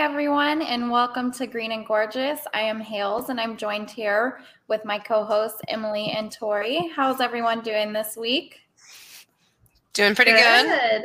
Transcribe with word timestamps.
Everyone, 0.00 0.62
and 0.62 0.90
welcome 0.90 1.30
to 1.32 1.46
Green 1.46 1.72
and 1.72 1.84
Gorgeous. 1.84 2.40
I 2.54 2.62
am 2.62 2.80
Hales, 2.80 3.28
and 3.28 3.38
I'm 3.38 3.58
joined 3.58 3.90
here 3.90 4.40
with 4.66 4.82
my 4.82 4.98
co-hosts 4.98 5.60
Emily 5.68 6.06
and 6.16 6.32
Tori. 6.32 6.90
How's 6.96 7.20
everyone 7.20 7.60
doing 7.60 7.92
this 7.92 8.16
week? 8.16 8.60
Doing 9.92 10.14
pretty 10.14 10.30
good. 10.30 11.02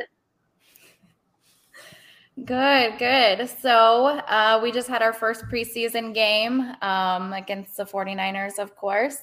Good, 2.46 2.98
good. 2.98 3.50
So 3.60 4.06
uh, 4.06 4.60
we 4.62 4.72
just 4.72 4.88
had 4.88 5.02
our 5.02 5.12
first 5.12 5.44
preseason 5.52 6.14
game 6.14 6.62
um, 6.80 7.34
against 7.34 7.76
the 7.76 7.84
49ers, 7.84 8.58
of 8.58 8.76
course. 8.76 9.18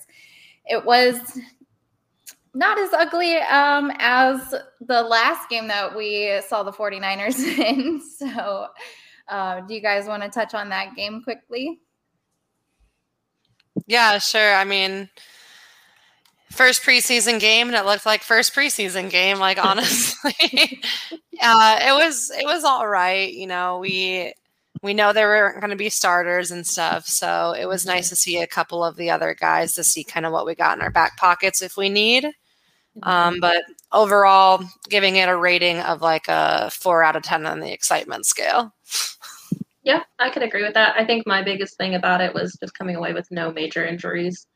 It 0.67 0.86
was 0.86 1.39
not 2.53 2.78
as 2.78 2.94
ugly 2.94 3.38
um, 3.38 3.92
as 3.98 4.53
the 4.81 5.02
last 5.02 5.50
game 5.50 5.67
that 5.70 5.98
we 5.98 6.39
saw 6.48 6.61
the 6.61 6.72
49ers 6.72 7.39
in. 7.58 8.03
So 8.03 8.67
uh, 9.28 9.62
do 9.62 9.74
you 9.74 9.82
guys 9.82 10.08
want 10.08 10.24
to 10.24 10.30
touch 10.30 10.54
on 10.54 10.70
that 10.70 10.96
game 10.96 11.22
quickly? 11.24 11.80
Yeah, 13.88 14.18
sure. 14.20 14.54
I 14.54 14.64
mean, 14.64 15.10
first 16.52 16.84
preseason 16.84 17.40
game, 17.40 17.68
and 17.68 17.76
it 17.76 17.86
looked 17.86 18.06
like 18.06 18.22
first 18.22 18.54
preseason 18.54 19.10
game. 19.10 19.40
Like 19.40 19.58
honestly, 19.64 20.82
uh, 21.42 21.80
it 21.82 21.94
was 21.94 22.32
it 22.32 22.46
was 22.46 22.64
all 22.64 22.88
right. 22.88 23.34
You 23.34 23.48
know, 23.48 23.80
we 23.80 24.34
we 24.82 24.94
know 24.94 25.14
there 25.14 25.28
weren't 25.28 25.60
going 25.60 25.72
to 25.72 25.76
be 25.76 25.90
starters 25.90 26.52
and 26.52 26.66
stuff, 26.66 27.08
so 27.08 27.54
it 27.58 27.66
was 27.66 27.86
nice 27.86 28.10
to 28.10 28.16
see 28.16 28.42
a 28.42 28.48
couple 28.48 28.84
of 28.84 28.96
the 28.96 29.10
other 29.10 29.36
guys 29.40 29.74
to 29.74 29.84
see 29.84 30.04
kind 30.04 30.26
of 30.26 30.32
what 30.32 30.46
we 30.46 30.56
got 30.56 30.78
in 30.78 30.84
our 30.84 30.92
back 30.92 31.18
pockets 31.18 31.62
if 31.62 31.78
we 31.78 31.90
need. 31.90 32.30
Um, 33.02 33.40
but 33.40 33.64
overall, 33.92 34.64
giving 34.90 35.16
it 35.16 35.30
a 35.30 35.36
rating 35.36 35.80
of 35.80 36.02
like 36.02 36.28
a 36.28 36.70
four 36.70 37.04
out 37.04 37.16
of 37.16 37.24
10 37.24 37.46
on 37.46 37.60
the 37.60 37.72
excitement 37.72 38.26
scale. 38.26 38.74
Yeah, 39.84 40.03
I 40.17 40.30
could 40.30 40.44
agree 40.44 40.64
with 40.64 40.73
that. 40.76 40.95
I 40.98 41.06
think 41.06 41.28
my 41.28 41.44
biggest 41.44 41.78
thing 41.78 41.95
about 41.95 42.22
it 42.22 42.34
was 42.34 42.58
just 42.59 42.78
coming 42.78 42.95
away 42.95 43.14
with 43.14 43.30
no 43.31 43.52
major 43.52 43.86
injuries. 43.86 44.48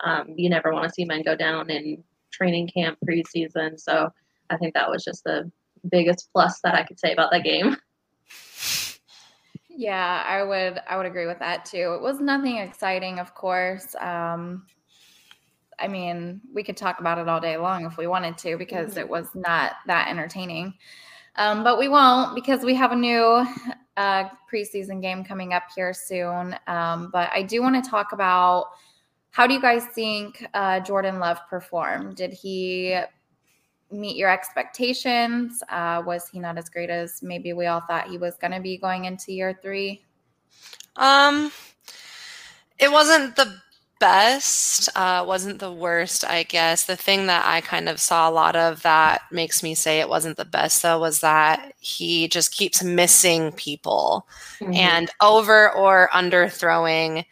Um, 0.00 0.34
you 0.36 0.48
never 0.48 0.72
want 0.72 0.84
to 0.84 0.92
see 0.92 1.04
men 1.04 1.22
go 1.22 1.34
down 1.34 1.70
in 1.70 2.04
training 2.32 2.68
camp 2.68 2.98
preseason. 3.08 3.80
So 3.80 4.10
I 4.50 4.56
think 4.56 4.74
that 4.74 4.88
was 4.88 5.04
just 5.04 5.24
the 5.24 5.50
biggest 5.90 6.28
plus 6.32 6.60
that 6.62 6.74
I 6.74 6.84
could 6.84 7.00
say 7.00 7.12
about 7.12 7.30
that 7.32 7.44
game. 7.44 7.76
Yeah, 9.78 10.24
I 10.26 10.42
would 10.42 10.80
I 10.88 10.96
would 10.96 11.04
agree 11.04 11.26
with 11.26 11.38
that 11.40 11.66
too. 11.66 11.94
It 11.94 12.00
was 12.00 12.18
nothing 12.18 12.56
exciting, 12.56 13.18
of 13.18 13.34
course. 13.34 13.94
Um, 13.96 14.64
I 15.78 15.86
mean, 15.86 16.40
we 16.54 16.62
could 16.62 16.78
talk 16.78 16.98
about 16.98 17.18
it 17.18 17.28
all 17.28 17.40
day 17.40 17.58
long 17.58 17.84
if 17.84 17.98
we 17.98 18.06
wanted 18.06 18.38
to 18.38 18.56
because 18.56 18.92
mm-hmm. 18.92 19.00
it 19.00 19.08
was 19.10 19.26
not 19.34 19.74
that 19.86 20.08
entertaining. 20.08 20.72
Um, 21.36 21.62
but 21.62 21.78
we 21.78 21.88
won't 21.88 22.34
because 22.34 22.62
we 22.62 22.74
have 22.74 22.92
a 22.92 22.96
new 22.96 23.46
uh, 23.96 24.28
preseason 24.52 25.00
game 25.00 25.24
coming 25.24 25.52
up 25.52 25.64
here 25.74 25.92
soon. 25.92 26.56
Um, 26.66 27.10
but 27.12 27.30
I 27.32 27.42
do 27.42 27.62
want 27.62 27.82
to 27.82 27.90
talk 27.90 28.12
about 28.12 28.70
how 29.30 29.46
do 29.46 29.54
you 29.54 29.60
guys 29.60 29.86
think 29.86 30.46
uh, 30.54 30.80
Jordan 30.80 31.18
Love 31.18 31.38
performed? 31.48 32.16
Did 32.16 32.32
he 32.32 32.98
meet 33.90 34.16
your 34.16 34.30
expectations? 34.30 35.62
Uh, 35.68 36.02
was 36.04 36.28
he 36.28 36.38
not 36.38 36.58
as 36.58 36.68
great 36.68 36.90
as 36.90 37.22
maybe 37.22 37.52
we 37.52 37.66
all 37.66 37.82
thought 37.82 38.08
he 38.08 38.18
was 38.18 38.36
going 38.36 38.52
to 38.52 38.60
be 38.60 38.78
going 38.78 39.04
into 39.04 39.32
year 39.32 39.58
three? 39.62 40.02
Um, 40.96 41.52
it 42.78 42.90
wasn't 42.90 43.36
the 43.36 43.58
best, 43.98 44.88
uh, 44.96 45.24
wasn't 45.26 45.58
the 45.58 45.72
worst, 45.72 46.24
I 46.24 46.42
guess. 46.42 46.84
The 46.84 46.96
thing 46.96 47.26
that 47.26 47.44
I 47.46 47.60
kind 47.60 47.88
of 47.88 48.00
saw 48.00 48.28
a 48.28 48.32
lot 48.32 48.56
of 48.56 48.82
that 48.82 49.22
makes 49.30 49.62
me 49.62 49.74
say 49.74 50.00
it 50.00 50.08
wasn't 50.08 50.36
the 50.36 50.44
best, 50.44 50.82
though, 50.82 50.98
was 50.98 51.20
that 51.20 51.72
he 51.78 52.28
just 52.28 52.52
keeps 52.52 52.82
missing 52.82 53.52
people 53.52 54.26
mm-hmm. 54.60 54.74
and 54.74 55.10
over 55.20 55.72
or 55.72 56.10
under 56.12 56.48
throwing. 56.48 57.24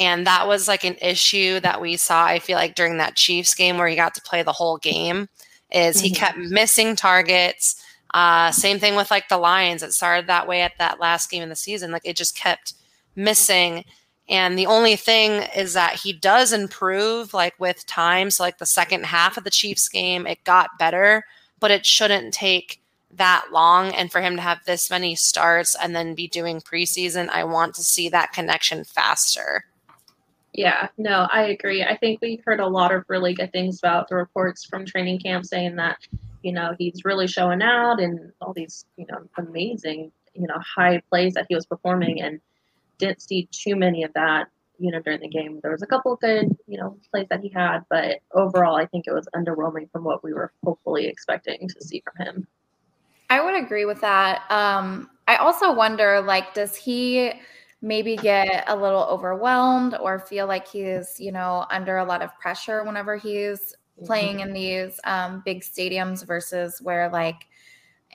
And 0.00 0.26
that 0.26 0.46
was 0.46 0.68
like 0.68 0.84
an 0.84 0.96
issue 1.02 1.60
that 1.60 1.80
we 1.80 1.96
saw, 1.96 2.24
I 2.24 2.38
feel 2.38 2.56
like, 2.56 2.74
during 2.74 2.98
that 2.98 3.16
Chiefs 3.16 3.54
game 3.54 3.78
where 3.78 3.88
he 3.88 3.96
got 3.96 4.14
to 4.14 4.22
play 4.22 4.42
the 4.42 4.52
whole 4.52 4.78
game, 4.78 5.28
is 5.70 5.96
mm-hmm. 5.96 6.04
he 6.04 6.10
kept 6.12 6.38
missing 6.38 6.96
targets. 6.96 7.84
Uh, 8.14 8.50
same 8.50 8.78
thing 8.78 8.96
with 8.96 9.10
like 9.10 9.28
the 9.28 9.38
Lions. 9.38 9.82
It 9.82 9.92
started 9.92 10.28
that 10.28 10.48
way 10.48 10.62
at 10.62 10.78
that 10.78 11.00
last 11.00 11.30
game 11.30 11.42
of 11.42 11.48
the 11.48 11.56
season. 11.56 11.90
Like 11.90 12.06
it 12.06 12.16
just 12.16 12.36
kept 12.36 12.74
missing. 13.16 13.84
And 14.28 14.58
the 14.58 14.66
only 14.66 14.96
thing 14.96 15.42
is 15.56 15.72
that 15.72 15.94
he 15.94 16.12
does 16.12 16.52
improve 16.52 17.32
like 17.32 17.58
with 17.58 17.86
time. 17.86 18.30
So 18.30 18.42
like 18.42 18.58
the 18.58 18.66
second 18.66 19.06
half 19.06 19.36
of 19.36 19.44
the 19.44 19.50
Chiefs 19.50 19.88
game, 19.88 20.26
it 20.26 20.44
got 20.44 20.78
better, 20.78 21.24
but 21.60 21.70
it 21.70 21.86
shouldn't 21.86 22.34
take 22.34 22.80
that 23.10 23.46
long. 23.52 23.94
And 23.94 24.12
for 24.12 24.20
him 24.20 24.36
to 24.36 24.42
have 24.42 24.64
this 24.66 24.90
many 24.90 25.14
starts 25.14 25.74
and 25.74 25.96
then 25.96 26.14
be 26.14 26.28
doing 26.28 26.60
preseason, 26.60 27.30
I 27.30 27.44
want 27.44 27.74
to 27.76 27.82
see 27.82 28.10
that 28.10 28.32
connection 28.32 28.84
faster. 28.84 29.64
Yeah, 30.52 30.88
no, 30.98 31.28
I 31.32 31.44
agree. 31.44 31.84
I 31.84 31.96
think 31.96 32.20
we 32.20 32.42
heard 32.44 32.60
a 32.60 32.66
lot 32.66 32.92
of 32.92 33.04
really 33.08 33.32
good 33.32 33.52
things 33.52 33.78
about 33.78 34.08
the 34.08 34.16
reports 34.16 34.64
from 34.64 34.84
training 34.84 35.20
camp 35.20 35.46
saying 35.46 35.76
that, 35.76 35.98
you 36.42 36.52
know, 36.52 36.74
he's 36.78 37.04
really 37.04 37.28
showing 37.28 37.62
out 37.62 38.00
and 38.00 38.32
all 38.40 38.52
these, 38.52 38.84
you 38.96 39.06
know, 39.08 39.22
amazing, 39.36 40.10
you 40.34 40.46
know, 40.46 40.58
high 40.58 41.00
plays 41.10 41.34
that 41.34 41.46
he 41.48 41.54
was 41.54 41.64
performing. 41.64 42.20
And 42.20 42.40
didn't 42.98 43.22
see 43.22 43.48
too 43.50 43.76
many 43.76 44.02
of 44.02 44.12
that, 44.14 44.48
you 44.78 44.90
know, 44.90 45.00
during 45.00 45.20
the 45.20 45.28
game. 45.28 45.60
There 45.62 45.72
was 45.72 45.82
a 45.82 45.86
couple 45.86 46.16
good, 46.16 46.56
you 46.66 46.78
know, 46.78 46.96
plays 47.10 47.26
that 47.30 47.40
he 47.40 47.48
had, 47.48 47.80
but 47.90 48.18
overall, 48.32 48.76
I 48.76 48.86
think 48.86 49.06
it 49.06 49.12
was 49.12 49.28
underwhelming 49.34 49.90
from 49.90 50.04
what 50.04 50.22
we 50.22 50.32
were 50.32 50.52
hopefully 50.64 51.06
expecting 51.06 51.68
to 51.68 51.82
see 51.82 52.02
from 52.04 52.26
him. 52.26 52.46
I 53.30 53.44
would 53.44 53.54
agree 53.54 53.84
with 53.84 54.00
that. 54.00 54.50
Um, 54.50 55.10
I 55.26 55.36
also 55.36 55.72
wonder, 55.72 56.20
like, 56.20 56.54
does 56.54 56.74
he 56.74 57.32
maybe 57.82 58.16
get 58.16 58.64
a 58.66 58.74
little 58.74 59.02
overwhelmed 59.02 59.94
or 60.00 60.18
feel 60.18 60.46
like 60.46 60.66
he's, 60.66 61.20
you 61.20 61.30
know, 61.30 61.66
under 61.70 61.98
a 61.98 62.04
lot 62.04 62.22
of 62.22 62.36
pressure 62.38 62.82
whenever 62.84 63.16
he's 63.16 63.74
playing 64.04 64.38
mm-hmm. 64.38 64.48
in 64.48 64.54
these 64.54 65.00
um, 65.04 65.42
big 65.44 65.60
stadiums 65.60 66.26
versus 66.26 66.80
where, 66.80 67.10
like, 67.10 67.46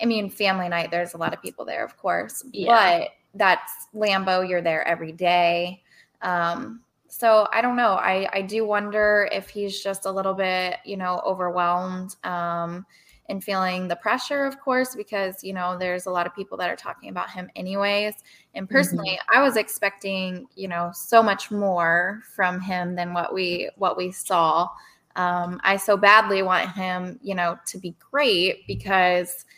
I 0.01 0.05
mean, 0.05 0.29
family 0.29 0.67
night, 0.67 0.89
there's 0.89 1.13
a 1.13 1.17
lot 1.17 1.33
of 1.33 1.41
people 1.41 1.65
there, 1.65 1.85
of 1.85 1.95
course, 1.97 2.43
yeah. 2.51 2.99
but 2.99 3.09
that's 3.33 3.87
Lambeau, 3.93 4.47
you're 4.47 4.61
there 4.61 4.87
every 4.87 5.11
day. 5.11 5.81
Um, 6.21 6.81
so 7.07 7.47
I 7.53 7.61
don't 7.61 7.75
know. 7.75 7.93
I, 7.93 8.27
I 8.33 8.41
do 8.41 8.65
wonder 8.65 9.29
if 9.31 9.49
he's 9.49 9.83
just 9.83 10.05
a 10.05 10.11
little 10.11 10.33
bit, 10.33 10.77
you 10.83 10.97
know, 10.97 11.21
overwhelmed 11.25 12.15
um, 12.23 12.85
and 13.29 13.43
feeling 13.43 13.87
the 13.87 13.95
pressure, 13.95 14.45
of 14.45 14.59
course, 14.59 14.95
because, 14.95 15.43
you 15.43 15.53
know, 15.53 15.77
there's 15.77 16.05
a 16.07 16.11
lot 16.11 16.25
of 16.25 16.35
people 16.35 16.57
that 16.57 16.69
are 16.69 16.75
talking 16.75 17.09
about 17.09 17.29
him 17.29 17.49
anyways. 17.55 18.15
And 18.55 18.69
personally, 18.69 19.11
mm-hmm. 19.11 19.39
I 19.39 19.43
was 19.43 19.57
expecting, 19.57 20.47
you 20.55 20.67
know, 20.67 20.91
so 20.93 21.21
much 21.21 21.51
more 21.51 22.21
from 22.35 22.59
him 22.59 22.95
than 22.95 23.13
what 23.13 23.33
we 23.33 23.69
what 23.77 23.95
we 23.95 24.11
saw. 24.11 24.69
Um, 25.15 25.61
I 25.63 25.77
so 25.77 25.95
badly 25.95 26.41
want 26.41 26.71
him, 26.71 27.19
you 27.21 27.35
know, 27.35 27.59
to 27.67 27.77
be 27.77 27.95
great 28.11 28.65
because– 28.67 29.45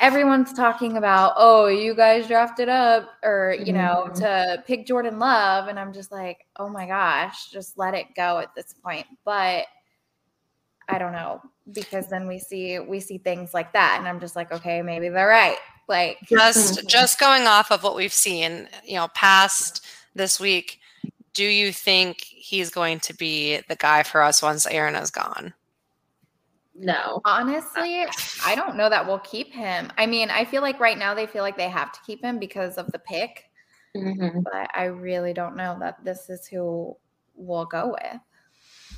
everyone's 0.00 0.52
talking 0.52 0.96
about, 0.96 1.34
oh, 1.36 1.66
you 1.66 1.94
guys 1.94 2.26
drafted 2.26 2.68
up 2.68 3.10
or, 3.22 3.56
you 3.64 3.72
know, 3.72 4.06
mm-hmm. 4.08 4.20
to 4.20 4.64
pick 4.66 4.86
Jordan 4.86 5.18
Love. 5.18 5.68
And 5.68 5.78
I'm 5.78 5.92
just 5.92 6.10
like, 6.10 6.46
oh 6.56 6.68
my 6.68 6.86
gosh, 6.86 7.50
just 7.50 7.78
let 7.78 7.94
it 7.94 8.06
go 8.16 8.38
at 8.38 8.54
this 8.54 8.74
point. 8.82 9.06
But 9.24 9.66
I 10.90 10.98
don't 10.98 11.12
know 11.12 11.40
because 11.72 12.08
then 12.08 12.26
we 12.26 12.38
see 12.38 12.80
we 12.80 12.98
see 12.98 13.18
things 13.18 13.54
like 13.54 13.72
that 13.72 13.96
and 13.98 14.08
I'm 14.08 14.18
just 14.18 14.34
like 14.34 14.50
okay 14.50 14.82
maybe 14.82 15.08
they're 15.08 15.28
right 15.28 15.56
like 15.88 16.18
just 16.24 16.88
just 16.88 17.20
going 17.20 17.46
off 17.46 17.70
of 17.70 17.84
what 17.84 17.94
we've 17.94 18.12
seen 18.12 18.68
you 18.84 18.96
know 18.96 19.08
past 19.14 19.84
this 20.16 20.40
week 20.40 20.80
do 21.32 21.44
you 21.44 21.72
think 21.72 22.22
he's 22.22 22.70
going 22.70 22.98
to 23.00 23.14
be 23.14 23.60
the 23.68 23.76
guy 23.76 24.02
for 24.02 24.20
us 24.20 24.42
once 24.42 24.66
Aaron 24.66 24.96
is 24.96 25.12
gone 25.12 25.54
no. 26.80 27.20
Honestly, 27.26 28.06
I 28.44 28.54
don't 28.54 28.76
know 28.76 28.88
that 28.88 29.06
we'll 29.06 29.18
keep 29.18 29.52
him. 29.52 29.92
I 29.98 30.06
mean, 30.06 30.30
I 30.30 30.46
feel 30.46 30.62
like 30.62 30.80
right 30.80 30.96
now 30.96 31.14
they 31.14 31.26
feel 31.26 31.42
like 31.42 31.58
they 31.58 31.68
have 31.68 31.92
to 31.92 32.00
keep 32.06 32.24
him 32.24 32.38
because 32.38 32.78
of 32.78 32.90
the 32.90 32.98
pick. 32.98 33.50
Mm-hmm. 33.94 34.40
But 34.40 34.70
I 34.74 34.84
really 34.84 35.34
don't 35.34 35.56
know 35.56 35.76
that 35.80 36.02
this 36.04 36.30
is 36.30 36.46
who 36.46 36.96
we'll 37.34 37.66
go 37.66 37.96
with. 38.00 38.20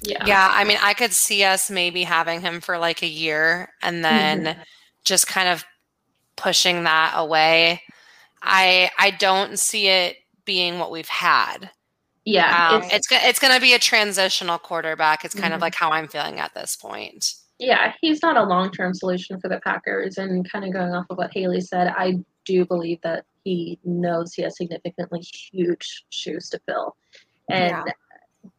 Yeah. 0.03 0.25
Yeah. 0.27 0.51
I 0.53 0.65
mean, 0.65 0.79
I 0.81 0.95
could 0.95 1.13
see 1.13 1.43
us 1.43 1.71
maybe 1.71 2.05
having 2.05 2.41
him 2.41 2.61
for 2.61 2.79
like 2.79 3.03
a 3.03 3.09
year 3.09 3.71
and 3.83 4.05
then 4.05 4.45
mm-hmm. 4.45 4.61
just 5.05 5.27
kind 5.27 5.49
of 5.49 5.65
pushing 6.37 6.85
that 6.85 7.15
away. 7.17 7.83
I 8.43 8.91
I 8.99 9.11
don't 9.11 9.59
see 9.59 9.89
it 9.89 10.17
being 10.45 10.79
what 10.79 10.91
we've 10.91 11.09
had. 11.09 11.71
Yeah. 12.25 12.71
Um, 12.71 12.83
it's 12.85 12.95
it's, 12.95 13.07
it's 13.11 13.39
going 13.41 13.55
to 13.55 13.61
be 13.61 13.75
a 13.75 13.79
transitional 13.79 14.59
quarterback. 14.59 15.25
It's 15.25 15.35
kind 15.35 15.47
mm-hmm. 15.47 15.55
of 15.55 15.61
like 15.61 15.75
how 15.75 15.91
I'm 15.91 16.07
feeling 16.07 16.39
at 16.39 16.55
this 16.55 16.77
point 16.77 17.42
yeah, 17.63 17.93
he's 18.01 18.23
not 18.23 18.37
a 18.37 18.43
long 18.43 18.71
term 18.73 18.93
solution 18.93 19.41
for 19.41 19.49
the 19.49 19.61
Packers. 19.61 20.19
And 20.19 20.51
kind 20.51 20.65
of 20.65 20.73
going 20.73 20.93
off 20.93 21.07
of 21.11 21.17
what 21.17 21.33
Haley 21.33 21.61
said, 21.61 21.93
I 21.97 22.19
do 22.45 22.67
believe 22.67 23.01
that 23.03 23.25
he 23.45 23.79
knows 23.85 24.35
he 24.35 24.43
has 24.43 24.57
significantly 24.57 25.21
huge 25.21 26.05
shoes 26.11 26.51
to 26.51 26.61
fill. 26.67 26.97
And 27.49 27.71
yeah. 27.71 27.85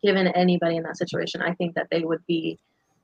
given 0.01 0.27
anybody 0.27 0.77
in 0.77 0.83
that 0.83 0.97
situation, 0.97 1.41
I 1.41 1.53
think 1.53 1.75
that 1.75 1.87
they 1.91 2.03
would 2.03 2.25
be, 2.27 2.57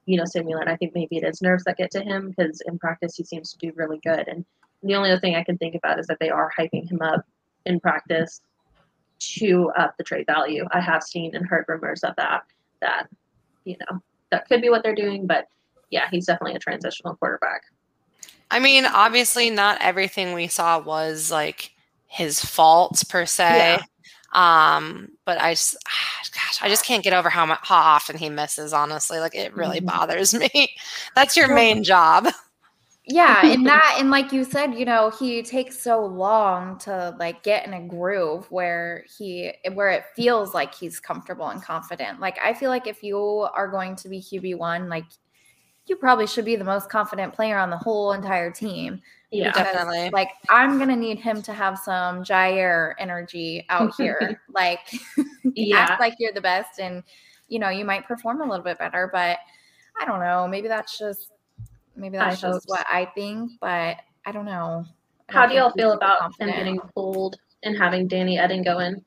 you 0.05 0.17
know, 0.17 0.23
stimulant. 0.23 0.69
I 0.69 0.77
think 0.77 0.93
maybe 0.95 1.17
it 1.17 1.25
is 1.25 1.41
nerves 1.41 1.65
that 1.65 1.77
get 1.77 1.91
to 1.91 2.01
him 2.01 2.29
because 2.29 2.61
in 2.65 2.79
practice 2.79 3.15
he 3.15 3.25
seems 3.25 3.51
to 3.51 3.57
do 3.57 3.73
really 3.75 3.99
good. 4.01 4.27
And 4.29 4.45
the 4.83 4.95
only 4.95 5.11
other 5.11 5.19
thing 5.19 5.35
I 5.35 5.43
can 5.43 5.57
think 5.57 5.75
about 5.75 5.99
is 5.99 6.07
that 6.07 6.17
they 6.21 6.29
are 6.29 6.49
hyping 6.57 6.89
him 6.89 7.01
up 7.01 7.25
in 7.65 7.81
practice 7.81 8.41
to 9.19 9.69
up 9.77 9.97
the 9.97 10.03
trade 10.05 10.27
value. 10.27 10.65
I 10.71 10.79
have 10.79 11.03
seen 11.03 11.35
and 11.35 11.45
heard 11.45 11.65
rumors 11.67 12.05
of 12.05 12.15
that. 12.15 12.43
That 12.79 13.07
you 13.65 13.75
know 13.81 13.99
that 14.31 14.47
could 14.47 14.61
be 14.61 14.69
what 14.69 14.81
they're 14.83 14.95
doing, 14.95 15.27
but 15.27 15.49
yeah, 15.89 16.07
he's 16.11 16.25
definitely 16.25 16.55
a 16.55 16.59
transitional 16.59 17.15
quarterback. 17.15 17.63
I 18.51 18.59
mean, 18.59 18.85
obviously, 18.85 19.49
not 19.49 19.81
everything 19.81 20.33
we 20.33 20.47
saw 20.47 20.79
was 20.79 21.31
like 21.31 21.71
his 22.07 22.43
fault 22.43 23.03
per 23.09 23.25
se. 23.25 23.79
Yeah. 23.79 23.83
Um, 24.31 25.09
but 25.25 25.39
I 25.39 25.53
just, 25.53 25.77
gosh, 26.33 26.61
I 26.61 26.69
just 26.69 26.85
can't 26.85 27.03
get 27.03 27.13
over 27.13 27.29
how 27.29 27.45
much, 27.45 27.59
how 27.63 27.75
often 27.75 28.17
he 28.17 28.29
misses. 28.29 28.73
Honestly, 28.73 29.19
like 29.19 29.35
it 29.35 29.55
really 29.55 29.77
mm-hmm. 29.77 29.97
bothers 29.97 30.33
me. 30.53 30.75
That's 31.15 31.37
your 31.37 31.53
main 31.53 31.83
job. 31.83 32.27
Yeah, 33.05 33.41
and 33.45 33.65
that, 33.65 33.97
and 33.99 34.11
like 34.11 34.31
you 34.31 34.43
said, 34.43 34.73
you 34.73 34.85
know, 34.85 35.11
he 35.19 35.41
takes 35.41 35.79
so 35.79 36.05
long 36.05 36.77
to 36.79 37.15
like 37.19 37.43
get 37.43 37.65
in 37.65 37.73
a 37.73 37.81
groove 37.81 38.49
where 38.51 39.03
he, 39.17 39.51
where 39.73 39.89
it 39.89 40.03
feels 40.15 40.53
like 40.53 40.73
he's 40.73 40.99
comfortable 40.99 41.47
and 41.47 41.61
confident. 41.61 42.19
Like 42.19 42.37
I 42.43 42.53
feel 42.53 42.69
like 42.69 42.87
if 42.87 43.03
you 43.03 43.19
are 43.19 43.67
going 43.67 43.95
to 43.97 44.09
be 44.09 44.21
QB 44.21 44.57
one, 44.57 44.89
like 44.89 45.05
you 45.89 45.95
probably 45.95 46.27
should 46.27 46.45
be 46.45 46.55
the 46.55 46.63
most 46.63 46.89
confident 46.89 47.33
player 47.33 47.57
on 47.57 47.69
the 47.69 47.77
whole 47.77 48.13
entire 48.13 48.51
team. 48.51 49.01
Yeah, 49.31 49.51
because, 49.51 49.73
definitely. 49.73 50.09
Like 50.11 50.29
I'm 50.49 50.79
gonna 50.79 50.95
need 50.95 51.19
him 51.19 51.41
to 51.43 51.53
have 51.53 51.77
some 51.79 52.23
Jaire 52.23 52.93
energy 52.99 53.65
out 53.69 53.93
here. 53.97 54.41
like, 54.53 54.79
yeah. 55.55 55.77
act 55.77 55.99
like 55.99 56.15
you're 56.19 56.33
the 56.33 56.41
best, 56.41 56.79
and 56.79 57.03
you 57.47 57.59
know 57.59 57.69
you 57.69 57.85
might 57.85 58.07
perform 58.07 58.41
a 58.41 58.45
little 58.45 58.63
bit 58.63 58.79
better. 58.79 59.09
But 59.11 59.37
I 59.99 60.05
don't 60.05 60.19
know. 60.19 60.47
Maybe 60.47 60.67
that's 60.67 60.97
just 60.97 61.31
maybe 61.95 62.17
that's 62.17 62.43
I 62.43 62.49
just 62.49 62.67
what 62.67 62.85
I 62.89 63.05
think. 63.15 63.51
But 63.59 63.97
I 64.25 64.31
don't 64.31 64.45
know. 64.45 64.85
I 65.29 65.33
How 65.33 65.45
do 65.45 65.55
y'all 65.55 65.71
feel 65.71 65.93
about 65.93 66.19
confident. 66.19 66.51
him 66.51 66.57
getting 66.57 66.79
pulled 66.93 67.37
and 67.63 67.77
having 67.77 68.07
Danny 68.07 68.37
Etling 68.37 68.63
go 68.63 68.79
in? 68.79 69.03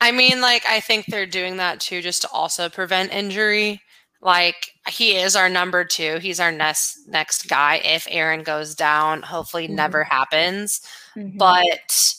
I 0.00 0.10
mean, 0.10 0.40
like 0.40 0.64
I 0.68 0.80
think 0.80 1.06
they're 1.06 1.26
doing 1.26 1.58
that 1.58 1.78
too, 1.78 2.02
just 2.02 2.22
to 2.22 2.30
also 2.30 2.68
prevent 2.68 3.12
injury. 3.12 3.81
Like 4.22 4.72
he 4.88 5.16
is 5.16 5.34
our 5.34 5.48
number 5.48 5.84
two. 5.84 6.18
He's 6.18 6.38
our 6.38 6.52
next 6.52 7.08
next 7.08 7.48
guy. 7.48 7.82
If 7.84 8.06
Aaron 8.08 8.44
goes 8.44 8.76
down, 8.76 9.22
hopefully 9.22 9.66
mm-hmm. 9.66 9.74
never 9.74 10.04
happens. 10.04 10.80
Mm-hmm. 11.16 11.38
But 11.38 12.14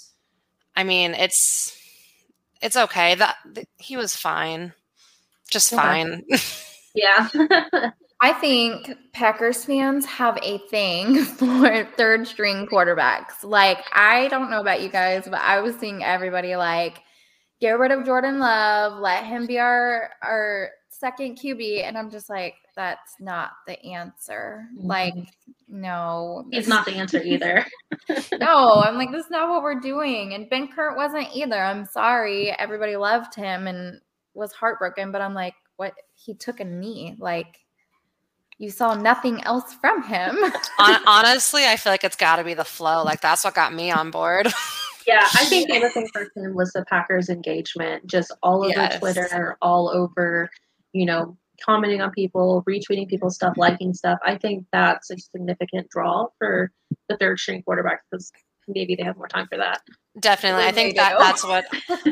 I 0.75 0.83
mean, 0.83 1.13
it's 1.13 1.75
it's 2.61 2.75
okay. 2.75 3.15
That 3.15 3.37
he 3.77 3.95
was 3.95 4.17
fine, 4.17 4.73
just 5.49 5.69
fine. 5.69 6.23
yeah. 6.95 7.29
I 8.23 8.31
think 8.31 8.89
Packers 9.11 9.65
fans 9.65 10.05
have 10.05 10.37
a 10.41 10.57
thing 10.69 11.23
for 11.23 11.85
third 11.97 12.25
string 12.25 12.67
quarterbacks. 12.67 13.43
Like, 13.43 13.79
I 13.93 14.29
don't 14.29 14.49
know 14.49 14.61
about 14.61 14.81
you 14.81 14.87
guys, 14.87 15.23
but 15.25 15.41
I 15.41 15.59
was 15.59 15.75
seeing 15.75 16.05
everybody 16.05 16.55
like, 16.55 17.01
get 17.59 17.77
rid 17.77 17.91
of 17.91 18.05
Jordan 18.05 18.39
Love, 18.39 18.99
let 18.99 19.25
him 19.25 19.45
be 19.45 19.59
our 19.59 20.11
our 20.21 20.69
second 21.03 21.37
QB. 21.37 21.83
And 21.83 21.97
I'm 21.97 22.09
just 22.09 22.29
like, 22.29 22.55
that's 22.77 23.15
not 23.19 23.51
the 23.67 23.77
answer. 23.83 24.69
Mm-hmm. 24.77 24.87
Like, 24.87 25.13
no. 25.67 26.45
He's 26.49 26.69
not 26.69 26.85
the 26.85 26.93
answer 26.93 27.21
either. 27.23 27.65
no, 28.39 28.81
I'm 28.85 28.97
like, 28.97 29.11
this 29.11 29.25
is 29.25 29.31
not 29.31 29.49
what 29.49 29.63
we're 29.63 29.81
doing. 29.81 30.33
And 30.33 30.49
Benkert 30.49 30.95
wasn't 30.95 31.27
either. 31.35 31.61
I'm 31.61 31.85
sorry. 31.85 32.51
Everybody 32.51 32.95
loved 32.95 33.35
him 33.35 33.67
and 33.67 33.99
was 34.33 34.53
heartbroken, 34.53 35.11
but 35.11 35.21
I'm 35.21 35.33
like, 35.33 35.55
what? 35.75 35.93
He 36.13 36.35
took 36.35 36.61
a 36.61 36.65
knee. 36.65 37.17
Like, 37.19 37.57
you 38.57 38.69
saw 38.69 38.93
nothing 38.93 39.43
else 39.43 39.73
from 39.73 40.03
him. 40.03 40.37
Honestly, 40.79 41.65
I 41.65 41.75
feel 41.75 41.91
like 41.91 42.05
it's 42.05 42.15
got 42.15 42.37
to 42.37 42.45
be 42.45 42.53
the 42.53 42.63
flow. 42.63 43.03
Like, 43.03 43.19
that's 43.19 43.43
what 43.43 43.55
got 43.55 43.73
me 43.73 43.91
on 43.91 44.09
board. 44.09 44.47
yeah, 45.07 45.27
I 45.35 45.43
think 45.45 45.67
the 45.67 45.77
other 45.77 45.89
thing 45.89 46.07
for 46.13 46.29
him 46.33 46.55
was 46.55 46.71
the 46.71 46.85
Packers' 46.85 47.27
engagement, 47.27 48.07
just 48.07 48.31
all 48.41 48.63
over 48.63 48.69
yes. 48.69 48.99
Twitter, 48.99 49.57
all 49.61 49.89
over 49.89 50.49
you 50.93 51.05
know, 51.05 51.37
commenting 51.61 52.01
on 52.01 52.11
people, 52.11 52.63
retweeting 52.67 53.07
people's 53.07 53.35
stuff, 53.35 53.55
liking 53.57 53.93
stuff. 53.93 54.19
I 54.23 54.37
think 54.37 54.65
that's 54.71 55.09
a 55.11 55.17
significant 55.17 55.89
draw 55.89 56.27
for 56.37 56.71
the 57.09 57.17
third 57.17 57.39
string 57.39 57.63
quarterback 57.63 58.01
because 58.09 58.31
maybe 58.67 58.95
they 58.95 59.03
have 59.03 59.17
more 59.17 59.27
time 59.27 59.47
for 59.47 59.57
that. 59.57 59.81
Definitely. 60.19 60.65
I 60.65 60.71
think 60.71 60.95
that 60.95 61.17
that's 61.17 61.43
what 61.43 61.65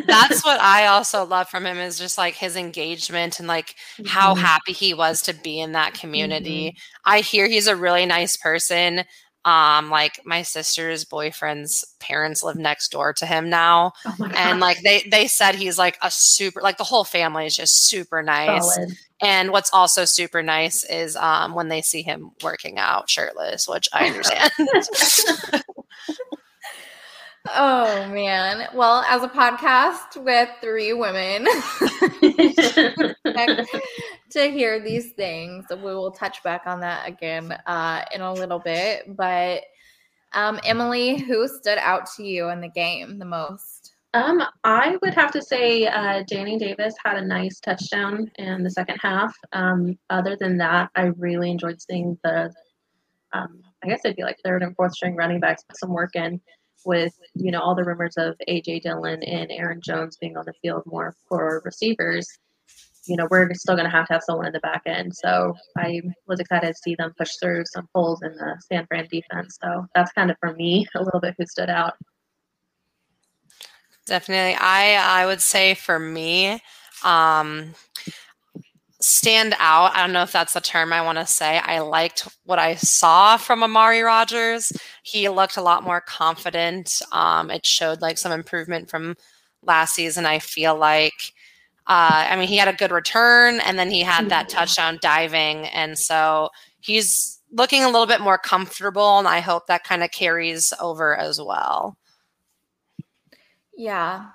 that's 0.07 0.43
what 0.43 0.59
I 0.59 0.87
also 0.87 1.23
love 1.23 1.49
from 1.49 1.65
him 1.65 1.77
is 1.77 1.99
just 1.99 2.17
like 2.17 2.33
his 2.33 2.55
engagement 2.55 3.39
and 3.39 3.47
like 3.47 3.75
mm-hmm. 3.97 4.05
how 4.05 4.35
happy 4.35 4.73
he 4.73 4.93
was 4.93 5.21
to 5.23 5.33
be 5.33 5.59
in 5.59 5.73
that 5.73 5.93
community. 5.93 6.69
Mm-hmm. 6.69 7.11
I 7.11 7.19
hear 7.19 7.47
he's 7.47 7.67
a 7.67 7.75
really 7.75 8.05
nice 8.05 8.37
person 8.37 9.03
um 9.45 9.89
like 9.89 10.19
my 10.25 10.41
sister's 10.43 11.03
boyfriend's 11.05 11.83
parents 11.99 12.43
live 12.43 12.57
next 12.57 12.91
door 12.91 13.13
to 13.13 13.25
him 13.25 13.49
now. 13.49 13.93
Oh 14.05 14.31
and 14.35 14.59
like 14.59 14.81
they 14.81 15.03
they 15.09 15.27
said 15.27 15.55
he's 15.55 15.77
like 15.77 15.97
a 16.01 16.11
super 16.11 16.61
like 16.61 16.77
the 16.77 16.83
whole 16.83 17.03
family 17.03 17.45
is 17.45 17.55
just 17.55 17.87
super 17.87 18.21
nice. 18.21 18.75
Solid. 18.75 18.91
and 19.21 19.51
what's 19.51 19.73
also 19.73 20.05
super 20.05 20.43
nice 20.43 20.83
is 20.83 21.15
um 21.15 21.55
when 21.55 21.69
they 21.69 21.81
see 21.81 22.01
him 22.03 22.31
working 22.43 22.77
out 22.77 23.09
shirtless 23.09 23.67
which 23.67 23.89
i 23.93 24.07
understand. 24.07 24.51
Oh 27.49 28.07
man. 28.09 28.67
Well, 28.75 29.03
as 29.09 29.23
a 29.23 29.27
podcast 29.27 30.15
with 30.23 30.47
three 30.61 30.93
women 30.93 31.47
to 34.31 34.51
hear 34.51 34.79
these 34.79 35.11
things, 35.11 35.65
we 35.69 35.77
will 35.77 36.11
touch 36.11 36.43
back 36.43 36.63
on 36.65 36.79
that 36.81 37.07
again 37.07 37.51
uh, 37.65 38.03
in 38.13 38.21
a 38.21 38.33
little 38.33 38.59
bit. 38.59 39.15
But 39.15 39.63
um, 40.33 40.59
Emily, 40.63 41.19
who 41.19 41.47
stood 41.47 41.77
out 41.77 42.09
to 42.15 42.23
you 42.23 42.49
in 42.49 42.61
the 42.61 42.69
game 42.69 43.19
the 43.19 43.25
most? 43.25 43.95
Um, 44.13 44.43
I 44.63 44.97
would 45.01 45.13
have 45.13 45.31
to 45.31 45.41
say 45.41 45.87
uh, 45.87 46.23
Danny 46.27 46.57
Davis 46.57 46.93
had 47.03 47.17
a 47.17 47.25
nice 47.25 47.59
touchdown 47.59 48.29
in 48.35 48.63
the 48.63 48.69
second 48.69 48.97
half. 49.01 49.33
Um, 49.53 49.97
other 50.09 50.35
than 50.37 50.57
that, 50.57 50.89
I 50.95 51.11
really 51.17 51.49
enjoyed 51.49 51.81
seeing 51.81 52.17
the, 52.23 52.53
um, 53.31 53.61
I 53.83 53.87
guess 53.87 54.01
it'd 54.03 54.17
be 54.17 54.23
like 54.23 54.37
third 54.43 54.63
and 54.63 54.75
fourth 54.75 54.93
string 54.93 55.15
running 55.15 55.39
backs 55.39 55.63
put 55.63 55.79
some 55.79 55.93
work 55.93 56.15
in 56.15 56.41
with 56.85 57.13
you 57.35 57.51
know 57.51 57.59
all 57.59 57.75
the 57.75 57.83
rumors 57.83 58.17
of 58.17 58.35
AJ 58.49 58.81
Dillon 58.81 59.23
and 59.23 59.51
Aaron 59.51 59.81
Jones 59.81 60.17
being 60.17 60.37
on 60.37 60.45
the 60.45 60.53
field 60.61 60.83
more 60.85 61.15
for 61.27 61.61
receivers, 61.63 62.27
you 63.07 63.15
know 63.15 63.27
we're 63.29 63.53
still 63.53 63.75
going 63.75 63.89
to 63.89 63.95
have 63.95 64.07
to 64.07 64.13
have 64.13 64.23
someone 64.23 64.45
in 64.47 64.53
the 64.53 64.59
back 64.59 64.83
end. 64.85 65.15
So 65.15 65.55
I 65.77 66.01
was 66.27 66.39
excited 66.39 66.67
to 66.67 66.79
see 66.81 66.95
them 66.95 67.13
push 67.17 67.31
through 67.41 67.63
some 67.65 67.87
holes 67.93 68.21
in 68.21 68.31
the 68.33 68.61
San 68.71 68.85
Fran 68.87 69.07
defense. 69.11 69.57
So 69.61 69.85
that's 69.95 70.11
kind 70.13 70.31
of 70.31 70.37
for 70.39 70.53
me 70.53 70.87
a 70.95 71.03
little 71.03 71.19
bit 71.19 71.35
who 71.37 71.45
stood 71.45 71.69
out. 71.69 71.93
Definitely, 74.05 74.55
I 74.59 75.21
I 75.21 75.25
would 75.25 75.41
say 75.41 75.73
for 75.73 75.99
me. 75.99 76.61
Um, 77.03 77.73
stand 79.01 79.55
out. 79.59 79.95
I 79.95 80.01
don't 80.01 80.13
know 80.13 80.21
if 80.21 80.31
that's 80.31 80.53
the 80.53 80.61
term 80.61 80.93
I 80.93 81.01
want 81.01 81.17
to 81.17 81.25
say. 81.25 81.57
I 81.57 81.79
liked 81.79 82.27
what 82.45 82.59
I 82.59 82.75
saw 82.75 83.35
from 83.37 83.63
Amari 83.63 84.01
Rodgers. 84.01 84.71
He 85.03 85.27
looked 85.27 85.57
a 85.57 85.61
lot 85.61 85.83
more 85.83 86.01
confident. 86.01 87.01
Um, 87.11 87.49
it 87.49 87.65
showed 87.65 88.01
like 88.01 88.17
some 88.17 88.31
improvement 88.31 88.89
from 88.89 89.15
last 89.63 89.95
season. 89.95 90.25
I 90.25 90.39
feel 90.39 90.75
like, 90.77 91.33
uh, 91.91 92.25
I 92.29 92.37
mean, 92.37 92.47
he 92.47 92.55
had 92.55 92.69
a 92.69 92.73
good 92.73 92.93
return 92.93 93.59
and 93.59 93.77
then 93.77 93.91
he 93.91 93.99
had 93.99 94.29
that 94.29 94.47
touchdown 94.47 94.97
diving. 95.01 95.67
And 95.67 95.99
so 95.99 96.47
he's 96.79 97.41
looking 97.51 97.83
a 97.83 97.89
little 97.89 98.05
bit 98.05 98.21
more 98.21 98.37
comfortable. 98.37 99.19
And 99.19 99.27
I 99.27 99.41
hope 99.41 99.67
that 99.67 99.83
kind 99.83 100.01
of 100.01 100.09
carries 100.11 100.71
over 100.79 101.17
as 101.17 101.41
well. 101.41 101.97
Yeah, 103.75 104.27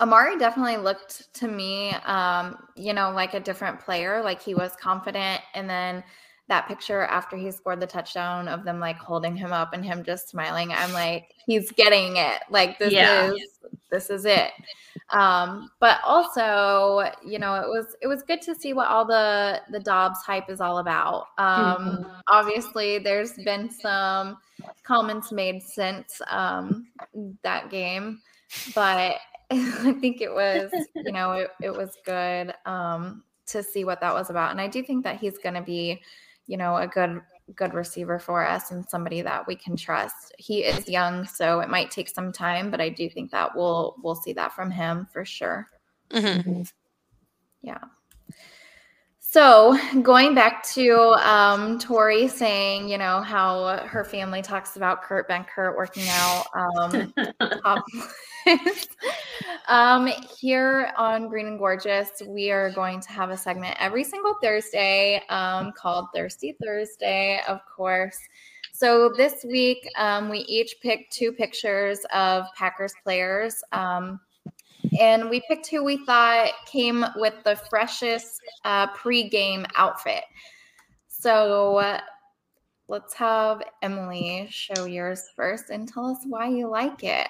Amari 0.00 0.36
definitely 0.38 0.78
looked 0.78 1.32
to 1.34 1.46
me, 1.46 1.90
um, 2.04 2.56
you 2.74 2.92
know, 2.92 3.12
like 3.12 3.34
a 3.34 3.40
different 3.40 3.78
player. 3.78 4.20
Like 4.20 4.42
he 4.42 4.56
was 4.56 4.72
confident. 4.74 5.40
And 5.54 5.70
then 5.70 6.02
that 6.48 6.68
picture 6.68 7.02
after 7.02 7.36
he 7.36 7.50
scored 7.50 7.80
the 7.80 7.86
touchdown 7.86 8.48
of 8.48 8.64
them 8.64 8.80
like 8.80 8.96
holding 8.96 9.36
him 9.36 9.52
up 9.52 9.72
and 9.72 9.84
him 9.84 10.02
just 10.02 10.28
smiling, 10.28 10.72
I'm 10.72 10.92
like, 10.94 11.34
he's 11.46 11.70
getting 11.72 12.16
it. 12.16 12.42
Like 12.50 12.78
this 12.78 12.92
yeah. 12.92 13.32
is 13.32 13.48
this 13.90 14.10
is 14.10 14.24
it. 14.24 14.50
Um, 15.10 15.70
but 15.78 15.98
also, 16.04 17.10
you 17.24 17.38
know, 17.38 17.54
it 17.56 17.68
was 17.68 17.94
it 18.00 18.06
was 18.06 18.22
good 18.22 18.40
to 18.42 18.54
see 18.54 18.72
what 18.72 18.88
all 18.88 19.04
the 19.04 19.60
the 19.70 19.80
Doubs 19.80 20.20
hype 20.22 20.48
is 20.48 20.60
all 20.60 20.78
about. 20.78 21.26
Um, 21.38 21.76
mm-hmm. 21.76 22.10
Obviously, 22.28 22.98
there's 22.98 23.32
been 23.44 23.70
some 23.70 24.38
comments 24.82 25.30
made 25.32 25.62
since 25.62 26.20
um, 26.28 26.86
that 27.42 27.70
game, 27.70 28.20
but 28.74 29.16
I 29.52 29.92
think 30.00 30.22
it 30.22 30.32
was, 30.32 30.70
you 30.94 31.12
know, 31.12 31.32
it, 31.32 31.50
it 31.60 31.70
was 31.70 31.98
good 32.06 32.54
um, 32.64 33.22
to 33.46 33.62
see 33.62 33.84
what 33.84 34.00
that 34.00 34.14
was 34.14 34.30
about. 34.30 34.50
And 34.50 34.60
I 34.60 34.66
do 34.66 34.82
think 34.82 35.04
that 35.04 35.18
he's 35.18 35.36
going 35.38 35.54
to 35.54 35.62
be, 35.62 36.00
you 36.52 36.58
know, 36.58 36.76
a 36.76 36.86
good 36.86 37.22
good 37.56 37.72
receiver 37.72 38.18
for 38.18 38.46
us 38.46 38.72
and 38.72 38.86
somebody 38.86 39.22
that 39.22 39.46
we 39.46 39.56
can 39.56 39.74
trust. 39.74 40.34
He 40.38 40.64
is 40.64 40.86
young, 40.86 41.26
so 41.26 41.60
it 41.60 41.70
might 41.70 41.90
take 41.90 42.10
some 42.10 42.30
time, 42.30 42.70
but 42.70 42.78
I 42.78 42.90
do 42.90 43.08
think 43.08 43.30
that 43.30 43.56
we'll 43.56 43.96
we'll 44.02 44.14
see 44.14 44.34
that 44.34 44.52
from 44.52 44.70
him 44.70 45.08
for 45.10 45.24
sure. 45.24 45.66
Mm-hmm. 46.10 46.50
mm-hmm. 46.50 46.62
Yeah. 47.62 47.78
So 49.20 49.78
going 50.02 50.34
back 50.34 50.62
to 50.74 50.92
um, 51.26 51.78
Tori 51.78 52.28
saying, 52.28 52.90
you 52.90 52.98
know, 52.98 53.22
how 53.22 53.78
her 53.86 54.04
family 54.04 54.42
talks 54.42 54.76
about 54.76 55.02
Kurt 55.02 55.26
Benkert 55.26 55.74
working 55.74 56.04
out. 56.08 56.44
Um, 56.54 57.14
compliments. 57.62 58.14
um, 59.68 60.08
here 60.38 60.92
on 60.96 61.28
Green 61.28 61.46
and 61.46 61.58
Gorgeous, 61.58 62.22
we 62.26 62.50
are 62.50 62.70
going 62.70 63.00
to 63.00 63.08
have 63.10 63.30
a 63.30 63.36
segment 63.36 63.76
every 63.78 64.04
single 64.04 64.34
Thursday 64.42 65.22
um, 65.28 65.72
called 65.72 66.06
Thirsty 66.14 66.56
Thursday, 66.62 67.40
of 67.48 67.60
course. 67.74 68.18
So 68.72 69.12
this 69.16 69.44
week, 69.44 69.88
um, 69.96 70.28
we 70.28 70.38
each 70.40 70.76
picked 70.82 71.12
two 71.12 71.32
pictures 71.32 72.00
of 72.12 72.46
Packers 72.56 72.94
players. 73.04 73.62
Um, 73.72 74.20
and 74.98 75.30
we 75.30 75.42
picked 75.48 75.68
who 75.68 75.84
we 75.84 76.04
thought 76.04 76.50
came 76.66 77.04
with 77.16 77.34
the 77.44 77.56
freshest 77.70 78.40
uh, 78.64 78.88
pre-game 78.88 79.64
outfit. 79.76 80.24
So 81.06 81.76
uh, 81.78 82.00
let's 82.88 83.14
have 83.14 83.62
Emily 83.82 84.48
show 84.50 84.86
yours 84.86 85.30
first 85.36 85.70
and 85.70 85.88
tell 85.88 86.06
us 86.06 86.18
why 86.26 86.48
you 86.48 86.68
like 86.68 87.04
it. 87.04 87.28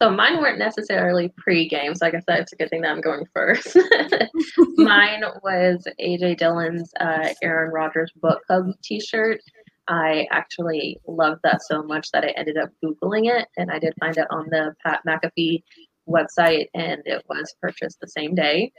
So 0.00 0.10
mine 0.10 0.38
weren't 0.38 0.58
necessarily 0.58 1.32
pre-game, 1.36 1.94
so 1.94 2.06
I 2.06 2.10
guess 2.10 2.24
that's 2.26 2.52
a 2.52 2.56
good 2.56 2.70
thing 2.70 2.82
that 2.82 2.92
I'm 2.92 3.00
going 3.00 3.26
first. 3.34 3.76
mine 4.76 5.24
was 5.42 5.86
AJ 6.00 6.38
Dillon's 6.38 6.92
uh, 7.00 7.30
Aaron 7.42 7.72
Rodgers 7.72 8.12
book 8.20 8.46
club 8.46 8.70
T-shirt. 8.82 9.40
I 9.88 10.28
actually 10.30 11.00
loved 11.08 11.40
that 11.42 11.62
so 11.62 11.82
much 11.82 12.10
that 12.12 12.24
I 12.24 12.28
ended 12.28 12.58
up 12.58 12.70
Googling 12.84 13.28
it, 13.28 13.48
and 13.56 13.70
I 13.70 13.78
did 13.78 13.94
find 13.98 14.16
it 14.16 14.26
on 14.30 14.46
the 14.50 14.74
Pat 14.84 15.00
McAfee 15.06 15.62
website, 16.08 16.68
and 16.74 17.02
it 17.04 17.24
was 17.28 17.54
purchased 17.60 17.98
the 18.00 18.08
same 18.08 18.34
day. 18.34 18.70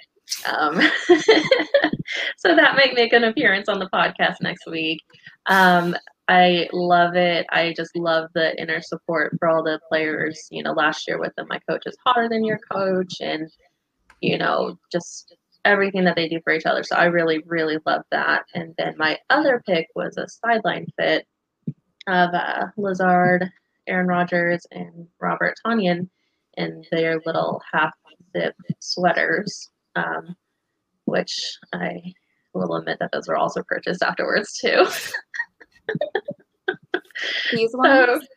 Um, 0.45 0.79
so 2.37 2.55
that 2.55 2.75
might 2.75 2.93
make 2.93 3.13
an 3.13 3.23
appearance 3.23 3.67
on 3.67 3.79
the 3.79 3.89
podcast 3.91 4.35
next 4.41 4.67
week. 4.67 5.01
Um, 5.47 5.95
I 6.29 6.69
love 6.71 7.15
it. 7.15 7.47
I 7.49 7.73
just 7.75 7.95
love 7.95 8.29
the 8.35 8.55
inner 8.61 8.81
support 8.81 9.35
for 9.39 9.49
all 9.49 9.63
the 9.63 9.79
players. 9.89 10.47
You 10.51 10.61
know, 10.61 10.73
last 10.73 11.07
year 11.07 11.19
with 11.19 11.33
them, 11.35 11.47
my 11.49 11.59
coach 11.67 11.81
is 11.87 11.97
hotter 12.05 12.29
than 12.29 12.45
your 12.45 12.59
coach, 12.71 13.15
and 13.19 13.49
you 14.21 14.37
know, 14.37 14.77
just 14.91 15.35
everything 15.65 16.03
that 16.03 16.15
they 16.15 16.29
do 16.29 16.39
for 16.43 16.53
each 16.53 16.67
other. 16.67 16.83
So 16.83 16.95
I 16.95 17.05
really, 17.05 17.41
really 17.47 17.79
love 17.83 18.03
that. 18.11 18.43
And 18.53 18.75
then 18.77 18.93
my 18.97 19.17
other 19.31 19.63
pick 19.65 19.87
was 19.95 20.17
a 20.17 20.27
sideline 20.29 20.85
fit 20.99 21.25
of 22.07 22.29
uh, 22.33 22.67
Lazard, 22.77 23.49
Aaron 23.87 24.07
Rodgers, 24.07 24.67
and 24.71 25.07
Robert 25.19 25.55
Tonyan 25.65 26.09
in 26.57 26.83
their 26.91 27.19
little 27.25 27.59
half 27.73 27.93
zip 28.37 28.55
sweaters, 28.79 29.71
um, 29.95 30.35
which 31.05 31.57
I 31.73 32.13
will 32.53 32.75
admit 32.75 32.99
that 32.99 33.11
those 33.11 33.27
were 33.27 33.37
also 33.37 33.63
purchased 33.63 34.03
afterwards 34.03 34.59
too. 34.59 34.85
These 37.51 37.71
ones. 37.73 38.21
So, 38.21 38.27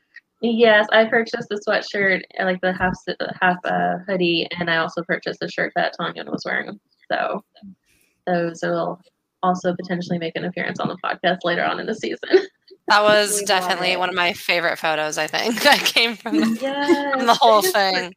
yes, 0.41 0.87
I 0.93 1.05
purchased 1.05 1.49
the 1.49 1.61
sweatshirt, 1.67 2.23
like 2.41 2.61
the 2.61 2.73
half 2.73 2.95
half 3.41 3.59
uh, 3.65 3.99
hoodie, 4.07 4.49
and 4.59 4.71
I 4.71 4.79
also 4.79 5.03
purchased 5.03 5.41
the 5.41 5.49
shirt 5.49 5.73
that 5.77 5.95
Tonyan 5.99 6.31
was 6.31 6.45
wearing. 6.45 6.79
So 7.11 7.45
those 8.27 8.61
will 8.63 9.01
also 9.43 9.75
potentially 9.75 10.19
make 10.19 10.37
an 10.37 10.45
appearance 10.45 10.79
on 10.81 10.89
the 10.89 10.97
podcast 11.05 11.39
later 11.45 11.65
on 11.65 11.81
in 11.81 11.87
the 11.87 11.95
season. 11.95 12.29
That 12.89 13.05
was 13.05 13.39
we 13.39 13.47
definitely 13.47 13.97
one 13.97 14.09
of 14.09 14.17
my 14.17 14.33
favorite 14.33 14.77
photos. 14.77 15.17
I 15.17 15.29
think 15.29 15.63
that 15.63 15.79
came 15.79 16.17
from 16.17 16.41
the, 16.41 16.59
yes, 16.61 17.15
from 17.15 17.27
the 17.27 17.35
whole 17.35 17.63
thing. 17.63 18.13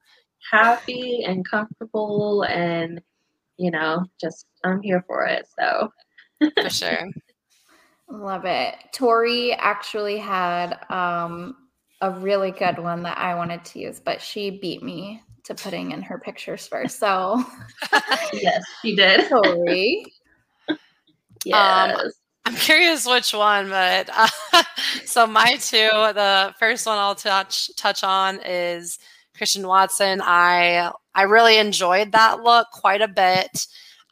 Happy 0.51 1.24
and 1.24 1.48
comfortable, 1.48 2.44
and 2.46 3.00
you 3.58 3.70
know, 3.70 4.04
just 4.20 4.48
I'm 4.63 4.82
here 4.82 5.04
for 5.06 5.24
it. 5.27 5.48
So 5.58 5.92
for 6.60 6.70
sure. 6.72 7.12
Love 8.09 8.45
it. 8.45 8.75
Tori 8.91 9.53
actually 9.53 10.17
had 10.17 10.79
um, 10.89 11.55
a 12.01 12.12
really 12.12 12.51
good 12.51 12.77
one 12.77 13.03
that 13.03 13.17
I 13.17 13.35
wanted 13.35 13.65
to 13.65 13.79
use, 13.79 14.00
but 14.00 14.21
she 14.21 14.51
beat 14.51 14.83
me 14.83 15.21
to 15.45 15.55
putting 15.55 15.91
in 15.91 16.01
her 16.01 16.19
pictures 16.19 16.67
first. 16.67 17.00
So 17.00 17.43
yes, 18.33 18.63
she 18.81 18.95
did. 18.95 19.27
Tori. 19.29 20.05
yes. 21.45 22.00
Um, 22.03 22.12
I'm 22.45 22.55
curious 22.55 23.07
which 23.07 23.33
one, 23.33 23.69
but 23.69 24.09
uh, 24.13 24.63
so 25.05 25.25
my 25.25 25.55
two. 25.59 25.89
The 25.89 26.53
first 26.59 26.85
one 26.85 27.00
I'll 27.00 27.15
touch 27.15 27.75
touch 27.75 28.03
on 28.03 28.39
is 28.45 29.00
Christian 29.35 29.67
Watson. 29.67 30.21
I 30.24 30.91
I 31.15 31.24
really 31.24 31.57
enjoyed 31.57 32.12
that 32.12 32.41
look 32.41 32.67
quite 32.71 33.01
a 33.01 33.07
bit. 33.07 33.65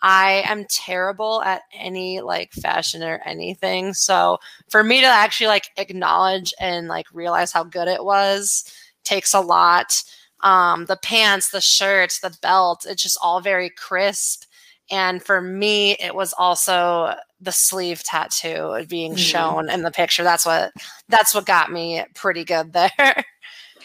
I 0.03 0.43
am 0.45 0.65
terrible 0.69 1.41
at 1.43 1.61
any 1.73 2.19
like 2.19 2.51
fashion 2.51 3.01
or 3.03 3.21
anything. 3.25 3.93
So 3.93 4.37
for 4.69 4.83
me 4.83 4.99
to 4.99 5.07
actually 5.07 5.47
like 5.47 5.69
acknowledge 5.77 6.53
and 6.59 6.89
like 6.89 7.05
realize 7.13 7.53
how 7.53 7.63
good 7.63 7.87
it 7.87 8.03
was 8.03 8.65
takes 9.05 9.33
a 9.33 9.39
lot. 9.39 9.93
Um, 10.41 10.85
the 10.85 10.97
pants, 10.97 11.51
the 11.51 11.61
shirts, 11.61 12.19
the 12.19 12.37
belt, 12.41 12.85
it's 12.87 13.01
just 13.01 13.17
all 13.23 13.39
very 13.39 13.69
crisp. 13.69 14.43
And 14.91 15.23
for 15.23 15.39
me, 15.39 15.93
it 15.93 16.13
was 16.13 16.33
also 16.37 17.15
the 17.39 17.53
sleeve 17.53 18.03
tattoo 18.03 18.85
being 18.89 19.13
mm-hmm. 19.13 19.19
shown 19.19 19.69
in 19.69 19.83
the 19.83 19.91
picture. 19.91 20.23
That's 20.23 20.45
what 20.45 20.73
that's 21.07 21.33
what 21.33 21.45
got 21.45 21.71
me 21.71 22.03
pretty 22.13 22.43
good 22.43 22.73
there. 22.73 23.25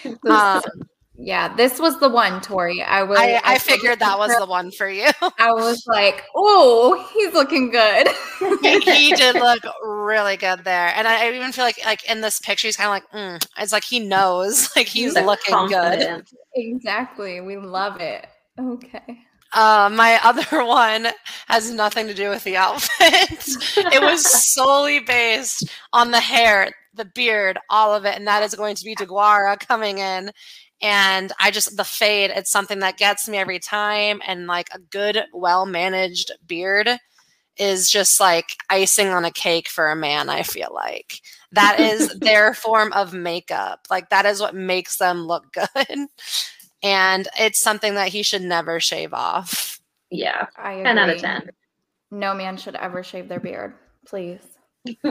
um, 0.28 0.62
yeah, 1.20 1.52
this 1.52 1.80
was 1.80 1.98
the 1.98 2.08
one, 2.08 2.40
Tori. 2.40 2.80
I 2.80 3.02
was. 3.02 3.18
I, 3.18 3.34
I, 3.34 3.40
I 3.44 3.58
figured 3.58 3.98
that 3.98 4.18
was 4.20 4.30
the 4.38 4.46
one 4.46 4.70
for 4.70 4.88
you. 4.88 5.08
I 5.38 5.52
was 5.52 5.82
like, 5.88 6.24
"Oh, 6.36 7.08
he's 7.12 7.34
looking 7.34 7.70
good." 7.70 8.06
he, 8.62 9.12
did 9.16 9.34
look 9.34 9.64
really 9.82 10.36
good 10.36 10.62
there, 10.62 10.92
and 10.94 11.08
I, 11.08 11.26
I, 11.26 11.32
even 11.32 11.50
feel 11.50 11.64
like, 11.64 11.84
like 11.84 12.08
in 12.08 12.20
this 12.20 12.38
picture, 12.38 12.68
he's 12.68 12.76
kind 12.76 12.86
of 12.86 12.92
like, 12.92 13.40
mm. 13.42 13.48
it's 13.58 13.72
like 13.72 13.82
he 13.82 13.98
knows, 13.98 14.70
like 14.76 14.86
he's, 14.86 15.16
he's 15.16 15.24
looking 15.24 15.54
confident. 15.54 16.30
good. 16.30 16.38
Exactly, 16.54 17.40
we 17.40 17.56
love 17.56 18.00
it. 18.00 18.28
Okay. 18.56 19.18
Uh, 19.54 19.90
my 19.92 20.20
other 20.22 20.64
one 20.64 21.08
has 21.48 21.72
nothing 21.72 22.06
to 22.06 22.14
do 22.14 22.28
with 22.28 22.44
the 22.44 22.56
outfit. 22.56 23.56
it 23.92 24.00
was 24.00 24.24
solely 24.52 25.00
based 25.00 25.68
on 25.92 26.12
the 26.12 26.20
hair, 26.20 26.70
the 26.98 27.10
beard, 27.14 27.58
all 27.70 27.94
of 27.94 28.04
it, 28.04 28.14
and 28.14 28.26
that 28.26 28.42
is 28.42 28.54
going 28.54 28.74
to 28.76 28.84
be 28.84 28.94
DeGuara 28.94 29.58
coming 29.58 29.98
in 29.98 30.30
and 30.80 31.32
I 31.40 31.50
just 31.50 31.76
the 31.76 31.84
fade, 31.84 32.30
it's 32.34 32.50
something 32.50 32.78
that 32.80 32.98
gets 32.98 33.28
me 33.28 33.38
every 33.38 33.58
time. 33.58 34.20
And 34.26 34.46
like 34.46 34.68
a 34.72 34.78
good, 34.78 35.24
well 35.32 35.66
managed 35.66 36.32
beard 36.46 36.88
is 37.56 37.90
just 37.90 38.20
like 38.20 38.50
icing 38.70 39.08
on 39.08 39.24
a 39.24 39.32
cake 39.32 39.68
for 39.68 39.90
a 39.90 39.96
man, 39.96 40.28
I 40.28 40.42
feel 40.42 40.70
like. 40.72 41.20
That 41.52 41.80
is 41.80 42.08
their 42.20 42.54
form 42.54 42.92
of 42.92 43.12
makeup. 43.12 43.86
Like 43.90 44.10
that 44.10 44.26
is 44.26 44.40
what 44.40 44.54
makes 44.54 44.98
them 44.98 45.26
look 45.26 45.52
good. 45.52 46.06
And 46.82 47.28
it's 47.38 47.60
something 47.60 47.94
that 47.94 48.08
he 48.08 48.22
should 48.22 48.42
never 48.42 48.78
shave 48.78 49.12
off. 49.12 49.80
Yeah. 50.10 50.46
I 50.56 50.74
agree. 50.74 50.84
10 50.84 50.98
out 50.98 51.10
of 51.10 51.20
10. 51.20 51.50
No 52.12 52.34
man 52.34 52.56
should 52.56 52.76
ever 52.76 53.02
shave 53.02 53.28
their 53.28 53.40
beard. 53.40 53.74
Please. 54.06 54.57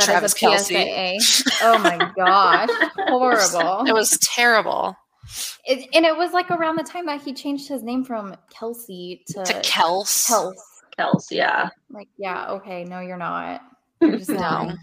Travis 0.00 0.34
Kelce. 0.34 1.16
Oh 1.62 1.78
my 1.78 2.10
gosh, 2.16 2.68
horrible! 3.08 3.86
It 3.86 3.92
was 3.92 4.18
terrible. 4.18 4.96
It, 5.64 5.88
and 5.94 6.04
it 6.04 6.16
was 6.16 6.32
like 6.32 6.50
around 6.50 6.76
the 6.76 6.84
time 6.84 7.06
that 7.06 7.20
he 7.20 7.32
changed 7.32 7.68
his 7.68 7.82
name 7.82 8.04
from 8.04 8.36
Kelsey 8.50 9.22
to, 9.28 9.44
to 9.44 9.52
Kels. 9.60 10.28
Kels. 10.28 10.54
Kels, 10.98 11.26
yeah. 11.30 11.68
Like, 11.90 12.08
yeah, 12.16 12.50
okay, 12.52 12.84
no, 12.84 13.00
you're 13.00 13.16
not. 13.16 13.60
You're 14.00 14.18
just 14.18 14.30
no. 14.30 14.74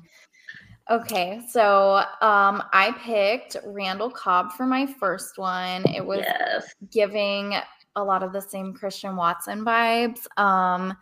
Okay, 0.90 1.40
so 1.50 1.98
um, 2.22 2.64
I 2.74 2.94
picked 3.04 3.56
Randall 3.64 4.10
Cobb 4.10 4.52
for 4.54 4.66
my 4.66 4.86
first 4.86 5.38
one. 5.38 5.84
It 5.94 6.04
was 6.04 6.22
yes. 6.22 6.74
giving 6.92 7.54
a 7.96 8.04
lot 8.04 8.24
of 8.24 8.34
the 8.34 8.42
same 8.42 8.74
Christian 8.74 9.16
Watson 9.16 9.64
vibes, 9.64 10.26
um, 10.38 10.98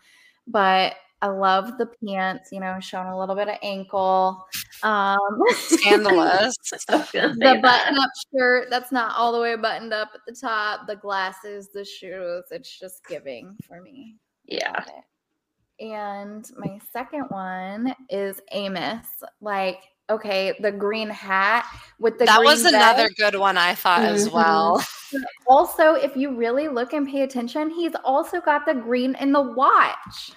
but 0.46 0.96
I 1.22 1.28
love 1.28 1.78
the 1.78 1.88
pants, 2.04 2.50
you 2.52 2.60
know, 2.60 2.78
showing 2.80 3.08
a 3.08 3.18
little 3.18 3.36
bit 3.36 3.48
of 3.48 3.56
ankle. 3.62 4.44
Um, 4.82 5.20
Scandalous. 5.52 6.56
the 6.88 7.60
button 7.62 7.98
up 7.98 8.10
shirt 8.34 8.70
that's 8.70 8.92
not 8.92 9.16
all 9.16 9.32
the 9.32 9.40
way 9.40 9.56
buttoned 9.56 9.94
up 9.94 10.10
at 10.16 10.22
the 10.28 10.36
top, 10.36 10.88
the 10.88 10.96
glasses, 10.96 11.70
the 11.74 11.86
shoes. 11.86 12.46
It's 12.50 12.80
just 12.80 13.06
giving 13.08 13.56
for 13.68 13.82
me. 13.82 14.16
Yeah. 14.46 14.84
And 15.80 16.46
my 16.58 16.80
second 16.92 17.26
one 17.30 17.96
is 18.10 18.42
Amos. 18.52 19.06
Like, 19.42 19.80
okay, 20.10 20.56
the 20.60 20.72
green 20.72 21.10
hat 21.10 21.66
with 22.00 22.18
the 22.18 22.26
that 22.26 22.44
was 22.44 22.66
another 22.66 23.10
good 23.10 23.36
one 23.36 23.58
I 23.58 23.76
thought 23.76 24.02
mm-hmm. 24.02 24.16
as 24.16 24.30
well. 24.30 24.84
Also, 25.48 25.94
if 25.94 26.16
you 26.16 26.36
really 26.36 26.68
look 26.68 26.94
and 26.94 27.08
pay 27.08 27.22
attention, 27.22 27.70
he's 27.70 27.94
also 28.04 28.40
got 28.40 28.66
the 28.66 28.74
green 28.74 29.16
in 29.16 29.32
the 29.32 29.42
watch. 29.42 30.32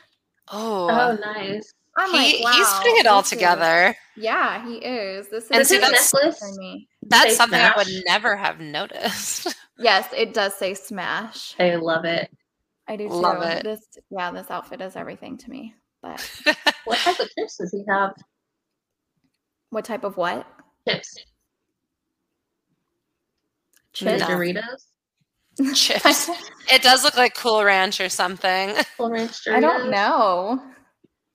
Oh, 0.49 0.89
oh, 0.91 1.17
nice. 1.21 1.73
I'm 1.97 2.11
he, 2.11 2.17
like, 2.17 2.45
wow, 2.45 2.53
he's 2.53 2.73
putting 2.75 2.97
it 2.97 3.07
all 3.07 3.23
together. 3.23 3.95
Is, 4.17 4.25
yeah, 4.25 4.67
he 4.67 4.77
is. 4.77 5.29
This 5.29 5.45
is 5.45 5.71
and 5.73 5.83
that's, 5.83 6.11
for 6.11 6.53
me. 6.59 6.89
That's 7.03 7.37
something 7.37 7.59
smash. 7.59 7.75
I 7.75 7.79
would 7.79 8.05
never 8.07 8.37
have 8.37 8.61
noticed. 8.61 9.55
yes, 9.79 10.09
it 10.17 10.35
does 10.35 10.55
say 10.55 10.75
smash. 10.75 11.55
I 11.59 11.77
love 11.77 12.05
it. 12.05 12.31
I 12.89 12.97
do 12.97 13.09
too. 13.09 13.15
Love 13.15 13.43
it. 13.43 13.63
This, 13.63 13.87
yeah, 14.11 14.31
this 14.33 14.51
outfit 14.51 14.81
is 14.81 14.97
everything 14.97 15.39
to 15.39 15.51
me. 15.51 15.75
But 16.03 16.21
what 16.85 16.99
type 16.99 17.21
of 17.21 17.29
tips 17.35 17.57
does 17.59 17.71
he 17.71 17.85
have? 17.89 18.13
What 19.71 19.85
type 19.85 20.05
of 20.05 20.17
what? 20.17 20.47
Tips. 20.87 21.17
Chips. 23.93 24.21
No. 24.21 24.27
Doritos. 24.27 24.87
Chips. 25.75 26.31
It 26.73 26.83
does 26.83 27.05
look 27.05 27.17
like 27.17 27.35
Cool 27.35 27.65
Ranch 27.65 28.01
or 28.01 28.09
something. 28.09 28.75
Cool 28.97 29.11
Ranch 29.11 29.45
Doritos. 29.45 29.55
I 29.55 29.61
don't 29.61 29.91
know. 29.91 30.61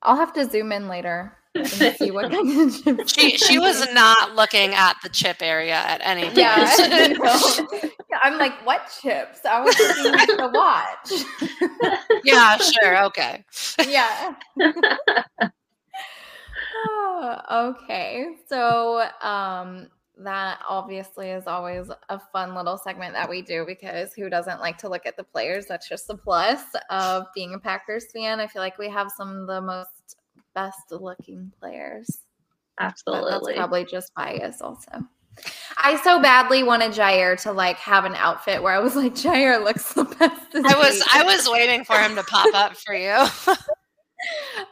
I'll 0.01 0.15
have 0.15 0.33
to 0.33 0.45
zoom 0.49 0.71
in 0.71 0.88
later 0.88 1.38
and 1.55 1.67
see 1.67 2.11
what 2.11 2.31
kind 2.31 2.69
of 2.69 2.83
chips. 2.83 3.13
She 3.13 3.38
she 3.38 3.59
was 3.59 3.91
not 3.93 4.35
looking 4.35 4.73
at 4.73 4.95
the 5.03 5.09
chip 5.09 5.38
area 5.41 5.75
at 5.75 5.99
any 6.03 6.23
point. 6.25 6.38
Yeah, 6.38 6.55
I 6.57 7.07
know. 7.19 7.89
Yeah, 8.09 8.19
I'm 8.23 8.38
like, 8.38 8.65
what 8.65 8.81
chips? 9.01 9.39
I 9.45 9.61
was 9.61 9.77
looking 9.77 10.19
at 10.19 10.27
the 10.27 10.49
watch. 10.53 12.21
yeah, 12.23 12.57
sure, 12.57 13.03
okay. 13.05 13.43
yeah. 13.88 14.33
Oh, 16.88 17.75
okay. 17.81 18.35
So, 18.47 19.07
um, 19.21 19.89
that 20.19 20.59
obviously 20.67 21.29
is 21.29 21.47
always 21.47 21.89
a 22.09 22.19
fun 22.19 22.55
little 22.55 22.77
segment 22.77 23.13
that 23.13 23.29
we 23.29 23.41
do 23.41 23.65
because 23.65 24.13
who 24.13 24.29
doesn't 24.29 24.59
like 24.59 24.77
to 24.79 24.89
look 24.89 25.05
at 25.05 25.17
the 25.17 25.23
players? 25.23 25.65
That's 25.65 25.88
just 25.88 26.07
the 26.07 26.17
plus 26.17 26.61
of 26.89 27.25
being 27.33 27.53
a 27.53 27.59
Packers 27.59 28.05
fan. 28.13 28.39
I 28.39 28.47
feel 28.47 28.61
like 28.61 28.77
we 28.77 28.89
have 28.89 29.11
some 29.15 29.35
of 29.38 29.47
the 29.47 29.61
most 29.61 30.17
best 30.53 30.91
looking 30.91 31.51
players. 31.59 32.19
But 32.77 32.85
Absolutely. 32.85 33.53
that's 33.53 33.57
probably 33.57 33.85
just 33.85 34.13
bias 34.13 34.61
also. 34.61 35.03
I 35.77 35.95
so 36.03 36.21
badly 36.21 36.63
wanted 36.63 36.91
Jaire 36.91 37.41
to 37.43 37.51
like 37.51 37.77
have 37.77 38.05
an 38.05 38.15
outfit 38.15 38.61
where 38.61 38.73
I 38.73 38.79
was 38.79 38.95
like, 38.95 39.15
Jaire 39.15 39.63
looks 39.63 39.93
the 39.93 40.03
best. 40.03 40.55
I 40.55 40.77
was. 40.77 41.01
I 41.13 41.23
was 41.23 41.47
waiting 41.49 41.85
for 41.85 41.95
him 41.95 42.15
to 42.15 42.23
pop 42.23 42.53
up 42.53 42.75
for 42.75 42.93
you. 42.93 43.25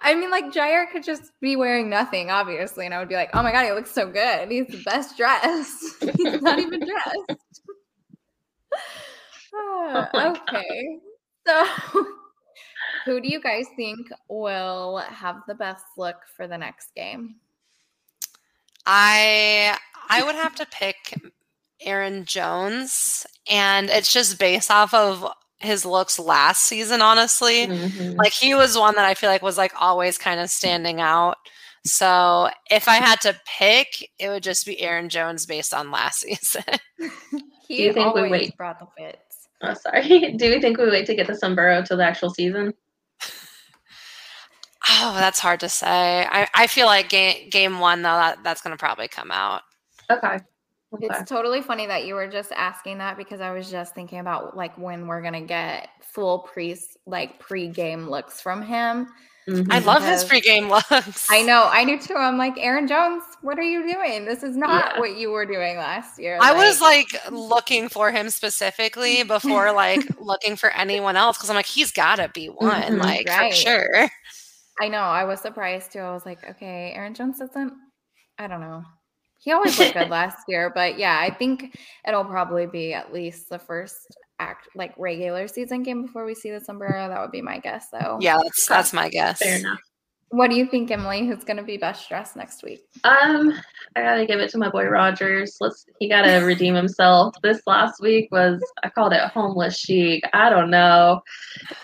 I 0.01 0.15
mean, 0.15 0.29
like 0.29 0.51
Jaire 0.51 0.89
could 0.91 1.03
just 1.03 1.31
be 1.39 1.55
wearing 1.55 1.89
nothing, 1.89 2.29
obviously, 2.29 2.85
and 2.85 2.93
I 2.93 2.99
would 2.99 3.09
be 3.09 3.15
like, 3.15 3.29
"Oh 3.33 3.41
my 3.41 3.51
god, 3.51 3.65
he 3.65 3.71
looks 3.71 3.91
so 3.91 4.09
good. 4.09 4.51
He's 4.51 4.67
the 4.67 4.81
best 4.83 5.17
dressed. 5.17 6.03
He's 6.17 6.41
not 6.41 6.59
even 6.59 6.79
dressed." 6.79 7.41
Ah, 9.55 10.31
okay, 10.31 10.99
so 11.47 11.65
who 13.05 13.21
do 13.21 13.27
you 13.29 13.41
guys 13.41 13.65
think 13.75 14.07
will 14.29 14.97
have 14.97 15.37
the 15.47 15.55
best 15.55 15.85
look 15.97 16.17
for 16.35 16.47
the 16.47 16.57
next 16.57 16.93
game? 16.95 17.35
I 18.85 19.77
I 20.09 20.23
would 20.23 20.35
have 20.35 20.55
to 20.55 20.65
pick 20.65 21.13
Aaron 21.81 22.25
Jones 22.25 23.25
and 23.49 23.89
it's 23.89 24.11
just 24.11 24.39
based 24.39 24.71
off 24.71 24.93
of 24.93 25.25
his 25.59 25.85
looks 25.85 26.19
last 26.19 26.65
season 26.65 27.01
honestly. 27.01 27.67
Mhm. 27.67 28.15
Like 28.17 28.33
he 28.33 28.53
was 28.53 28.77
one 28.77 28.95
that 28.95 29.05
I 29.05 29.13
feel 29.13 29.29
like 29.29 29.41
was 29.41 29.57
like 29.57 29.73
always 29.79 30.17
kind 30.17 30.39
of 30.39 30.49
standing 30.49 31.01
out. 31.01 31.37
So 31.85 32.49
if 32.69 32.87
I 32.87 32.95
had 32.95 33.21
to 33.21 33.39
pick, 33.45 34.09
it 34.19 34.29
would 34.29 34.43
just 34.43 34.65
be 34.65 34.79
Aaron 34.81 35.09
Jones 35.09 35.45
based 35.45 35.73
on 35.73 35.89
last 35.91 36.19
season. 36.21 36.63
He 37.67 37.83
you 37.85 37.93
think 37.93 38.13
we 38.13 38.29
wait? 38.29 38.57
brought 38.57 38.79
the 38.79 38.87
fits. 38.97 39.47
Oh, 39.61 39.73
sorry. 39.73 40.33
Do 40.37 40.49
we 40.49 40.61
think 40.61 40.77
we 40.77 40.89
wait 40.89 41.05
to 41.07 41.15
get 41.15 41.27
the 41.27 41.35
sombrero 41.35 41.81
till 41.81 41.97
the 41.97 42.05
actual 42.05 42.29
season? 42.29 42.73
oh, 44.89 45.15
that's 45.15 45.39
hard 45.39 45.59
to 45.61 45.69
say. 45.69 46.25
I, 46.29 46.47
I 46.53 46.67
feel 46.67 46.85
like 46.85 47.09
game 47.09 47.49
game 47.49 47.79
one 47.79 48.01
though 48.03 48.09
that, 48.09 48.43
that's 48.43 48.61
gonna 48.61 48.77
probably 48.77 49.07
come 49.07 49.31
out. 49.31 49.61
Okay. 50.09 50.39
Okay. 50.93 51.07
It's 51.09 51.29
totally 51.29 51.61
funny 51.61 51.85
that 51.87 52.05
you 52.05 52.13
were 52.15 52.27
just 52.27 52.51
asking 52.53 52.99
that 52.99 53.17
because 53.17 53.41
I 53.41 53.51
was 53.51 53.69
just 53.69 53.93
thinking 53.93 54.19
about 54.19 54.55
like 54.55 54.77
when 54.77 55.05
we're 55.07 55.21
gonna 55.21 55.41
get 55.41 55.89
full 56.01 56.39
pre 56.39 56.77
like 57.05 57.39
pre-game 57.39 58.09
looks 58.09 58.39
from 58.41 58.61
him. 58.61 59.07
Mhm. 59.49 59.67
I 59.71 59.79
love 59.79 60.03
his 60.03 60.23
Because- 60.23 60.41
pregame 60.45 60.69
looks. 60.91 61.27
I 61.31 61.41
know, 61.41 61.63
I 61.65 61.83
do 61.85 61.97
too. 61.99 62.15
I'm 62.15 62.37
like, 62.37 62.53
Aaron 62.57 62.87
Jones, 62.87 63.23
what 63.41 63.57
are 63.59 63.63
you 63.63 63.89
doing? 63.91 64.25
This 64.25 64.43
is 64.43 64.55
not 64.57 64.93
Yeah. 64.95 64.99
what 64.99 65.15
you 65.17 65.29
were 65.31 65.45
doing 65.45 65.77
last 65.77 66.19
year. 66.19 66.37
I 66.41 66.53
was 66.53 66.79
like 66.81 67.07
looking 67.31 67.87
for 67.89 68.11
him 68.11 68.29
specifically 68.29 69.23
before 69.23 69.71
like 69.73 70.01
looking 70.21 70.55
for 70.55 70.69
anyone 70.71 71.15
else 71.17 71.37
because 71.37 71.49
I'm 71.49 71.55
like, 71.57 71.65
he's 71.65 71.91
gotta 71.91 72.29
be 72.33 72.47
one, 72.47 72.81
Mhm, 72.81 72.99
like 73.01 73.27
right. 73.29 73.53
for 73.53 73.57
sure. 73.59 74.09
I 74.81 74.87
know, 74.89 74.99
I 74.99 75.23
was 75.25 75.39
surprised 75.41 75.91
too. 75.93 75.99
I 75.99 76.11
was 76.13 76.25
like, 76.25 76.39
okay, 76.49 76.91
Aaron 76.93 77.13
Jones 77.13 77.39
doesn't. 77.39 77.73
I 78.39 78.47
don't 78.47 78.61
know. 78.61 78.83
He 79.47 79.53
always 79.53 79.79
looked 79.79 79.93
good 79.93 80.09
last 80.09 80.39
year, 80.49 80.69
but 80.75 80.99
yeah, 80.99 81.17
I 81.21 81.33
think 81.33 81.79
it'll 82.05 82.25
probably 82.25 82.65
be 82.65 82.93
at 82.93 83.13
least 83.13 83.47
the 83.47 83.57
first 83.57 84.17
act 84.39 84.67
like 84.75 84.93
regular 84.97 85.47
season 85.47 85.83
game 85.83 86.01
before 86.01 86.25
we 86.25 86.35
see 86.35 86.51
the 86.51 86.59
sombrero. 86.59 87.07
That 87.07 87.21
would 87.21 87.31
be 87.31 87.41
my 87.41 87.59
guess, 87.59 87.87
though. 87.89 88.17
Yeah, 88.19 88.39
that's 88.43 88.67
that's 88.67 88.91
my 88.91 89.07
guess. 89.07 89.39
Fair 89.41 89.59
enough. 89.59 89.79
What 90.31 90.49
do 90.49 90.57
you 90.57 90.65
think, 90.65 90.91
Emily? 90.91 91.25
Who's 91.25 91.45
going 91.45 91.55
to 91.55 91.63
be 91.63 91.77
best 91.77 92.09
dressed 92.09 92.35
next 92.35 92.61
week? 92.61 92.81
Um, 93.05 93.53
I 93.95 94.01
gotta 94.01 94.25
give 94.25 94.41
it 94.41 94.49
to 94.49 94.57
my 94.57 94.67
boy 94.67 94.83
Rodgers. 94.83 95.55
Let's 95.61 95.85
he 96.01 96.09
gotta 96.09 96.45
redeem 96.45 96.75
himself. 96.75 97.33
This 97.41 97.61
last 97.65 98.01
week 98.01 98.27
was 98.33 98.61
I 98.83 98.89
called 98.89 99.13
it 99.13 99.21
homeless 99.29 99.79
chic. 99.79 100.25
I 100.33 100.49
don't 100.49 100.69
know. 100.69 101.21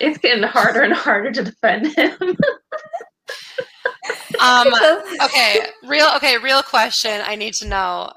It's 0.01 0.17
getting 0.17 0.43
harder 0.43 0.81
and 0.81 0.93
harder 0.93 1.31
to 1.31 1.43
defend 1.45 1.95
him. 1.95 2.17
Um 4.39 4.67
okay, 5.23 5.59
real 5.85 6.09
okay, 6.15 6.37
real 6.37 6.61
question. 6.63 7.21
I 7.25 7.35
need 7.35 7.53
to 7.55 7.67
know. 7.67 8.11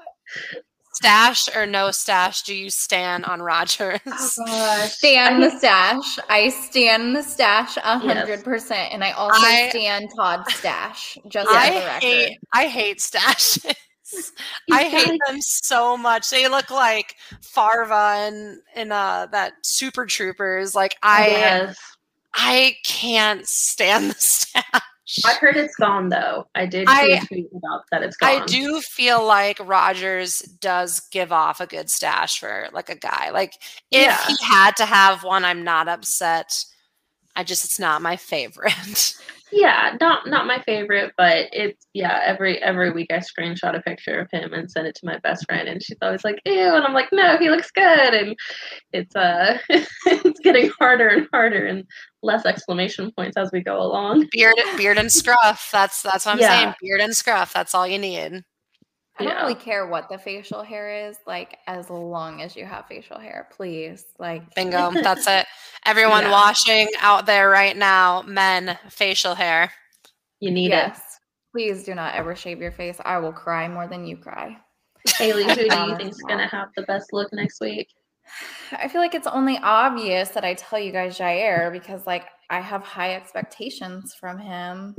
Stash 0.93 1.47
or 1.55 1.67
no 1.67 1.91
stash 1.91 2.41
do 2.41 2.55
you 2.55 2.71
stand 2.71 3.23
on 3.25 3.39
Rodgers? 3.39 3.99
Oh, 4.07 4.45
gosh. 4.47 4.93
Stand 4.93 5.43
I 5.43 5.47
the 5.49 5.57
stash. 5.59 6.19
I 6.27 6.49
stand 6.49 7.15
the 7.15 7.21
stash 7.21 7.77
a 7.77 7.81
Yes. 8.03 8.15
hundred 8.17 8.43
percent, 8.43 8.91
and 8.93 9.03
I 9.03 9.11
also 9.11 9.39
I- 9.45 9.69
stand 9.69 10.09
Todd's 10.17 10.55
stash. 10.55 11.15
Just 11.27 11.49
I 11.51 11.67
for 11.67 11.73
the 11.79 11.85
record. 11.85 12.01
hate 12.03 12.37
I 12.51 12.67
hate 12.67 12.97
stashes. 12.97 13.75
I 14.71 14.85
hate 14.85 15.19
them 15.27 15.39
so 15.39 15.97
much. 15.97 16.31
They 16.31 16.47
look 16.47 16.71
like 16.71 17.13
Farva 17.43 18.15
and 18.25 18.57
in 18.75 18.91
uh 18.91 19.27
that 19.31 19.53
Super 19.63 20.07
Troopers. 20.07 20.73
Like 20.73 20.95
I 21.03 21.27
yes. 21.27 21.77
I 22.33 22.75
can't 22.85 23.45
stand 23.47 24.09
the 24.11 24.15
stash. 24.17 24.81
I 25.25 25.33
heard 25.35 25.55
it's 25.55 25.75
gone 25.75 26.09
though. 26.09 26.47
I 26.55 26.65
did 26.65 26.87
see 26.89 26.93
I- 26.95 27.19
a 27.21 27.25
tweet 27.25 27.47
about 27.55 27.83
that 27.91 28.03
it's 28.03 28.17
gone. 28.17 28.29
I 28.41 28.45
do 28.45 28.81
feel 28.81 29.25
like 29.25 29.57
Rodgers 29.65 30.39
does 30.59 30.99
give 31.11 31.31
off 31.31 31.61
a 31.61 31.67
good 31.67 31.89
stash 31.89 32.39
for 32.39 32.67
like 32.73 32.89
a 32.89 32.95
guy. 32.95 33.29
Like 33.31 33.53
if 33.91 34.01
Yeah. 34.07 34.25
he 34.27 34.35
had 34.43 34.75
to 34.77 34.85
have 34.85 35.23
one, 35.23 35.45
I'm 35.45 35.63
not 35.63 35.87
upset. 35.87 36.65
I 37.35 37.43
just 37.43 37.63
it's 37.65 37.79
not 37.79 38.01
my 38.01 38.17
favorite. 38.17 39.13
Yeah, 39.51 39.95
not 40.01 40.27
not 40.27 40.45
my 40.45 40.61
favorite, 40.63 41.13
but 41.17 41.47
it's 41.53 41.87
yeah. 41.93 42.21
Every 42.25 42.61
every 42.61 42.91
week 42.91 43.07
I 43.11 43.19
screenshot 43.19 43.77
a 43.77 43.81
picture 43.81 44.19
of 44.19 44.29
him 44.31 44.53
and 44.53 44.69
send 44.69 44.87
it 44.87 44.95
to 44.95 45.05
my 45.05 45.17
best 45.19 45.45
friend, 45.45 45.69
and 45.69 45.81
she's 45.81 45.97
always 46.01 46.23
like, 46.25 46.41
"Ew," 46.45 46.75
and 46.75 46.83
I'm 46.83 46.93
like, 46.93 47.09
"No, 47.13 47.37
he 47.37 47.49
looks 47.49 47.71
good." 47.71 48.13
And 48.13 48.35
it's 48.91 49.15
uh, 49.15 49.57
it's 49.69 50.39
getting 50.41 50.69
harder 50.79 51.07
and 51.07 51.27
harder, 51.31 51.65
and 51.65 51.85
less 52.23 52.45
exclamation 52.45 53.11
points 53.15 53.37
as 53.37 53.49
we 53.53 53.61
go 53.63 53.81
along. 53.81 54.27
beard 54.31 54.55
beard 54.75 54.97
and 54.97 55.11
scruff. 55.11 55.69
That's 55.71 56.01
that's 56.01 56.25
what 56.25 56.33
I'm 56.33 56.39
Yeah. 56.39 56.49
saying. 56.49 56.73
Beard 56.81 57.01
and 57.01 57.15
scruff. 57.15 57.53
That's 57.53 57.73
all 57.73 57.87
you 57.87 57.99
need. 57.99 58.43
I 59.19 59.23
don't 59.23 59.33
Yeah. 59.33 59.41
really 59.41 59.55
care 59.55 59.87
what 59.87 60.09
the 60.09 60.17
facial 60.17 60.61
hair 60.63 61.07
is, 61.09 61.17
like 61.25 61.57
as 61.67 61.89
long 61.89 62.41
as 62.41 62.55
you 62.55 62.65
have 62.65 62.85
facial 62.87 63.17
hair, 63.19 63.47
please. 63.55 64.05
Like 64.19 64.53
Bingo. 64.55 64.91
That's 65.03 65.27
it. 65.27 65.45
Everyone 65.85 66.23
Yeah. 66.23 66.31
watching 66.31 66.87
out 66.99 67.25
there 67.25 67.49
right 67.49 67.75
now, 67.75 68.21
men, 68.23 68.77
facial 68.89 69.35
hair. 69.35 69.71
You 70.39 70.51
need 70.51 70.69
yes. 70.69 71.01
Please 71.51 71.83
do 71.83 71.95
not 71.95 72.13
ever 72.13 72.35
shave 72.35 72.59
your 72.61 72.71
face. 72.71 72.97
I 73.03 73.17
will 73.17 73.33
cry 73.33 73.67
more 73.67 73.87
than 73.87 74.05
you 74.05 74.17
cry. 74.17 74.57
it. 75.05 75.11
Haley, 75.15 75.43
who 75.45 75.55
do 75.55 75.61
you 75.63 75.67
Promise 75.69 75.97
think's 75.97 76.19
not. 76.19 76.29
gonna 76.29 76.47
have 76.47 76.69
the 76.75 76.83
best 76.83 77.11
look 77.13 77.31
next 77.33 77.59
week? 77.61 77.87
I 78.73 78.87
feel 78.89 78.99
like 79.01 79.15
it's 79.15 79.25
only 79.27 79.57
obvious 79.63 80.29
that 80.29 80.43
I 80.43 80.53
tell 80.53 80.77
you 80.77 80.91
guys 80.91 81.17
Jaire 81.17 81.71
because 81.71 82.05
like 82.05 82.25
I 82.49 82.59
have 82.59 82.83
high 82.83 83.15
expectations 83.15 84.13
from 84.19 84.37
him 84.37 84.95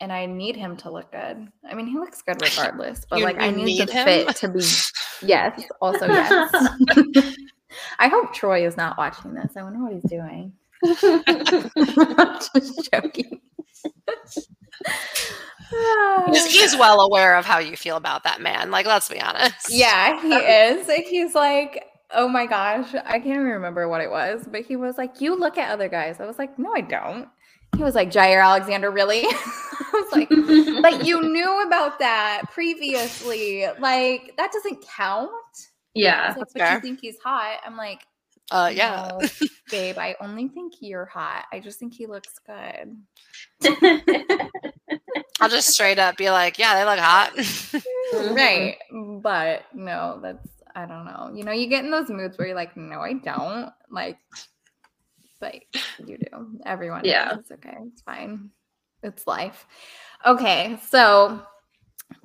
and 0.00 0.12
I 0.12 0.26
need 0.26 0.56
him 0.56 0.76
to 0.78 0.90
look 0.90 1.10
good. 1.12 1.48
I 1.68 1.74
mean, 1.74 1.86
he 1.86 1.98
looks 1.98 2.22
good 2.22 2.40
regardless, 2.42 3.06
but 3.08 3.18
You- 3.20 3.24
like 3.24 3.38
I 3.40 3.50
need, 3.50 3.64
need 3.64 3.88
the 3.88 3.92
him? 3.92 4.04
fit 4.04 4.36
to 4.36 4.48
be 4.48 4.64
yes, 5.26 5.62
also 5.80 6.06
yes. 6.06 6.50
I 7.98 8.08
hope 8.08 8.32
Troy 8.32 8.66
is 8.66 8.76
not 8.76 8.96
watching 8.98 9.34
this. 9.34 9.56
I 9.56 9.62
wonder 9.62 9.80
what 9.82 9.92
he's 9.92 10.02
doing. 10.10 10.52
I'm 10.84 12.38
Just 12.54 12.88
joking. 12.92 13.40
He's, 16.28 16.46
he's 16.52 16.76
well 16.76 17.00
aware 17.00 17.36
of 17.36 17.44
how 17.44 17.58
you 17.58 17.76
feel 17.76 17.96
about 17.96 18.24
that 18.24 18.40
man. 18.40 18.70
Like, 18.70 18.86
let's 18.86 19.08
be 19.08 19.20
honest. 19.20 19.70
Yeah, 19.70 20.20
he 20.20 20.32
is. 20.34 20.86
He's 21.08 21.34
like, 21.34 21.84
oh 22.10 22.28
my 22.28 22.46
gosh, 22.46 22.94
I 22.94 23.18
can't 23.18 23.26
even 23.26 23.42
remember 23.44 23.88
what 23.88 24.00
it 24.00 24.10
was, 24.10 24.46
but 24.46 24.62
he 24.62 24.76
was 24.76 24.96
like, 24.98 25.20
you 25.20 25.36
look 25.36 25.58
at 25.58 25.70
other 25.70 25.88
guys. 25.88 26.20
I 26.20 26.26
was 26.26 26.38
like, 26.38 26.58
no, 26.58 26.72
I 26.74 26.80
don't. 26.82 27.28
He 27.76 27.82
was 27.82 27.94
like, 27.94 28.10
Jaire 28.10 28.42
Alexander, 28.44 28.90
really? 28.90 29.22
I 29.26 29.90
was 29.92 30.12
like, 30.12 30.28
but 30.82 31.04
you 31.06 31.22
knew 31.32 31.62
about 31.66 31.98
that 31.98 32.42
previously. 32.52 33.66
Like, 33.78 34.34
that 34.36 34.52
doesn't 34.52 34.84
count. 34.86 35.30
yeah, 35.94 36.28
like, 36.28 36.36
That's 36.38 36.52
but 36.54 36.72
you 36.74 36.80
think 36.80 37.00
he's 37.00 37.18
hot? 37.18 37.60
I'm 37.64 37.76
like, 37.76 38.00
Uh, 38.50 38.70
yeah. 38.74 39.10
"No, 39.20 39.28
babe, 39.70 39.98
I 39.98 40.16
only 40.20 40.48
think 40.48 40.74
you're 40.80 41.06
hot. 41.06 41.44
I 41.52 41.60
just 41.60 41.78
think 41.78 41.94
he 41.94 42.06
looks 42.06 42.34
good. 42.46 42.96
I'll 45.40 45.48
just 45.48 45.70
straight 45.70 45.98
up 45.98 46.16
be 46.16 46.30
like, 46.30 46.58
yeah, 46.58 46.74
they 46.78 46.84
look 46.84 46.98
hot. 46.98 47.32
Right. 48.34 48.76
But 49.22 49.64
no, 49.74 50.20
that's 50.22 50.46
I 50.76 50.86
don't 50.86 51.04
know. 51.04 51.30
You 51.34 51.44
know, 51.44 51.52
you 51.52 51.68
get 51.68 51.84
in 51.84 51.90
those 51.90 52.08
moods 52.08 52.36
where 52.36 52.48
you're 52.48 52.56
like, 52.56 52.76
no, 52.76 53.00
I 53.00 53.14
don't. 53.14 53.70
Like, 53.90 54.18
but 55.44 56.06
you 56.08 56.18
do. 56.18 56.58
Everyone 56.64 57.02
Yeah. 57.04 57.30
does. 57.30 57.38
It's 57.40 57.50
okay. 57.52 57.76
It's 57.92 58.02
fine. 58.02 58.50
It's 59.02 59.26
life. 59.26 59.66
Okay, 60.24 60.78
so 60.88 61.42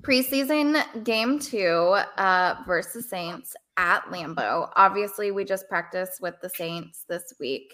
preseason 0.01 0.81
game 1.03 1.39
two 1.39 1.97
uh 2.17 2.55
versus 2.67 3.09
Saints 3.09 3.55
at 3.77 4.03
Lambeau. 4.05 4.69
Obviously, 4.75 5.31
we 5.31 5.43
just 5.45 5.67
practiced 5.67 6.21
with 6.21 6.35
the 6.41 6.49
Saints 6.49 7.05
this 7.09 7.33
week. 7.39 7.73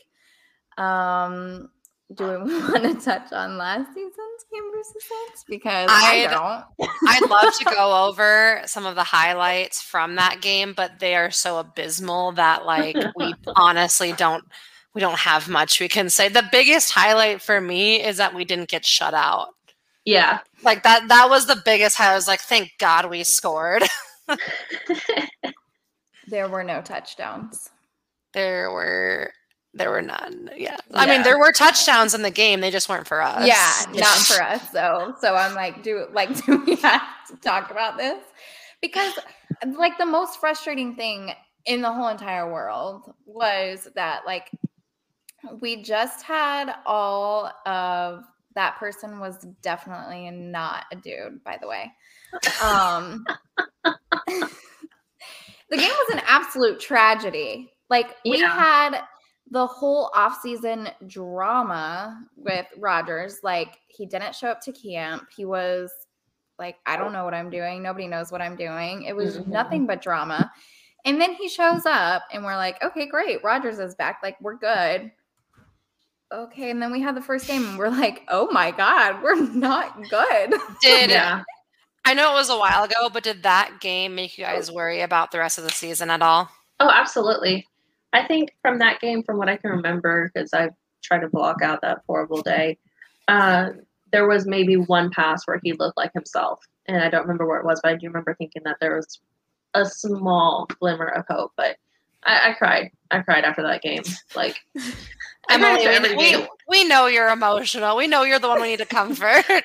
Um, 0.78 1.70
do 2.14 2.24
we 2.26 2.54
want 2.60 2.84
to 2.84 2.94
touch 3.04 3.32
on 3.32 3.58
last 3.58 3.88
season's 3.94 4.46
game 4.54 4.64
versus 4.72 5.04
Saints? 5.08 5.44
Because 5.48 5.90
I 5.92 6.24
I'd- 6.26 6.34
don't. 6.34 6.90
I'd 7.08 7.30
love 7.30 7.54
to 7.58 7.66
go 7.66 8.08
over 8.08 8.62
some 8.66 8.86
of 8.86 8.96
the 8.96 9.04
highlights 9.04 9.82
from 9.82 10.16
that 10.16 10.42
game, 10.42 10.74
but 10.76 11.00
they 11.00 11.16
are 11.16 11.32
so 11.32 11.58
abysmal 11.60 12.34
that 12.34 12.66
like 12.66 12.96
we 13.18 13.34
honestly 13.56 14.12
don't 14.14 14.44
we 14.96 15.02
don't 15.02 15.20
have 15.20 15.48
much 15.48 15.80
we 15.80 15.88
can 15.88 16.10
say. 16.10 16.30
The 16.30 16.48
biggest 16.52 16.92
highlight 16.92 17.42
for 17.42 17.62
me 17.62 18.02
is 18.02 18.18
that 18.18 18.34
we 18.34 18.46
didn't 18.46 18.70
get 18.70 18.86
shut 18.86 19.14
out. 19.14 19.50
Yeah. 20.06 20.40
Like 20.64 20.82
that 20.84 21.08
that 21.10 21.30
was 21.30 21.46
the 21.46 21.62
biggest 21.64 21.98
highlight. 21.98 22.14
I 22.14 22.16
was 22.16 22.28
like, 22.28 22.40
thank 22.42 22.72
God 22.80 23.10
we 23.10 23.24
scored. 23.24 23.84
There 26.28 26.48
were 26.50 26.64
no 26.64 26.82
touchdowns. 26.82 27.70
there 28.34 28.72
were 28.72 29.32
there 29.74 29.92
were 29.92 30.02
none. 30.02 30.50
Yeah. 30.56 30.78
I 30.94 31.06
mean, 31.06 31.24
there 31.24 31.38
were 31.38 31.52
touchdowns 31.52 32.14
in 32.14 32.22
the 32.22 32.32
game. 32.32 32.62
They 32.62 32.72
just 32.72 32.88
weren't 32.88 33.08
for 33.08 33.22
us. 33.22 33.46
Yeah, 33.46 33.92
not 33.94 34.18
for 34.20 34.42
us 34.42 34.70
though. 34.70 35.14
So 35.20 35.36
I'm 35.36 35.54
like, 35.54 35.84
do 35.84 36.08
like 36.14 36.44
do 36.46 36.64
we 36.66 36.76
have 36.78 37.02
to 37.30 37.36
talk 37.42 37.72
about 37.72 37.98
this? 37.98 38.24
Because 38.82 39.14
like 39.78 39.98
the 39.98 40.06
most 40.06 40.40
frustrating 40.40 40.96
thing 40.96 41.34
in 41.66 41.82
the 41.82 41.92
whole 41.92 42.08
entire 42.08 42.52
world 42.52 43.14
was 43.26 43.88
that 43.96 44.22
like 44.26 44.50
we 45.62 45.82
just 45.84 46.24
had 46.24 46.76
all 46.86 47.52
of 47.66 48.24
that 48.56 48.78
person 48.78 49.20
was 49.20 49.46
definitely 49.62 50.32
not 50.32 50.86
a 50.92 50.96
dude, 50.96 51.44
by 51.44 51.58
the 51.62 51.68
way. 51.68 51.92
Um 52.64 53.26
the 55.70 55.78
game 55.78 55.90
was 55.90 56.10
an 56.14 56.22
absolute 56.28 56.80
tragedy. 56.80 57.72
Like 57.90 58.16
we 58.26 58.40
Yeah. 58.40 58.50
had 58.50 59.02
the 59.52 59.68
whole 59.68 60.10
offseason 60.16 60.92
drama 61.08 62.20
with 62.36 62.66
Rodgers. 62.78 63.40
Like 63.44 63.78
he 63.88 64.06
didn't 64.06 64.36
show 64.36 64.50
up 64.50 64.62
to 64.62 64.72
camp. 64.72 65.28
He 65.36 65.46
was 65.46 65.92
like, 66.58 66.78
I 66.86 66.98
don't 66.98 67.14
know 67.14 67.26
what 67.26 67.34
I'm 67.34 67.50
doing. 67.50 67.84
Nobody 67.84 68.08
knows 68.08 68.32
what 68.32 68.42
I'm 68.42 68.56
doing. 68.56 69.04
It 69.04 69.16
was 69.16 69.38
Mhm. 69.38 69.48
nothing 69.48 69.86
but 69.86 70.02
drama. 70.02 70.52
And 71.04 71.22
then 71.22 71.34
he 71.34 71.48
shows 71.50 71.86
up 71.86 72.24
and 72.32 72.44
we're 72.44 72.56
like, 72.56 72.82
okay, 72.84 73.06
great. 73.06 73.44
Rodgers 73.44 73.78
is 73.78 73.94
back. 73.94 74.22
Like, 74.24 74.40
we're 74.42 74.56
good. 74.58 75.12
Okay. 76.34 76.72
And 76.72 76.82
then 76.82 76.92
we 76.92 77.02
had 77.02 77.16
the 77.16 77.22
first 77.22 77.48
game 77.48 77.66
and 77.66 77.78
we're 77.78 77.90
like, 77.90 78.24
oh 78.30 78.50
my 78.52 78.72
God, 78.72 79.22
we're 79.24 79.36
not 79.54 79.98
good. 80.10 80.54
Did 80.82 81.10
yeah. 81.10 81.44
I 82.04 82.14
know 82.14 82.32
it 82.32 82.36
was 82.36 82.50
a 82.50 82.58
while 82.58 82.84
ago, 82.84 83.10
but 83.12 83.24
did 83.24 83.44
that 83.44 83.80
game 83.80 84.16
make 84.16 84.38
you 84.38 84.44
guys 84.44 84.72
worry 84.72 85.02
about 85.02 85.32
the 85.32 85.40
rest 85.40 85.58
of 85.58 85.64
the 85.64 85.72
season 85.72 86.10
at 86.10 86.22
all? 86.22 86.50
Oh, 86.80 86.90
absolutely. 86.90 87.68
I 88.14 88.26
think 88.26 88.56
from 88.62 88.80
that 88.80 89.02
game, 89.02 89.24
from 89.24 89.38
what 89.38 89.50
I 89.50 89.58
can 89.58 89.72
remember, 89.72 90.32
because 90.34 90.54
I've 90.54 90.74
tried 91.04 91.20
to 91.20 91.30
block 91.30 91.62
out 91.62 91.82
that 91.82 92.02
horrible 92.08 92.42
day, 92.42 92.78
uh, 93.28 93.72
there 94.12 94.28
was 94.28 94.46
maybe 94.46 94.78
one 94.78 95.10
pass 95.10 95.46
where 95.46 95.60
he 95.64 95.74
looked 95.74 95.98
like 95.98 96.14
himself. 96.14 96.64
And 96.86 96.98
I 96.98 97.10
don't 97.10 97.24
remember 97.24 97.48
where 97.48 97.60
it 97.60 97.66
was, 97.66 97.82
but 97.82 97.92
I 97.92 97.96
do 97.96 98.08
remember 98.08 98.36
thinking 98.36 98.62
that 98.66 98.78
there 98.80 98.96
was 98.96 99.20
a 99.74 99.86
small 99.86 100.68
glimmer 100.80 101.08
of 101.08 101.26
hope. 101.28 101.54
But 101.58 101.78
I, 102.24 102.52
I 102.52 102.54
cried. 102.54 102.92
I 103.12 103.20
cried 103.20 103.44
after 103.44 103.64
that 103.64 103.82
game. 103.82 104.04
Like, 104.36 104.56
I 104.78 104.82
cried 104.82 105.35
Emily, 105.50 105.86
after 105.86 106.16
we, 106.16 106.38
we, 106.38 106.48
we 106.68 106.88
know 106.88 107.08
you're 107.08 107.30
emotional. 107.30 107.96
We 107.96 108.08
know 108.08 108.24
you're 108.24 108.40
the 108.40 108.48
one 108.48 108.62
we 108.62 108.70
need 108.70 108.80
to 108.80 108.86
comfort. 108.86 109.46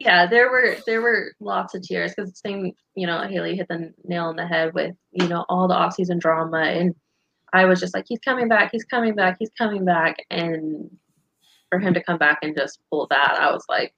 yeah, 0.00 0.26
there 0.26 0.50
were 0.50 0.76
there 0.86 1.00
were 1.00 1.32
lots 1.40 1.74
of 1.74 1.82
tears 1.82 2.12
because 2.14 2.30
the 2.30 2.36
same, 2.36 2.72
you 2.94 3.06
know, 3.06 3.22
Haley 3.22 3.56
hit 3.56 3.68
the 3.68 3.92
nail 4.04 4.24
on 4.24 4.36
the 4.36 4.46
head 4.46 4.74
with 4.74 4.94
you 5.12 5.28
know 5.28 5.44
all 5.48 5.68
the 5.68 5.74
off 5.74 5.94
season 5.94 6.18
drama, 6.18 6.58
and 6.58 6.94
I 7.52 7.64
was 7.66 7.80
just 7.80 7.94
like, 7.94 8.06
he's 8.08 8.18
coming 8.18 8.48
back, 8.48 8.70
he's 8.72 8.84
coming 8.84 9.14
back, 9.14 9.36
he's 9.38 9.52
coming 9.56 9.84
back, 9.84 10.16
and 10.30 10.90
for 11.70 11.78
him 11.78 11.94
to 11.94 12.02
come 12.02 12.18
back 12.18 12.38
and 12.42 12.56
just 12.56 12.80
pull 12.90 13.06
that, 13.10 13.36
I 13.40 13.52
was 13.52 13.64
like, 13.68 13.94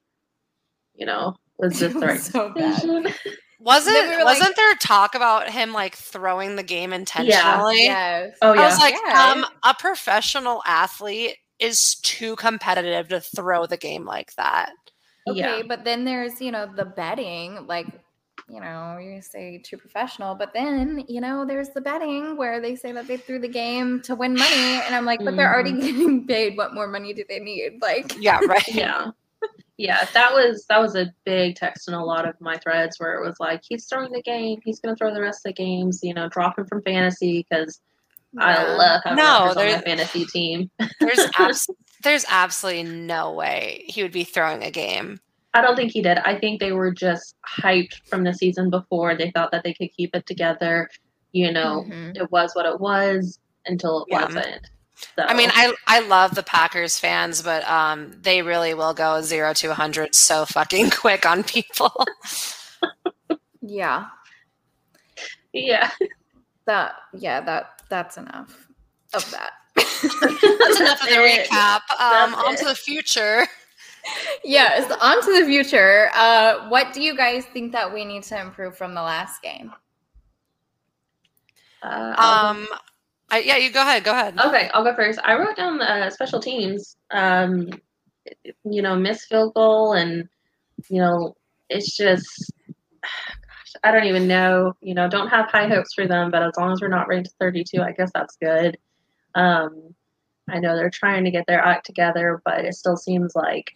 you 0.93 1.05
know, 1.05 1.35
was 1.57 1.79
this 1.79 1.93
the 1.93 1.99
right 1.99 2.19
so 2.19 2.49
bad. 2.49 2.75
decision? 2.75 3.07
wasn't 3.59 3.95
we 4.09 4.23
wasn't 4.23 4.55
there 4.55 4.75
talk 4.75 5.15
about 5.15 5.49
him 5.49 5.73
like 5.73 5.95
throwing 5.95 6.55
the 6.55 6.63
game 6.63 6.93
intentionally? 6.93 7.83
Yes. 7.83 8.37
Oh 8.41 8.53
yeah. 8.53 8.61
I 8.61 8.65
was 8.67 8.79
like, 8.79 8.95
Yeah. 9.05 9.31
um, 9.31 9.45
a 9.63 9.73
professional 9.73 10.61
athlete 10.65 11.37
is 11.59 11.95
too 12.03 12.35
competitive 12.35 13.07
to 13.09 13.19
throw 13.19 13.65
the 13.65 13.77
game 13.77 14.05
like 14.05 14.33
that. 14.35 14.71
Okay, 15.27 15.39
yeah, 15.39 15.61
but 15.67 15.83
then 15.83 16.05
there's, 16.05 16.39
you 16.39 16.51
know, 16.51 16.69
the 16.73 16.85
betting, 16.85 17.67
like, 17.67 17.87
you 18.47 18.61
know, 18.61 18.97
you 18.97 19.21
say 19.21 19.57
too 19.57 19.75
professional, 19.75 20.35
but 20.35 20.53
then, 20.53 21.03
you 21.09 21.19
know, 21.19 21.45
there's 21.45 21.69
the 21.69 21.81
betting 21.81 22.37
where 22.37 22.61
they 22.61 22.75
say 22.75 22.93
that 22.93 23.07
they 23.07 23.17
threw 23.17 23.39
the 23.39 23.47
game 23.47 24.01
to 24.03 24.15
win 24.15 24.35
money. 24.35 24.79
And 24.85 24.95
I'm 24.95 25.03
like, 25.03 25.19
but 25.25 25.35
they're 25.35 25.53
already 25.53 25.73
getting 25.81 26.25
paid. 26.25 26.55
What 26.55 26.73
more 26.73 26.87
money 26.87 27.11
do 27.13 27.25
they 27.27 27.39
need? 27.39 27.81
Like, 27.81 28.15
Yeah, 28.19 28.39
right. 28.47 28.65
yeah. 28.69 29.11
Yeah, 29.77 30.05
that 30.13 30.33
was 30.33 30.65
that 30.69 30.79
was 30.81 30.95
a 30.95 31.13
big 31.23 31.55
text 31.55 31.87
in 31.87 31.93
a 31.93 32.03
lot 32.03 32.27
of 32.27 32.39
my 32.41 32.57
threads 32.57 32.99
where 32.99 33.13
it 33.15 33.25
was 33.25 33.35
like 33.39 33.61
he's 33.67 33.85
throwing 33.85 34.11
the 34.11 34.21
game, 34.23 34.59
he's 34.63 34.79
gonna 34.79 34.95
throw 34.95 35.13
the 35.13 35.21
rest 35.21 35.45
of 35.45 35.49
the 35.49 35.53
games, 35.63 35.99
you 36.03 36.13
know, 36.13 36.27
drop 36.29 36.57
him 36.57 36.65
from 36.65 36.81
fantasy 36.81 37.45
because 37.49 37.79
I 38.39 38.63
love 38.75 39.01
having 39.03 39.17
No, 39.23 39.23
Rodgers 39.45 39.49
on 39.49 39.55
my 39.55 39.61
there's- 39.69 39.83
fantasy 39.83 40.25
team. 40.25 40.69
There's 40.99 41.19
abs- 41.37 41.69
there's 42.03 42.25
absolutely 42.29 42.83
no 42.83 43.31
way 43.31 43.85
he 43.87 44.03
would 44.03 44.11
be 44.11 44.23
throwing 44.23 44.63
a 44.63 44.69
game. 44.71 45.19
I 45.53 45.61
don't 45.61 45.75
think 45.75 45.91
he 45.91 46.01
did. 46.01 46.19
I 46.19 46.37
think 46.37 46.59
they 46.59 46.71
were 46.71 46.91
just 46.91 47.35
hyped 47.47 48.05
from 48.07 48.23
the 48.23 48.33
season 48.33 48.69
before. 48.69 49.15
They 49.15 49.31
thought 49.31 49.51
that 49.51 49.63
they 49.63 49.73
could 49.73 49.89
keep 49.95 50.15
it 50.15 50.25
together. 50.27 50.89
You 51.31 51.51
know, 51.51 51.85
Mhm. 51.87 52.15
it 52.15 52.31
was 52.31 52.51
what 52.53 52.65
it 52.67 52.79
was 52.79 53.39
until 53.65 54.01
it 54.03 54.07
Yeah. 54.11 54.25
wasn't. 54.25 54.69
So, 55.15 55.23
I 55.23 55.33
mean, 55.35 55.49
I 55.53 55.73
I 55.85 55.99
love 56.01 56.33
the 56.35 56.43
Packers 56.43 56.97
fans, 56.99 57.41
but 57.43 57.67
um, 57.69 58.11
they 58.21 58.41
really 58.41 58.73
will 58.73 58.93
go 58.95 59.21
zero 59.21 59.53
to 59.53 59.67
100 59.69 60.15
so 60.15 60.45
fucking 60.45 60.89
quick 60.95 61.25
on 61.25 61.43
people. 61.43 62.05
Yeah. 63.61 64.05
yeah, 65.53 65.91
That, 66.65 66.95
yeah, 67.13 67.41
that, 67.41 67.81
that's 67.89 68.17
enough 68.17 68.67
of 69.13 69.29
that. 69.31 69.51
That's 69.75 70.79
enough 70.79 71.01
of 71.03 71.09
the 71.09 71.15
recap. 71.51 71.81
Um, 71.99 72.33
on 72.35 72.55
to 72.57 72.65
the 72.65 72.75
future. 72.75 73.45
yes. 74.43 74.91
On 75.01 75.21
to 75.21 75.39
the 75.39 75.45
future. 75.45 76.09
Uh, 76.15 76.69
what 76.69 76.93
do 76.93 77.01
you 77.01 77.15
guys 77.15 77.45
think 77.45 77.71
that 77.73 77.93
we 77.93 78.05
need 78.05 78.23
to 78.23 78.39
improve 78.39 78.77
from 78.77 78.93
the 78.93 79.01
last 79.01 79.41
game? 79.41 79.71
uh, 81.83 82.15
I'll 82.17 82.51
Um, 82.51 82.67
I, 83.29 83.39
yeah, 83.39 83.57
you 83.57 83.71
go 83.71 83.81
ahead. 83.81 84.03
Go 84.03 84.11
ahead. 84.11 84.39
okay, 84.39 84.69
I'll 84.73 84.83
go 84.83 84.95
first. 84.95 85.19
I 85.23 85.37
wrote 85.37 85.57
down 85.57 85.81
uh, 85.81 86.09
special 86.09 86.39
teams. 86.39 86.95
Um, 87.11 87.69
you 88.63 88.81
know, 88.81 88.95
miss 88.95 89.25
field 89.25 89.53
goal, 89.53 89.93
and 89.93 90.27
you 90.89 90.99
know, 90.99 91.35
it's 91.69 91.95
just, 91.95 92.51
gosh, 93.01 93.73
I 93.83 93.91
don't 93.91 94.05
even 94.05 94.27
know. 94.27 94.73
You 94.81 94.93
know, 94.93 95.09
don't 95.09 95.29
have 95.29 95.49
high 95.49 95.67
hopes 95.67 95.93
for 95.93 96.07
them, 96.07 96.31
but 96.31 96.43
as 96.43 96.53
long 96.57 96.71
as 96.71 96.81
we're 96.81 96.87
not 96.87 97.07
ranked 97.07 97.29
32, 97.39 97.81
I 97.81 97.91
guess 97.91 98.11
that's 98.13 98.37
good. 98.37 98.77
Um, 99.35 99.93
I 100.49 100.59
know 100.59 100.75
they're 100.75 100.89
trying 100.89 101.25
to 101.25 101.31
get 101.31 101.45
their 101.47 101.61
act 101.61 101.85
together, 101.85 102.41
but 102.45 102.63
it 102.63 102.73
still 102.75 102.95
seems 102.95 103.35
like, 103.35 103.75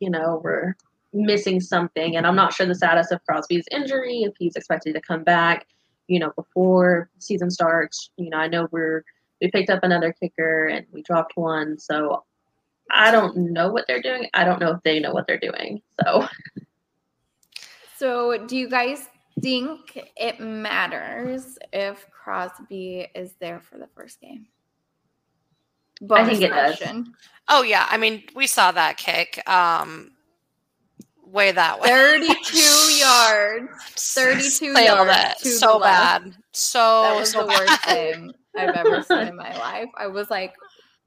you 0.00 0.10
know, 0.10 0.40
we're 0.44 0.76
missing 1.12 1.60
something. 1.60 2.16
And 2.16 2.26
I'm 2.26 2.36
not 2.36 2.52
sure 2.52 2.66
the 2.66 2.74
status 2.74 3.10
of 3.10 3.24
Crosby's 3.24 3.64
injury, 3.70 4.22
if 4.22 4.34
he's 4.38 4.56
expected 4.56 4.94
to 4.94 5.00
come 5.00 5.24
back, 5.24 5.66
you 6.08 6.18
know, 6.18 6.32
before 6.36 7.10
season 7.18 7.50
starts. 7.50 8.10
You 8.16 8.30
know, 8.30 8.38
I 8.38 8.48
know 8.48 8.68
we're 8.70 9.04
we 9.40 9.50
picked 9.50 9.70
up 9.70 9.80
another 9.82 10.12
kicker 10.12 10.66
and 10.66 10.86
we 10.92 11.02
dropped 11.02 11.36
one, 11.36 11.78
so 11.78 12.24
I 12.90 13.10
don't 13.10 13.36
know 13.36 13.70
what 13.72 13.84
they're 13.86 14.02
doing. 14.02 14.28
I 14.34 14.44
don't 14.44 14.60
know 14.60 14.72
if 14.72 14.82
they 14.82 15.00
know 15.00 15.12
what 15.12 15.26
they're 15.26 15.38
doing. 15.38 15.82
So 16.02 16.26
So, 17.96 18.44
do 18.46 18.58
you 18.58 18.68
guys 18.68 19.08
think 19.40 19.98
it 20.16 20.38
matters 20.38 21.58
if 21.72 22.06
Crosby 22.10 23.08
is 23.14 23.34
there 23.40 23.60
for 23.60 23.78
the 23.78 23.88
first 23.94 24.20
game? 24.20 24.46
I 26.10 26.28
think 26.28 26.42
it 26.42 26.48
does. 26.48 26.82
Oh 27.48 27.62
yeah, 27.62 27.86
I 27.88 27.96
mean, 27.96 28.24
we 28.34 28.46
saw 28.46 28.70
that 28.72 28.98
kick. 28.98 29.42
Um, 29.48 30.10
way 31.26 31.52
that 31.52 31.80
way. 31.80 31.88
32 31.88 32.58
yards. 32.98 33.70
32 33.96 34.74
Sailed 34.74 35.08
yards 35.08 35.44
it. 35.44 35.48
So 35.58 35.78
left. 35.78 36.24
bad. 36.24 36.34
So 36.52 37.02
That 37.02 37.16
was 37.16 37.30
so 37.32 37.40
the 37.42 37.46
worst 37.48 37.66
bad. 37.66 37.80
thing 38.14 38.32
I've 38.56 38.74
ever 38.74 39.02
seen 39.02 39.28
in 39.28 39.36
my 39.36 39.56
life. 39.58 39.88
I 39.98 40.06
was 40.06 40.30
like, 40.30 40.54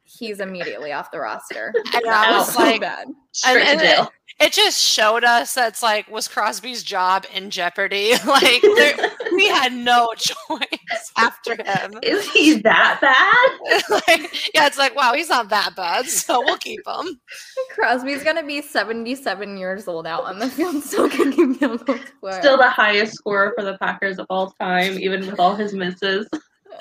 he's 0.04 0.40
immediately 0.40 0.92
off 0.92 1.12
the 1.12 1.20
roster. 1.20 1.74
And 1.94 2.04
That 2.06 2.28
I 2.28 2.38
was 2.38 2.48
was 2.48 2.56
so 2.56 2.64
like, 2.64 2.82
bad. 2.82 3.08
straight 3.32 3.66
and 3.68 3.80
to 3.80 3.86
jail. 3.86 4.12
it 4.40 4.54
just 4.54 4.80
showed 4.82 5.24
us 5.24 5.54
that's 5.54 5.82
like 5.84 6.10
was 6.10 6.28
Crosby's 6.28 6.84
job 6.84 7.26
in 7.34 7.50
jeopardy. 7.50 8.12
like 8.28 8.62
there, 8.62 9.12
we 9.39 9.47
had 9.60 9.73
no 9.73 10.10
choice 10.17 11.12
after 11.17 11.56
him. 11.56 11.99
Is 12.04 12.30
he 12.30 12.56
that 12.62 12.99
bad? 13.02 13.84
like, 14.08 14.52
yeah, 14.54 14.67
it's 14.67 14.78
like, 14.78 14.95
wow, 14.95 15.13
he's 15.13 15.30
not 15.30 15.49
that 15.49 15.75
bad, 15.75 16.06
so 16.06 16.41
we'll 16.41 16.58
keep 16.58 16.82
him. 16.86 17.19
Crosby's 17.73 18.23
gonna 18.23 18.45
be 18.45 18.62
77 18.62 19.58
years 19.58 19.88
old 19.88 20.06
out 20.06 20.23
on 20.25 20.39
the 20.39 20.49
field, 20.49 20.84
still 20.84 21.10
kicking 21.10 21.56
field 21.56 21.86
goals. 21.86 21.99
for 22.19 22.30
it. 22.32 22.36
Still 22.41 22.58
the 22.58 22.69
highest 22.69 23.13
scorer 23.13 23.54
for 23.58 23.63
the 23.63 23.78
Packers 23.78 24.19
of 24.19 24.28
all 24.30 24.52
time, 24.60 24.99
even 24.99 25.21
with 25.21 25.39
all 25.39 25.56
his 25.56 25.73
misses. 25.73 26.28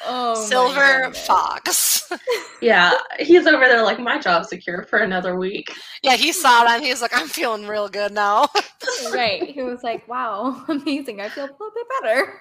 Oh, 0.07 0.47
Silver. 0.47 1.13
Fox. 1.15 2.11
Yeah, 2.61 2.93
he's 3.21 3.47
over 3.47 3.67
there 3.67 3.85
like 3.85 4.01
my 4.01 4.19
job's 4.19 4.49
secure 4.49 4.83
for 4.83 4.99
another 4.99 5.37
week. 5.37 5.71
yeah, 6.03 6.17
he 6.17 6.33
saw 6.33 6.65
that 6.65 6.77
and 6.77 6.85
he 6.85 6.91
was 6.91 7.01
like, 7.01 7.13
I'm 7.15 7.29
feeling 7.29 7.69
real 7.69 7.89
good 7.89 8.13
now. 8.13 8.49
Right. 9.13 9.43
He 9.51 9.63
was 9.63 9.83
like, 9.85 10.09
wow, 10.09 10.65
amazing. 10.69 11.21
I 11.21 11.29
feel 11.29 11.45
a 11.45 11.53
little 11.53 11.71
bit 11.75 11.87
better. 12.03 12.41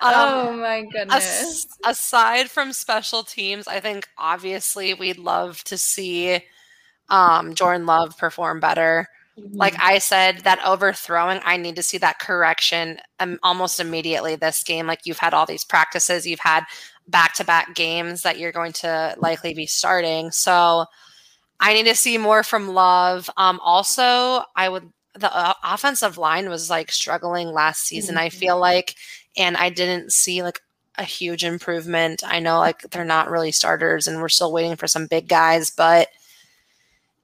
Um, 0.00 0.12
oh 0.14 0.52
my 0.56 0.82
goodness. 0.90 1.24
As- 1.24 1.66
aside 1.84 2.50
from 2.50 2.72
special 2.72 3.22
teams, 3.22 3.68
I 3.68 3.80
think 3.80 4.08
obviously 4.18 4.94
we'd 4.94 5.18
love 5.18 5.62
to 5.64 5.76
see 5.78 6.40
um, 7.08 7.54
Jordan 7.54 7.86
Love 7.86 8.16
perform 8.18 8.60
better. 8.60 9.08
Like 9.36 9.74
I 9.80 9.98
said, 9.98 10.40
that 10.40 10.60
overthrowing, 10.64 11.40
I 11.44 11.56
need 11.56 11.76
to 11.76 11.82
see 11.82 11.98
that 11.98 12.18
correction 12.18 12.98
um, 13.18 13.38
almost 13.42 13.80
immediately 13.80 14.36
this 14.36 14.62
game. 14.62 14.86
Like 14.86 15.00
you've 15.04 15.18
had 15.18 15.34
all 15.34 15.46
these 15.46 15.64
practices, 15.64 16.26
you've 16.26 16.40
had 16.40 16.64
back 17.08 17.34
to 17.34 17.44
back 17.44 17.74
games 17.74 18.22
that 18.22 18.38
you're 18.38 18.52
going 18.52 18.72
to 18.72 19.14
likely 19.18 19.54
be 19.54 19.66
starting. 19.66 20.30
So 20.30 20.86
I 21.60 21.74
need 21.74 21.86
to 21.86 21.94
see 21.94 22.18
more 22.18 22.42
from 22.42 22.68
Love. 22.74 23.30
Um, 23.36 23.60
also, 23.62 24.42
I 24.56 24.68
would, 24.68 24.90
the 25.14 25.34
uh, 25.34 25.54
offensive 25.64 26.18
line 26.18 26.48
was 26.48 26.68
like 26.70 26.90
struggling 26.92 27.48
last 27.48 27.82
season, 27.86 28.16
I 28.18 28.28
Mhm. 28.28 28.32
feel 28.34 28.58
like, 28.58 28.94
and 29.36 29.56
I 29.56 29.70
didn't 29.70 30.12
see 30.12 30.42
like 30.42 30.60
a 30.98 31.04
huge 31.04 31.44
improvement. 31.44 32.22
I 32.26 32.38
know 32.40 32.58
like 32.58 32.82
they're 32.90 33.04
not 33.04 33.30
really 33.30 33.52
starters 33.52 34.06
and 34.06 34.20
we're 34.20 34.28
still 34.28 34.52
waiting 34.52 34.76
for 34.76 34.86
some 34.86 35.06
big 35.06 35.28
guys, 35.28 35.70
but 35.70 36.08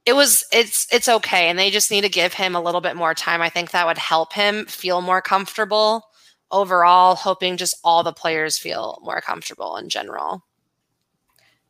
it 0.09 0.15
was 0.15 0.43
it's 0.51 0.87
it's 0.91 1.07
okay 1.07 1.49
and 1.49 1.59
they 1.59 1.69
just 1.69 1.91
need 1.91 2.01
to 2.01 2.09
give 2.09 2.33
him 2.33 2.55
a 2.55 2.61
little 2.61 2.81
bit 2.81 2.95
more 2.95 3.13
time 3.13 3.41
i 3.41 3.49
think 3.49 3.71
that 3.71 3.85
would 3.85 3.97
help 3.97 4.33
him 4.33 4.65
feel 4.65 5.01
more 5.01 5.21
comfortable 5.21 6.03
overall 6.51 7.15
hoping 7.15 7.57
just 7.57 7.75
all 7.83 8.01
the 8.03 8.11
players 8.11 8.57
feel 8.57 8.99
more 9.03 9.21
comfortable 9.21 9.77
in 9.77 9.87
general 9.87 10.43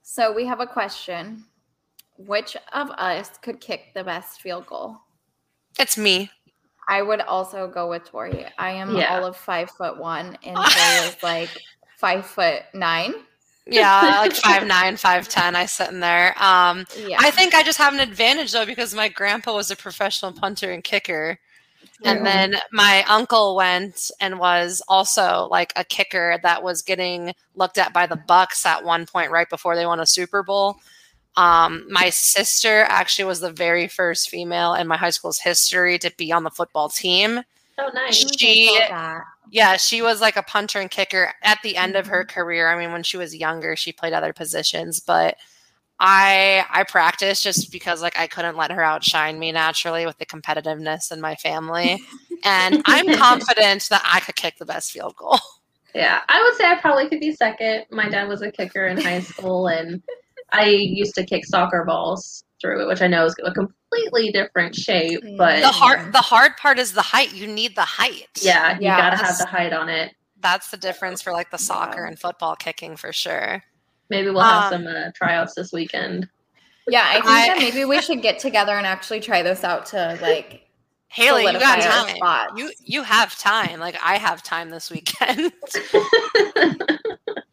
so 0.01 0.33
we 0.33 0.43
have 0.47 0.59
a 0.59 0.65
question. 0.65 1.43
Which 2.17 2.57
of 2.73 2.89
us 2.89 3.29
could 3.43 3.59
kick 3.61 3.93
the 3.93 4.03
best 4.03 4.41
field 4.41 4.65
goal? 4.65 4.97
it's 5.77 5.97
me 5.97 6.31
I 6.87 7.03
would 7.03 7.21
also 7.21 7.67
go 7.67 7.87
with 7.87 8.05
Tori. 8.05 8.47
I 8.57 8.71
am 8.71 8.97
Yeah. 8.97 9.15
all 9.15 9.25
of 9.25 9.37
five 9.37 9.69
foot 9.69 9.99
one, 9.99 10.35
and 10.43 10.55
Tori 10.75 11.07
is 11.07 11.17
like 11.21 11.49
five 11.99 12.25
foot 12.25 12.63
nine. 12.73 13.13
Yeah 13.71 14.19
like 14.21 14.33
five 14.35 14.65
nine 14.67 14.97
five 14.97 15.27
ten 15.29 15.55
i 15.55 15.65
sit 15.65 15.89
in 15.89 15.99
there 15.99 16.33
um 16.41 16.85
Yeah, 17.07 17.17
i 17.19 17.31
think 17.31 17.53
i 17.55 17.63
just 17.63 17.77
have 17.77 17.93
an 17.93 17.99
advantage 17.99 18.51
though 18.51 18.65
because 18.65 18.93
my 18.95 19.09
grandpa 19.09 19.53
was 19.53 19.71
a 19.71 19.75
professional 19.75 20.31
punter 20.31 20.71
and 20.71 20.83
kicker 20.83 21.39
And 22.03 22.25
then 22.25 22.55
my 22.71 23.03
uncle 23.09 23.55
went 23.55 24.09
and 24.21 24.39
was 24.39 24.81
also 24.87 25.47
like 25.51 25.73
a 25.75 25.83
kicker 25.83 26.39
that 26.43 26.63
was 26.63 26.81
getting 26.81 27.33
looked 27.55 27.77
at 27.77 27.91
by 27.93 28.05
the 28.07 28.15
Bucs 28.15 28.65
at 28.65 28.83
one 28.85 29.05
point 29.05 29.31
right 29.31 29.49
before 29.49 29.75
they 29.75 29.85
won 29.85 29.99
a 29.99 30.05
Super 30.05 30.41
Bowl. 30.43 30.77
Um, 31.35 31.85
my 31.89 32.09
sister 32.09 32.83
actually 32.87 33.25
was 33.25 33.39
the 33.41 33.51
very 33.51 33.87
first 33.89 34.29
female 34.29 34.73
in 34.75 34.87
my 34.87 34.95
high 34.97 35.09
school's 35.11 35.39
history 35.39 35.97
to 35.99 36.11
be 36.17 36.31
on 36.31 36.43
the 36.43 36.49
football 36.49 36.87
team. 36.89 37.41
oh 37.77 37.89
nice. 37.93 38.15
she- 38.37 38.69
I 38.81 38.87
saw 38.87 38.95
that. 38.95 39.23
Yeah, 39.51 39.77
she 39.77 40.01
was 40.01 40.21
like 40.21 40.35
a 40.35 40.43
punter 40.43 40.79
and 40.79 40.91
kicker 40.91 41.33
at 41.41 41.59
the 41.63 41.75
end 41.75 41.95
of 41.95 42.07
her 42.07 42.23
mm-hmm. 42.23 42.33
career. 42.33 42.69
I 42.69 42.77
mean, 42.77 42.91
when 42.91 43.03
she 43.03 43.17
was 43.17 43.35
younger, 43.35 43.75
she 43.75 43.91
played 43.91 44.13
other 44.13 44.33
positions, 44.33 44.99
but 44.99 45.37
I 45.99 46.65
I 46.69 46.83
practiced 46.83 47.43
just 47.43 47.71
because 47.71 48.01
like 48.01 48.17
I 48.17 48.27
couldn't 48.27 48.55
let 48.57 48.71
her 48.71 48.83
outshine 48.83 49.37
me 49.37 49.51
naturally 49.51 50.05
with 50.05 50.17
the 50.17 50.25
competitiveness 50.25 51.11
in 51.11 51.19
my 51.19 51.35
family. 51.35 52.01
and 52.43 52.81
I'm 52.85 53.13
confident 53.17 53.87
that 53.89 54.01
I 54.05 54.19
could 54.21 54.35
kick 54.35 54.57
the 54.57 54.65
best 54.65 54.91
field 54.91 55.15
goal. 55.15 55.39
Yeah, 55.93 56.21
I 56.29 56.41
would 56.43 56.55
say 56.55 56.65
I 56.65 56.75
probably 56.75 57.09
could 57.09 57.19
be 57.19 57.33
second. 57.33 57.85
My 57.89 58.07
dad 58.07 58.27
was 58.27 58.43
a 58.43 58.51
kicker 58.51 58.85
in 58.85 59.01
high 59.01 59.21
school, 59.21 59.67
and 59.67 60.01
I 60.51 60.69
used 60.69 61.15
to 61.15 61.25
kick 61.25 61.45
soccer 61.45 61.83
balls 61.83 62.43
through 62.61 62.81
it, 62.83 62.87
which 62.87 63.01
I 63.01 63.07
know 63.07 63.25
is 63.25 63.35
a 63.43 63.51
completely 63.53 64.31
different 64.31 64.75
shape. 64.75 65.21
But 65.37 65.61
The 65.61 65.67
hard 65.69 66.11
the 66.13 66.19
hard 66.19 66.57
part 66.57 66.79
is 66.79 66.93
the 66.93 67.01
height. 67.01 67.33
You 67.33 67.47
need 67.47 67.75
the 67.75 67.81
height. 67.81 68.27
yeah, 68.41 68.73
you 68.73 68.85
Yeah, 68.85 68.97
gotta 68.97 69.17
have 69.23 69.37
the 69.37 69.45
height 69.47 69.73
on 69.73 69.89
it. 69.89 70.13
That's 70.41 70.69
the 70.71 70.77
difference 70.77 71.21
for 71.21 71.31
like 71.33 71.51
the 71.51 71.57
soccer 71.57 72.01
Yeah. 72.03 72.07
and 72.09 72.19
football 72.19 72.55
kicking 72.55 72.95
for 72.95 73.11
sure. 73.11 73.63
Maybe 74.09 74.29
we'll 74.29 74.41
have 74.41 74.71
Um, 74.73 74.83
some 74.85 74.87
uh, 74.95 75.11
tryouts 75.15 75.53
this 75.55 75.71
weekend. 75.71 76.27
Yeah, 76.87 77.05
I 77.07 77.13
think 77.15 77.25
I- 77.27 77.47
that 77.49 77.57
maybe 77.59 77.85
we 77.85 78.01
should 78.01 78.21
get 78.21 78.39
together 78.39 78.73
and 78.73 78.87
actually 78.87 79.19
try 79.19 79.41
this 79.43 79.63
out 79.63 79.85
to 79.87 80.17
like 80.21 80.65
Haley, 81.11 81.43
you 81.43 81.53
got 81.53 81.81
solidify 81.81 81.97
our 81.99 82.05
time. 82.07 82.15
spots. 82.15 82.53
You 82.57 82.71
you 82.83 83.03
have 83.03 83.37
time. 83.37 83.79
Like 83.79 83.95
I 84.03 84.17
have 84.17 84.43
time 84.43 84.69
this 84.69 84.89
weekend. 84.91 85.51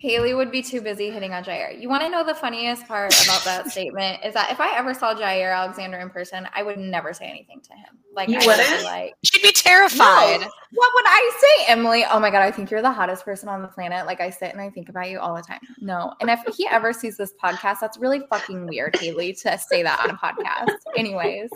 Haley 0.00 0.34
would 0.34 0.50
be 0.50 0.62
too 0.62 0.80
busy 0.80 1.10
hitting 1.10 1.32
on 1.32 1.42
Jaire. 1.44 1.80
You 1.80 1.88
want 1.88 2.02
to 2.02 2.08
know 2.08 2.24
the 2.24 2.34
funniest 2.34 2.86
part 2.86 3.12
about 3.24 3.44
that 3.44 3.68
statement 3.70 4.24
is 4.24 4.34
that 4.34 4.50
if 4.52 4.60
I 4.60 4.76
ever 4.76 4.94
saw 4.94 5.14
Jaire 5.14 5.54
Alexander 5.56 5.98
in 5.98 6.10
person, 6.10 6.46
I 6.54 6.62
would 6.62 6.78
never 6.78 7.12
say 7.12 7.24
anything 7.26 7.60
to 7.62 7.72
him. 7.72 7.98
Like 8.14 8.28
You 8.28 8.36
I 8.36 8.46
would 8.46 8.56
be 8.56 8.62
wouldn't? 8.62 8.84
like, 8.84 9.14
She'd 9.24 9.42
be 9.42 9.52
terrified. 9.52 10.40
No. 10.40 10.48
What 10.72 10.90
would 10.94 11.04
I 11.06 11.38
say, 11.40 11.72
Emily? 11.72 12.04
Oh 12.10 12.18
my 12.20 12.30
god, 12.30 12.42
I 12.42 12.50
think 12.50 12.70
you're 12.70 12.82
the 12.82 12.92
hottest 12.92 13.24
person 13.24 13.48
on 13.48 13.62
the 13.62 13.68
planet. 13.68 14.06
Like 14.06 14.20
I 14.20 14.30
sit 14.30 14.52
and 14.52 14.60
I 14.60 14.70
think 14.70 14.88
about 14.88 15.10
you 15.10 15.18
all 15.18 15.34
the 15.34 15.42
time. 15.42 15.60
No. 15.80 16.12
And 16.20 16.30
if 16.30 16.40
he 16.56 16.66
ever 16.68 16.92
sees 16.92 17.16
this 17.16 17.32
podcast, 17.42 17.76
that's 17.80 17.98
really 17.98 18.20
fucking 18.30 18.66
weird, 18.66 18.96
Haley, 18.96 19.32
to 19.34 19.58
say 19.58 19.82
that 19.82 20.00
on 20.00 20.10
a 20.10 20.14
podcast. 20.16 20.76
Anyways, 20.96 21.50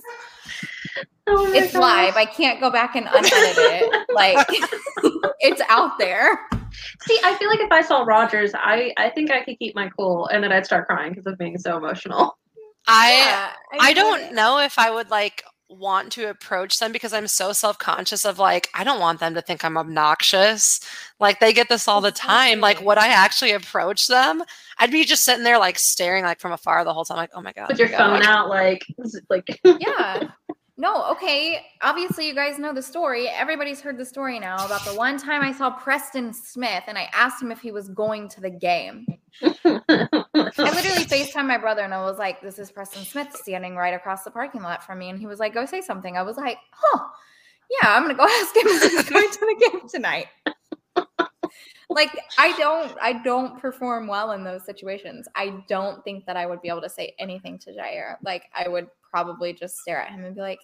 Oh 1.27 1.53
it's 1.53 1.73
gosh. 1.73 1.81
live. 1.81 2.17
I 2.17 2.25
can't 2.25 2.61
go 2.61 2.71
back 2.71 2.97
and 2.97 3.07
unedit 3.07 3.33
it. 3.33 4.07
Like 4.13 4.47
it's 5.41 5.63
out 5.69 5.99
there. 5.99 6.39
See, 7.03 7.19
I 7.25 7.35
feel 7.37 7.49
like 7.49 7.61
if 7.61 7.73
I 7.73 7.83
saw 7.83 8.03
Rodgers, 8.03 8.53
I 8.55 8.93
I 8.97 9.11
think 9.11 9.31
I 9.31 9.43
could 9.45 9.59
keep 9.59 9.75
my 9.75 9.89
cool, 9.97 10.27
and 10.29 10.43
then 10.43 10.53
I'd 10.53 10.67
start 10.67 10.87
crying 10.87 11.13
because 11.13 11.27
of 11.27 11.39
being 11.39 11.59
so 11.59 11.77
emotional. 11.77 12.39
I 12.87 13.13
Yeah, 13.13 13.53
I 13.79 13.93
get 13.93 13.95
don't 13.95 14.21
it. 14.21 14.33
know 14.35 14.59
if 14.59 14.79
I 14.79 14.91
would 14.91 15.11
like 15.11 15.43
want 15.69 16.11
to 16.13 16.29
approach 16.29 16.79
them 16.81 16.91
because 16.91 17.13
I'm 17.13 17.29
so 17.29 17.53
self-conscious 17.53 18.25
of 18.25 18.39
like 18.41 18.69
I 18.75 18.83
don't 18.83 18.99
want 19.01 19.21
them 19.21 19.35
to 19.35 19.43
think 19.43 19.65
I'm 19.65 19.77
obnoxious. 19.79 20.81
Like 21.21 21.39
they 21.41 21.53
get 21.53 21.69
this 21.69 21.87
all 21.87 22.01
the 22.01 22.11
time. 22.11 22.61
Like 22.61 22.81
would 22.81 22.99
I 22.99 23.09
actually 23.09 23.53
approach 23.53 24.09
them? 24.09 24.43
I'd 24.79 24.91
be 24.91 25.05
just 25.05 25.23
sitting 25.25 25.45
there 25.45 25.59
like 25.59 25.79
staring 25.79 26.25
like 26.25 26.41
from 26.41 26.53
afar 26.53 26.85
the 26.85 26.93
whole 26.95 27.05
time 27.05 27.19
like 27.19 27.31
oh 27.35 27.41
my 27.43 27.53
god. 27.53 27.69
Put 27.69 27.79
oh 27.81 27.85
your 27.85 27.89
God. 27.91 27.99
phone 27.99 28.23
out, 28.25 28.49
like 28.49 28.85
like. 29.31 29.61
Yeah. 29.65 30.29
No, 30.81 31.05
okay. 31.11 31.63
Obviously, 31.83 32.27
you 32.27 32.35
guys 32.35 32.59
know 32.59 32.73
the 32.73 32.81
story. 32.81 33.29
Everybody's 33.29 33.83
heard 33.83 33.99
the 33.99 34.05
story 34.07 34.41
now 34.41 34.65
about 34.65 34.83
the 34.87 34.95
one 34.95 35.19
time 35.19 35.43
I 35.43 35.53
saw 35.53 35.69
Preston 35.69 36.33
Smith 36.33 36.85
and 36.87 36.97
I 36.97 37.11
asked 37.13 37.43
him 37.43 37.53
if 37.53 37.61
he 37.61 37.71
was 37.71 37.91
going 37.91 38.31
to 38.31 38.41
the 38.41 38.49
game. 38.49 39.05
I 39.43 39.51
literally 40.57 41.05
FaceTime 41.05 41.47
my 41.47 41.59
brother 41.59 41.83
and 41.83 41.93
I 41.93 42.03
was 42.03 42.17
like, 42.17 42.41
This 42.41 42.59
is 42.59 42.73
Preston 42.73 43.05
Smith 43.05 43.37
standing 43.37 43.77
right 43.77 43.93
across 43.93 44.25
the 44.25 44.31
parking 44.31 44.63
lot 44.63 44.83
from 44.83 45.01
me. 45.01 45.11
And 45.11 45.19
he 45.19 45.27
was 45.27 45.39
like, 45.39 45.53
Go 45.53 45.67
say 45.67 45.83
something. 45.83 46.17
I 46.17 46.23
was 46.23 46.39
like, 46.39 46.57
Huh, 46.73 47.05
yeah, 47.83 47.95
I'm 47.95 48.03
going 48.03 48.17
to 48.17 48.19
go 48.19 48.25
ask 48.41 48.57
him 48.57 48.63
if 48.65 48.91
he's 48.91 49.11
going 49.11 49.31
to 49.31 49.39
the 49.39 49.71
game 49.71 49.87
tonight. 49.87 50.29
like 51.91 52.17
i 52.39 52.57
don't 52.57 52.97
i 53.03 53.13
don't 53.13 53.59
perform 53.59 54.07
well 54.07 54.31
in 54.33 54.45
those 54.45 54.65
situations 54.65 55.27
i 55.35 55.61
don't 55.69 56.05
think 56.05 56.25
that 56.25 56.37
i 56.37 56.47
would 56.47 56.63
be 56.63 56.69
able 56.69 56.81
to 56.81 56.89
say 56.89 57.13
anything 57.19 57.59
to 57.59 57.73
jaire 57.73 58.15
like 58.23 58.45
i 58.55 58.69
would 58.69 58.87
probably 59.11 59.53
just 59.53 59.79
stare 59.79 60.01
at 60.01 60.11
him 60.13 60.25
and 60.25 60.37
be 60.37 60.41
like 60.41 60.61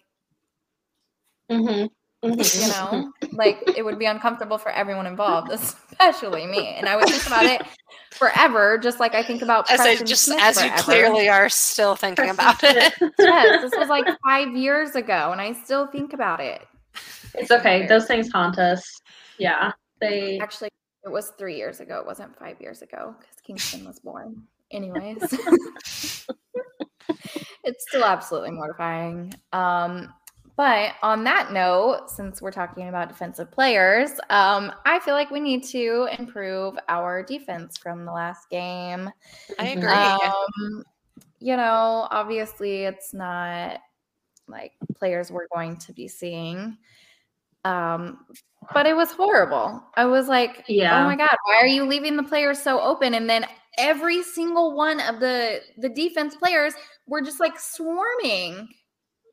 Mhm. 1.51 1.89
Mhm. 2.25 2.61
you 2.63 2.69
know 2.69 3.13
like 3.33 3.63
it 3.77 3.85
would 3.85 3.99
be 3.99 4.07
uncomfortable 4.07 4.57
for 4.59 4.71
everyone 4.73 5.07
involved 5.07 5.51
especially 5.53 6.47
me 6.47 6.67
and 6.69 6.89
i 6.89 6.97
would 6.97 7.07
think 7.09 7.27
about 7.27 7.45
it 7.45 7.63
forever 8.13 8.79
just 8.79 8.99
like 8.99 9.15
i 9.15 9.23
think 9.23 9.43
about 9.43 9.71
As 9.71 9.81
I 9.81 9.97
just 9.97 10.25
Smith 10.25 10.41
as 10.41 10.57
you 10.57 10.63
forever. 10.71 10.83
clearly 10.83 11.29
are 11.29 11.49
still 11.51 11.95
thinking 11.95 12.31
about 12.31 12.65
it. 12.65 12.95
yes 13.19 13.61
this 13.61 13.73
was 13.77 13.89
like 13.89 14.07
five 14.25 14.57
years 14.57 14.97
ago 14.97 15.29
and 15.31 15.41
i 15.41 15.53
still 15.53 15.87
think 15.87 16.15
about 16.15 16.41
it 16.41 16.67
It's 17.35 17.51
okay. 17.51 17.87
Those 17.87 18.07
things 18.07 18.31
haunt 18.33 18.59
us. 18.59 18.83
Yeah, 19.39 19.73
they. 20.01 20.39
actually 20.41 20.71
it 21.05 21.11
was 21.11 21.33
three 21.39 21.57
years 21.57 21.81
ago 21.81 21.99
it 22.01 22.07
wasn't 22.07 22.35
five 22.39 22.59
years 22.61 22.81
ago 22.83 23.15
because 23.21 23.37
kingston 23.47 23.85
was 23.87 24.01
born 24.01 24.43
anyways 24.73 25.19
it's 27.65 27.85
still 27.89 28.05
absolutely 28.05 28.51
mortifying 28.51 29.33
um 29.53 30.13
but 30.57 30.95
on 31.03 31.23
that 31.25 31.53
note 31.53 32.09
since 32.09 32.40
we're 32.40 32.51
talking 32.51 32.88
about 32.88 33.09
defensive 33.09 33.51
players 33.53 34.12
um 34.31 34.73
i 34.85 34.99
feel 35.01 35.14
like 35.14 35.31
we 35.31 35.40
need 35.40 35.62
to 35.64 36.09
improve 36.19 36.77
our 36.88 37.23
defense 37.23 37.77
from 37.77 38.05
the 38.05 38.12
last 38.12 38.49
game 38.51 39.11
I 39.59 39.66
Mhm. 39.69 39.77
agree. 39.77 39.92
um 39.95 40.85
you 41.40 41.57
know 41.57 42.09
obviously 42.11 42.85
it's 42.85 43.12
not 43.14 43.81
like 44.49 44.73
players 44.97 45.31
we're 45.31 45.49
going 45.55 45.77
to 45.79 45.92
be 45.92 46.09
seeing 46.09 46.77
Um, 47.64 48.27
but 48.75 48.87
it 48.87 48.95
was 48.97 49.11
horrible. 49.11 49.83
I 49.97 50.05
was 50.05 50.29
like, 50.29 50.64
Yeah. 50.69 51.03
oh 51.03 51.05
my 51.09 51.16
god, 51.16 51.37
why 51.45 51.57
are 51.57 51.66
you 51.66 51.85
leaving 51.85 52.16
the 52.16 52.23
players 52.23 52.62
so 52.62 52.81
open? 52.81 53.14
And 53.14 53.29
then 53.29 53.45
every 53.77 54.23
single 54.23 54.75
one 54.77 55.01
of 55.01 55.19
the 55.21 55.61
the 55.79 55.88
defense 55.88 56.37
players 56.37 56.75
were 57.09 57.23
just 57.23 57.40
like 57.40 57.59
swarming, 57.59 58.69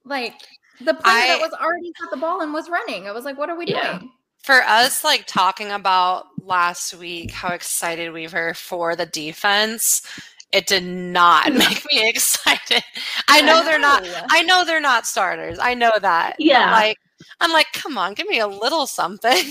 like 0.05 0.33
the 0.81 0.93
player 0.93 1.27
that 1.27 1.39
was 1.39 1.53
already 1.53 1.91
got 2.01 2.09
the 2.11 2.17
ball 2.17 2.41
and 2.41 2.53
was 2.53 2.69
running. 2.69 3.07
I 3.07 3.11
was 3.11 3.25
like, 3.25 3.37
what 3.37 3.49
are 3.49 3.57
we 3.57 3.65
Yeah. 3.67 3.97
doing? 3.99 4.11
For 4.43 4.61
us, 4.63 5.03
like 5.05 5.25
talking 5.25 5.71
about 5.71 6.25
last 6.41 6.93
week, 6.95 7.31
how 7.31 7.49
excited 7.53 8.11
we 8.11 8.27
were 8.27 8.53
for 8.53 8.93
the 8.95 9.05
defense, 9.05 10.01
it 10.51 10.67
did 10.67 10.83
not 10.83 11.53
make 11.53 11.85
me 11.91 12.07
excited. 12.09 12.83
I 13.29 13.41
know 13.41 13.63
they're 13.63 13.79
not. 13.79 14.05
I 14.29 14.41
know 14.43 14.65
they're 14.65 14.81
not 14.81 15.05
starters. 15.05 15.59
I 15.59 15.73
know 15.75 15.91
that. 16.01 16.35
Yeah. 16.39 16.71
Like 16.73 16.97
I'm 17.39 17.51
like, 17.53 17.67
come 17.73 17.97
on, 17.97 18.13
give 18.15 18.27
me 18.27 18.39
a 18.39 18.47
little 18.47 18.85
something. 18.85 19.45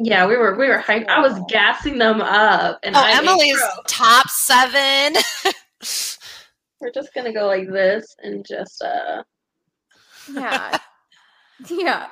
Yeah, 0.00 0.26
we 0.26 0.36
were 0.36 0.56
we 0.58 0.66
were 0.66 0.80
hyped. 0.84 1.06
I 1.08 1.20
was 1.20 1.40
gassing 1.48 1.98
them 1.98 2.20
up, 2.20 2.80
and 2.82 2.96
Oh, 2.96 3.00
I 3.00 3.12
Emily's 3.16 3.62
top 3.86 4.28
seven. 4.28 5.14
We're 6.80 6.90
just 6.90 7.14
gonna 7.14 7.32
go 7.32 7.46
like 7.46 7.70
this 7.70 8.04
and 8.24 8.44
just 8.44 8.82
uh. 8.82 9.22
Yeah. 10.32 10.78
yeah. 11.68 12.06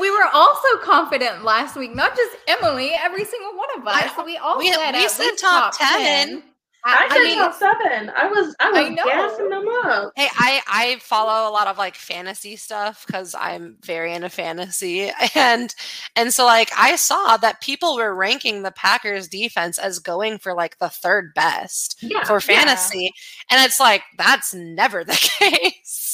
We 0.00 0.10
were 0.10 0.26
also 0.32 0.68
confident 0.82 1.44
last 1.44 1.76
week, 1.76 1.94
not 1.94 2.16
just 2.16 2.36
Emily, 2.48 2.90
every 3.00 3.24
single 3.24 3.56
one 3.56 3.68
of 3.78 3.86
us. 3.86 4.10
I- 4.16 4.24
we 4.24 4.36
all 4.36 4.58
we- 4.58 4.72
said 4.72 4.92
we 4.92 5.04
at 5.04 5.10
said 5.10 5.22
least 5.24 5.40
top 5.40 5.78
top 5.78 5.98
10. 5.98 6.28
10. 6.28 6.42
I, 6.88 7.06
I, 7.06 7.08
said 7.08 7.24
mean, 7.24 7.38
top 7.38 7.54
seven. 7.54 8.10
I 8.14 8.28
was 8.28 8.54
I 8.60 8.68
I 8.68 8.82
was 8.82 8.90
know. 8.90 9.04
gassing 9.06 9.48
them 9.50 9.64
up. 9.86 10.12
Hey, 10.14 10.28
I 10.38 10.60
I 10.68 10.98
follow 11.00 11.50
a 11.50 11.52
lot 11.52 11.66
of 11.66 11.78
like 11.78 11.96
fantasy 11.96 12.54
stuff 12.54 13.04
because 13.04 13.34
I'm 13.36 13.76
very 13.82 14.12
into 14.14 14.28
fantasy, 14.28 15.10
and 15.34 15.74
and 16.14 16.32
so 16.32 16.44
like 16.44 16.70
I 16.76 16.94
saw 16.94 17.38
that 17.38 17.60
people 17.60 17.96
were 17.96 18.14
ranking 18.14 18.62
the 18.62 18.70
Packers 18.70 19.26
defense 19.26 19.78
as 19.78 19.98
going 19.98 20.38
for 20.38 20.54
like 20.54 20.78
the 20.78 20.88
third 20.88 21.34
best 21.34 21.96
Yeah, 22.02 22.22
for 22.22 22.34
yeah. 22.34 22.38
fantasy, 22.38 23.10
and 23.50 23.64
it's 23.66 23.80
like 23.80 24.02
that's 24.16 24.54
never 24.54 25.02
the 25.02 25.14
case. 25.40 26.05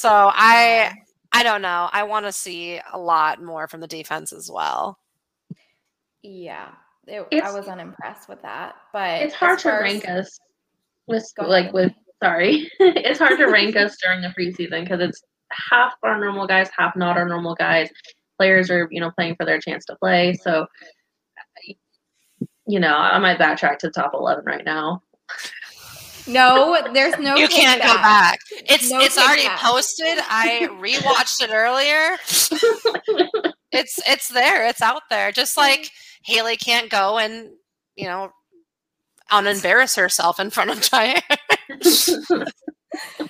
So 0.00 0.08
I 0.10 0.92
I 1.30 1.42
don't 1.42 1.60
know. 1.60 1.90
I 1.92 2.04
want 2.04 2.24
to 2.24 2.32
see 2.32 2.80
a 2.90 2.98
lot 2.98 3.42
more 3.42 3.68
from 3.68 3.80
the 3.80 3.86
defense 3.86 4.32
as 4.32 4.50
well. 4.50 4.98
yeah. 6.22 6.70
It, 7.06 7.20
I 7.20 7.36
It's- 7.36 7.52
was 7.54 7.68
unimpressed 7.68 8.26
with 8.28 8.40
that. 8.42 8.76
But 8.94 9.20
it's 9.22 9.34
hard 9.34 9.58
to 9.60 9.68
rank 9.70 10.08
us 10.08 10.38
with 11.06 11.30
like 11.38 11.72
with 11.74 11.92
sorry 12.22 12.70
it's 12.80 13.18
hard 13.18 13.36
to 13.38 13.46
rank 13.46 13.76
us 13.84 13.96
during 14.02 14.22
the 14.22 14.28
preseason 14.28 14.84
because 14.84 15.00
it's 15.00 15.22
half 15.50 15.92
our 16.02 16.18
normal 16.18 16.46
guys 16.46 16.70
half 16.76 16.94
not 16.96 17.18
our 17.18 17.28
normal 17.28 17.54
guys 17.54 17.90
players 18.38 18.70
are 18.70 18.88
you 18.90 19.00
know 19.00 19.10
playing 19.10 19.34
for 19.36 19.44
their 19.44 19.58
chance 19.60 19.84
to 19.86 19.96
play 19.96 20.34
so 20.34 20.66
you 22.66 22.78
know 22.78 22.94
i 22.94 23.18
might 23.18 23.38
backtrack 23.38 23.78
to 23.78 23.90
top 23.90 24.12
11 24.14 24.44
right 24.44 24.64
now 24.64 25.02
No, 26.26 26.78
there's 26.92 27.18
no 27.18 27.36
you 27.36 27.48
can't 27.48 27.80
go 27.82 27.94
back. 27.94 28.38
It's 28.50 28.90
No 28.90 29.00
it's 29.00 29.18
already 29.18 29.42
kickback. 29.42 29.56
posted. 29.58 30.18
I 30.28 30.68
rewatched 30.80 31.42
it 31.42 31.50
earlier. 31.52 32.16
it's 33.72 33.98
it's 34.06 34.28
there. 34.28 34.66
It's 34.66 34.82
out 34.82 35.02
there. 35.10 35.32
Just 35.32 35.56
like 35.56 35.90
Haley 36.24 36.56
can't 36.56 36.90
go 36.90 37.18
and 37.18 37.50
you 37.96 38.06
know 38.06 38.30
unembarrass 39.30 39.96
herself 39.96 40.40
in 40.40 40.50
front 40.50 40.70
of 40.70 40.78
Jaire. 40.80 41.22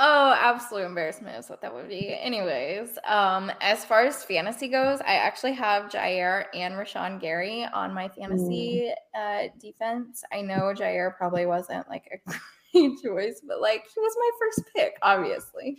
Oh, 0.00 0.32
absolute 0.38 0.84
embarrassment 0.84 1.36
is 1.36 1.50
what 1.50 1.60
that 1.62 1.74
would 1.74 1.88
be. 1.88 2.16
Anyways, 2.16 2.98
um, 3.04 3.50
as 3.60 3.84
far 3.84 4.04
as 4.04 4.22
fantasy 4.22 4.68
goes, 4.68 5.00
I 5.00 5.14
actually 5.14 5.54
have 5.54 5.90
Jaire 5.90 6.44
and 6.54 6.74
Rashan 6.74 7.20
Gary 7.20 7.66
on 7.74 7.92
my 7.92 8.08
fantasy 8.08 8.92
uh, 9.18 9.48
defense. 9.60 10.22
I 10.32 10.42
know 10.42 10.72
Jaire 10.72 11.16
probably 11.16 11.46
wasn't 11.46 11.88
like 11.88 12.04
a 12.12 12.30
great 12.72 13.02
choice, 13.02 13.42
but 13.44 13.60
like 13.60 13.86
he 13.92 14.00
was 14.00 14.14
my 14.16 14.30
first 14.38 14.70
pick, 14.74 14.96
obviously. 15.02 15.78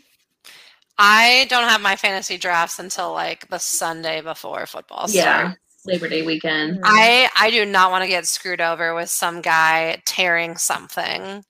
I 0.97 1.47
don't 1.49 1.69
have 1.69 1.79
my 1.79 1.95
fantasy 1.95 2.37
drafts 2.37 2.77
until 2.77 3.13
like 3.13 3.47
the 3.47 3.57
Sunday 3.57 4.19
before 4.19 4.65
football 4.65 5.05
yeah 5.07 5.51
starts. 5.51 5.59
labor 5.85 6.09
day 6.09 6.23
weekend 6.23 6.77
I 6.83 7.29
I 7.39 7.51
do 7.51 7.65
not 7.65 7.91
want 7.91 8.03
to 8.03 8.09
get 8.09 8.27
screwed 8.27 8.59
over 8.59 8.93
with 8.93 9.09
some 9.09 9.41
guy 9.41 10.01
tearing 10.05 10.57
something. 10.57 11.45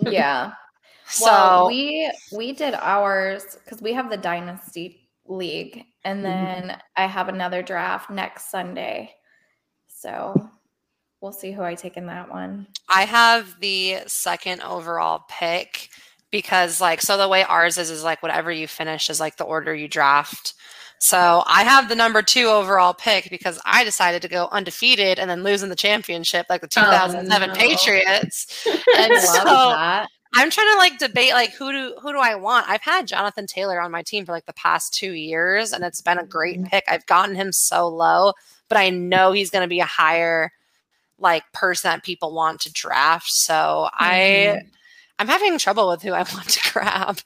yeah. 0.00 0.52
So 1.12 1.26
Well, 1.26 1.66
we 1.68 2.10
we 2.32 2.52
did 2.52 2.74
ours 2.74 3.56
because 3.64 3.82
we 3.82 3.92
have 3.92 4.10
the 4.10 4.16
dynasty 4.16 5.08
league, 5.26 5.84
and 6.04 6.20
Mhm. 6.20 6.22
then 6.24 6.82
I 6.96 7.06
have 7.06 7.28
another 7.28 7.62
draft 7.62 8.10
next 8.10 8.50
Sunday. 8.50 9.14
So 9.88 10.50
we'll 11.20 11.32
see 11.32 11.52
who 11.52 11.62
I 11.62 11.74
take 11.74 11.96
in 11.96 12.06
that 12.06 12.30
one. 12.30 12.66
I 12.88 13.04
have 13.04 13.60
the 13.60 13.98
second 14.06 14.62
overall 14.62 15.24
pick 15.28 15.88
because 16.30 16.80
like 16.80 17.02
so 17.02 17.16
the 17.16 17.28
way 17.28 17.44
ours 17.44 17.78
is 17.78 17.90
is 17.90 18.02
like 18.04 18.22
whatever 18.22 18.50
you 18.50 18.66
finish 18.66 19.10
is 19.10 19.20
like 19.20 19.36
the 19.36 19.44
order 19.44 19.74
you 19.74 19.88
draft. 19.88 20.54
So 20.98 21.42
I 21.46 21.64
have 21.64 21.88
the 21.88 21.96
number 21.96 22.22
two 22.22 22.46
overall 22.46 22.94
pick 22.94 23.28
because 23.28 23.60
I 23.64 23.82
decided 23.84 24.22
to 24.22 24.28
go 24.28 24.48
undefeated 24.52 25.18
and 25.18 25.28
then 25.28 25.42
losing 25.42 25.68
the 25.68 25.76
championship 25.76 26.46
like 26.48 26.60
the 26.60 26.68
2007 26.68 27.50
no. 27.50 27.54
Patriots. 27.54 28.46
And 28.96 29.12
love 29.12 29.22
so 29.22 29.68
that. 29.70 30.08
I'm 30.34 30.50
trying 30.50 30.72
to 30.72 30.78
like 30.78 30.98
debate 30.98 31.32
like 31.32 31.52
who 31.52 31.72
do 31.72 31.94
who 32.00 32.12
do 32.12 32.18
I 32.18 32.34
want? 32.36 32.68
I've 32.68 32.82
had 32.82 33.06
Jonathan 33.06 33.46
Taylor 33.46 33.80
on 33.80 33.90
my 33.90 34.02
team 34.02 34.24
for 34.24 34.32
like 34.32 34.46
the 34.46 34.52
past 34.54 34.94
two 34.94 35.12
years, 35.12 35.72
and 35.72 35.84
it's 35.84 36.00
been 36.00 36.18
a 36.18 36.24
great 36.26 36.58
Mhm. 36.60 36.68
pick. 36.70 36.84
I've 36.88 37.06
gotten 37.06 37.34
him 37.34 37.52
so 37.52 37.86
low, 37.88 38.32
but 38.68 38.78
I 38.78 38.90
know 38.90 39.32
he's 39.32 39.50
going 39.50 39.62
to 39.62 39.68
be 39.68 39.80
a 39.80 39.84
higher 39.84 40.52
like 41.18 41.44
person 41.52 41.90
that 41.90 42.02
people 42.02 42.34
want 42.34 42.60
to 42.62 42.72
draft. 42.72 43.30
So 43.30 43.88
I 43.92 44.62
I'm 45.18 45.28
having 45.28 45.58
trouble 45.58 45.88
with 45.88 46.02
who 46.02 46.12
I 46.12 46.22
want 46.34 46.48
to 46.48 46.72
grab. 46.72 47.18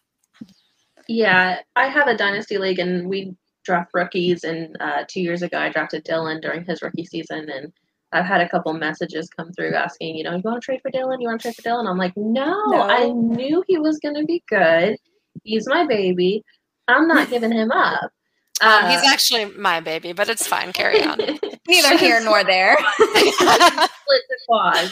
Yeah, 1.09 1.61
I 1.77 1.87
have 1.88 2.09
a 2.09 2.16
dynasty 2.16 2.59
league, 2.59 2.81
and 2.81 3.09
we 3.09 3.37
draft 3.64 3.90
rookies. 3.95 4.42
And 4.45 4.77
uh, 4.81 5.05
two 5.09 5.21
years 5.21 5.42
ago, 5.42 5.59
I 5.59 5.69
drafted 5.69 6.05
Dillon 6.05 6.40
during 6.40 6.64
his 6.64 6.83
rookie 6.83 7.05
season, 7.07 7.49
and 7.51 7.73
I've 8.16 8.24
had 8.26 8.40
a 8.40 8.48
couple 8.48 8.72
messages 8.72 9.29
come 9.29 9.52
through 9.52 9.74
asking, 9.74 10.16
you 10.16 10.24
know, 10.24 10.35
you 10.35 10.42
want 10.44 10.61
to 10.61 10.64
trade 10.64 10.81
for 10.83 10.90
Dillon? 10.90 11.21
You 11.21 11.29
want 11.29 11.40
to 11.40 11.48
trade 11.48 11.56
for 11.56 11.62
Dillon? 11.62 11.87
I'm 11.87 11.98
like, 11.98 12.12
no, 12.17 12.52
No. 12.69 12.83
I 12.83 13.08
knew 13.10 13.62
he 13.67 13.79
was 13.79 13.98
going 13.98 14.14
to 14.17 14.25
be 14.25 14.42
good. 14.48 14.96
He's 15.44 15.69
my 15.69 15.87
baby. 15.87 16.42
I'm 16.88 17.06
not 17.06 17.29
giving 17.35 17.52
him 17.52 17.71
up. 17.73 18.10
Um, 18.62 18.87
he's 18.90 19.00
Uh, 19.02 19.08
actually 19.08 19.44
my 19.46 19.81
baby, 19.81 20.12
but 20.14 20.29
it's 20.29 20.46
fine. 20.46 20.73
Carry 20.73 21.02
on. 21.04 21.19
Neither 21.69 21.98
here 21.98 22.21
nor 22.25 22.42
there. 22.42 22.77
split 22.96 23.35
the 23.38 24.38
quad. 24.48 24.90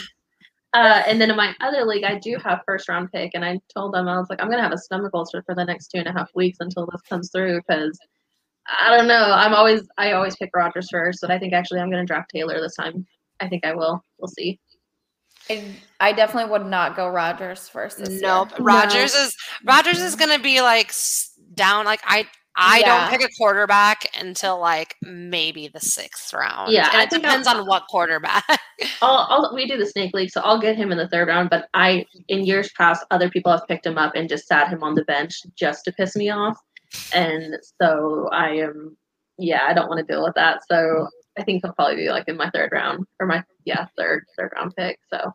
Uh, 0.73 1.01
and 1.07 1.19
then 1.21 1.29
in 1.31 1.37
my 1.37 1.53
other 1.61 1.85
league, 1.85 2.03
I 2.03 2.19
do 2.19 2.37
have 2.43 2.59
first 2.67 2.89
round 2.89 3.11
pick, 3.11 3.31
and 3.33 3.45
I 3.45 3.59
told 3.73 3.93
them 3.93 4.07
I 4.09 4.17
was 4.19 4.27
like, 4.29 4.41
I'm 4.43 4.49
gonna 4.49 4.61
have 4.61 4.73
a 4.73 4.77
stomach 4.77 5.11
ulcer 5.13 5.41
for 5.45 5.55
the 5.55 5.63
next 5.63 5.87
two 5.87 5.99
and 5.99 6.07
a 6.07 6.11
half 6.11 6.29
weeks 6.35 6.57
until 6.59 6.85
this 6.91 7.01
comes 7.03 7.31
through 7.31 7.61
because 7.61 7.97
I 8.67 8.95
don't 8.95 9.07
know. 9.07 9.31
I'm 9.31 9.53
always 9.53 9.87
I 9.97 10.11
always 10.11 10.35
pick 10.35 10.49
Rodgers 10.53 10.89
first, 10.91 11.19
but 11.21 11.31
I 11.31 11.39
think 11.39 11.53
actually 11.53 11.79
I'm 11.79 11.89
gonna 11.89 12.05
draft 12.05 12.29
Taylor 12.29 12.59
this 12.59 12.75
time. 12.75 13.07
I 13.39 13.47
think 13.49 13.65
I 13.65 13.73
will. 13.73 14.01
We'll 14.17 14.27
see. 14.29 14.59
I, 15.49 15.63
I 15.99 16.11
definitely 16.13 16.49
would 16.51 16.65
not 16.65 16.95
go 16.95 17.07
Rodgers 17.09 17.67
first. 17.69 17.99
This 17.99 18.21
nope. 18.21 18.49
Year. 18.51 18.59
Rodgers 18.61 19.13
is 19.13 19.35
Rodgers 19.63 19.99
is 20.01 20.15
going 20.15 20.35
to 20.35 20.41
be 20.41 20.61
like 20.61 20.91
down. 21.53 21.85
Like 21.85 22.01
I 22.05 22.25
I 22.57 22.79
Yeah. 22.79 23.09
don't 23.09 23.19
pick 23.19 23.29
a 23.29 23.31
quarterback 23.37 24.05
until 24.19 24.59
like 24.59 24.95
maybe 25.03 25.67
the 25.67 25.79
sixth 25.81 26.33
round. 26.33 26.71
Yeah, 26.71 26.87
and 26.89 26.97
I 26.97 27.03
it 27.03 27.09
depends 27.11 27.47
I'll- 27.47 27.59
on 27.61 27.67
what 27.67 27.83
quarterback. 27.89 28.43
I'll, 29.01 29.27
I'll 29.29 29.51
we 29.53 29.67
do 29.67 29.77
the 29.77 29.85
snake 29.85 30.13
league, 30.15 30.31
so 30.31 30.41
I'll 30.41 30.59
get 30.59 30.75
him 30.77 30.91
in 30.91 30.97
the 30.97 31.07
third 31.09 31.27
round. 31.27 31.49
But 31.49 31.67
I 31.73 32.05
in 32.27 32.45
years 32.45 32.71
past, 32.75 33.05
other 33.11 33.29
people 33.29 33.51
have 33.51 33.67
picked 33.67 33.85
him 33.85 33.97
up 33.97 34.15
and 34.15 34.27
just 34.27 34.47
sat 34.47 34.69
him 34.69 34.83
on 34.83 34.95
the 34.95 35.03
bench 35.05 35.41
just 35.55 35.85
to 35.85 35.91
piss 35.93 36.15
me 36.15 36.29
off, 36.31 36.57
and 37.13 37.55
so 37.81 38.29
I 38.31 38.49
am 38.51 38.97
yeah 39.37 39.63
I 39.67 39.73
don't 39.73 39.89
want 39.89 39.99
to 40.05 40.11
deal 40.11 40.23
with 40.23 40.35
that. 40.35 40.61
So 40.67 41.07
I 41.37 41.43
think 41.43 41.63
he'll 41.63 41.73
probably 41.73 41.95
be 41.97 42.09
like 42.09 42.27
in 42.27 42.37
my 42.37 42.49
third 42.49 42.71
round 42.71 43.05
or 43.19 43.27
my 43.27 43.43
yeah 43.65 43.87
third 43.97 44.25
third 44.37 44.51
round 44.55 44.75
pick. 44.75 44.99
So 45.09 45.31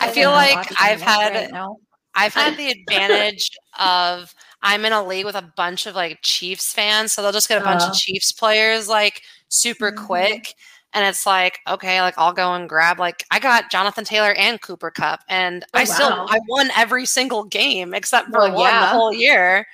I 0.00 0.10
feel 0.10 0.30
like 0.30 0.70
I've 0.80 1.00
had- 1.00 1.52
right. 1.52 1.74
I've 2.14 2.34
had 2.34 2.56
the 2.56 2.70
advantage 2.70 3.50
of 3.78 4.34
I'm 4.62 4.84
in 4.84 4.92
a 4.92 5.02
league 5.02 5.24
with 5.24 5.36
a 5.36 5.52
bunch 5.56 5.86
of 5.86 5.94
like 5.94 6.18
Chiefs 6.22 6.72
fans, 6.72 7.12
so 7.12 7.22
they'll 7.22 7.32
just 7.32 7.48
get 7.48 7.62
a 7.62 7.64
bunch 7.64 7.82
Oh. 7.84 7.90
of 7.90 7.94
Chiefs 7.96 8.32
players 8.32 8.88
like 8.88 9.22
super 9.48 9.92
Mhm. 9.92 10.06
quick. 10.06 10.54
And 10.92 11.06
it's 11.06 11.24
like, 11.24 11.60
okay, 11.68 12.02
like 12.02 12.14
I'll 12.18 12.32
go 12.32 12.52
and 12.54 12.68
grab 12.68 12.98
like 12.98 13.24
I 13.30 13.38
got 13.38 13.70
Jonathan 13.70 14.04
Taylor 14.04 14.32
and 14.34 14.60
Cooper 14.60 14.90
Kupp, 14.90 15.20
and 15.28 15.64
Oh, 15.72 15.78
I 15.78 15.84
still. 15.84 16.26
I 16.28 16.40
won 16.48 16.70
every 16.76 17.06
single 17.06 17.44
game 17.44 17.94
except 17.94 18.26
for 18.32 18.40
Well, 18.40 18.54
one 18.54 18.72
the 18.80 18.86
whole 18.88 19.14
year. 19.14 19.66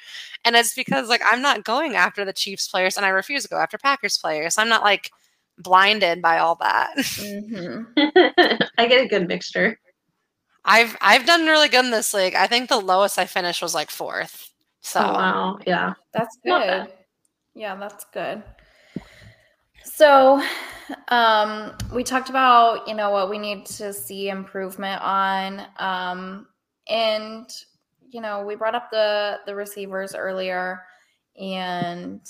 And 0.45 0.55
it's 0.55 0.75
because 0.75 1.09
like 1.09 1.23
I'm 1.29 1.41
not 1.43 1.65
going 1.65 1.97
after 1.97 2.25
the 2.27 2.35
Chiefs 2.35 2.69
players 2.69 2.99
and 2.99 3.07
I 3.07 3.09
refuse 3.09 3.43
to 3.45 3.49
go 3.49 3.57
after 3.59 3.79
Packers 3.79 4.19
players. 4.19 4.59
I'm 4.59 4.69
not 4.69 4.83
like 4.85 5.11
blinded 5.59 6.23
by 6.23 6.39
all 6.39 6.57
that. 6.57 6.97
Mhm. 6.97 7.87
I 8.79 8.87
get 8.87 9.05
a 9.05 9.09
good 9.09 9.29
mixture. 9.29 9.79
I've 10.65 10.97
I've 11.01 11.27
done 11.27 11.47
really 11.47 11.69
good 11.69 11.85
in 11.85 11.91
this 11.91 12.13
league. 12.13 12.35
I 12.35 12.47
think 12.47 12.69
the 12.69 12.81
lowest 12.81 13.19
I 13.19 13.27
finished 13.27 13.63
was 13.63 13.75
like 13.75 13.91
fourth. 13.91 14.51
So 14.81 15.01
Oh 15.01 15.13
wow, 15.13 15.59
yeah. 15.67 15.95
That's 16.13 16.37
good. 16.45 16.89
Yeah, 17.55 17.77
that's 17.77 18.05
good. 18.13 18.43
So, 19.85 20.43
um, 21.09 21.73
we 21.95 22.03
talked 22.05 22.29
about, 22.29 22.87
you 22.87 22.95
know, 22.95 23.11
what 23.11 23.31
we 23.31 23.39
need 23.39 23.65
to 23.67 23.93
see 23.93 24.29
improvement 24.29 25.01
on. 25.01 25.63
Um, 25.79 26.49
and, 26.89 27.49
you 28.11 28.21
know, 28.21 28.45
we 28.45 28.57
brought 28.57 28.75
up 28.75 28.91
the 28.91 29.39
the 29.47 29.55
receivers 29.55 30.15
earlier 30.15 30.83
and 31.41 32.21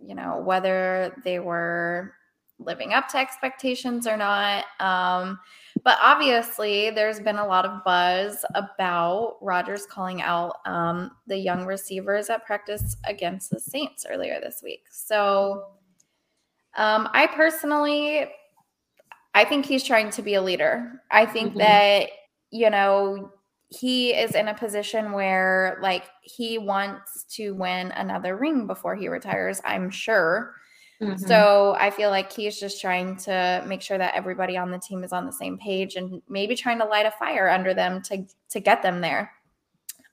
you 0.00 0.14
know, 0.14 0.38
whether 0.38 1.20
they 1.24 1.38
were 1.38 2.14
living 2.58 2.92
up 2.92 3.08
to 3.08 3.18
expectations 3.18 4.06
or 4.06 4.16
not. 4.16 4.64
Um, 4.80 5.38
but 5.84 5.98
obviously, 6.02 6.90
there's 6.90 7.20
been 7.20 7.36
a 7.36 7.46
lot 7.46 7.64
of 7.64 7.84
buzz 7.84 8.44
about 8.54 9.36
Rodgers 9.40 9.86
calling 9.86 10.22
out 10.22 10.56
um, 10.66 11.12
the 11.26 11.36
young 11.36 11.64
receivers 11.64 12.30
at 12.30 12.44
practice 12.44 12.96
against 13.04 13.50
the 13.50 13.60
Saints 13.60 14.04
earlier 14.08 14.40
this 14.40 14.60
week. 14.62 14.84
So, 14.90 15.66
um, 16.76 17.08
I 17.12 17.28
personally, 17.28 18.26
I 19.34 19.44
think 19.44 19.66
he's 19.66 19.84
trying 19.84 20.10
to 20.10 20.22
be 20.22 20.34
a 20.34 20.42
leader. 20.42 21.00
I 21.10 21.26
think 21.26 21.50
mm-hmm. 21.50 21.58
that 21.58 22.10
you 22.50 22.70
know 22.70 23.30
he 23.70 24.14
is 24.14 24.34
in 24.34 24.48
a 24.48 24.54
position 24.54 25.12
where 25.12 25.78
like 25.82 26.04
he 26.22 26.58
wants 26.58 27.24
to 27.24 27.52
win 27.52 27.92
another 27.92 28.36
ring 28.36 28.66
before 28.66 28.94
he 28.94 29.08
retires. 29.08 29.60
I'm 29.64 29.90
sure. 29.90 30.54
Mm-hmm. 31.02 31.26
So 31.26 31.76
I 31.78 31.90
feel 31.90 32.10
like 32.10 32.32
he's 32.32 32.58
just 32.58 32.80
trying 32.80 33.16
to 33.18 33.62
make 33.66 33.82
sure 33.82 33.98
that 33.98 34.14
everybody 34.14 34.56
on 34.56 34.70
the 34.70 34.78
team 34.78 35.04
is 35.04 35.12
on 35.12 35.26
the 35.26 35.32
same 35.32 35.58
page 35.58 35.96
and 35.96 36.22
maybe 36.28 36.56
trying 36.56 36.78
to 36.78 36.84
light 36.84 37.06
a 37.06 37.10
fire 37.12 37.48
under 37.48 37.74
them 37.74 38.02
to 38.02 38.24
to 38.50 38.60
get 38.60 38.82
them 38.82 39.00
there. 39.00 39.32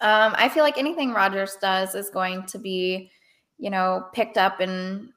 Um, 0.01 0.35
I 0.35 0.49
feel 0.49 0.63
like 0.63 0.77
anything 0.77 1.13
Rodgers 1.13 1.57
does 1.61 1.95
is 1.95 2.09
going 2.09 2.45
to 2.47 2.59
be, 2.59 3.09
you 3.57 3.69
know, 3.69 4.05
picked 4.13 4.37
up 4.37 4.59
and 4.59 5.09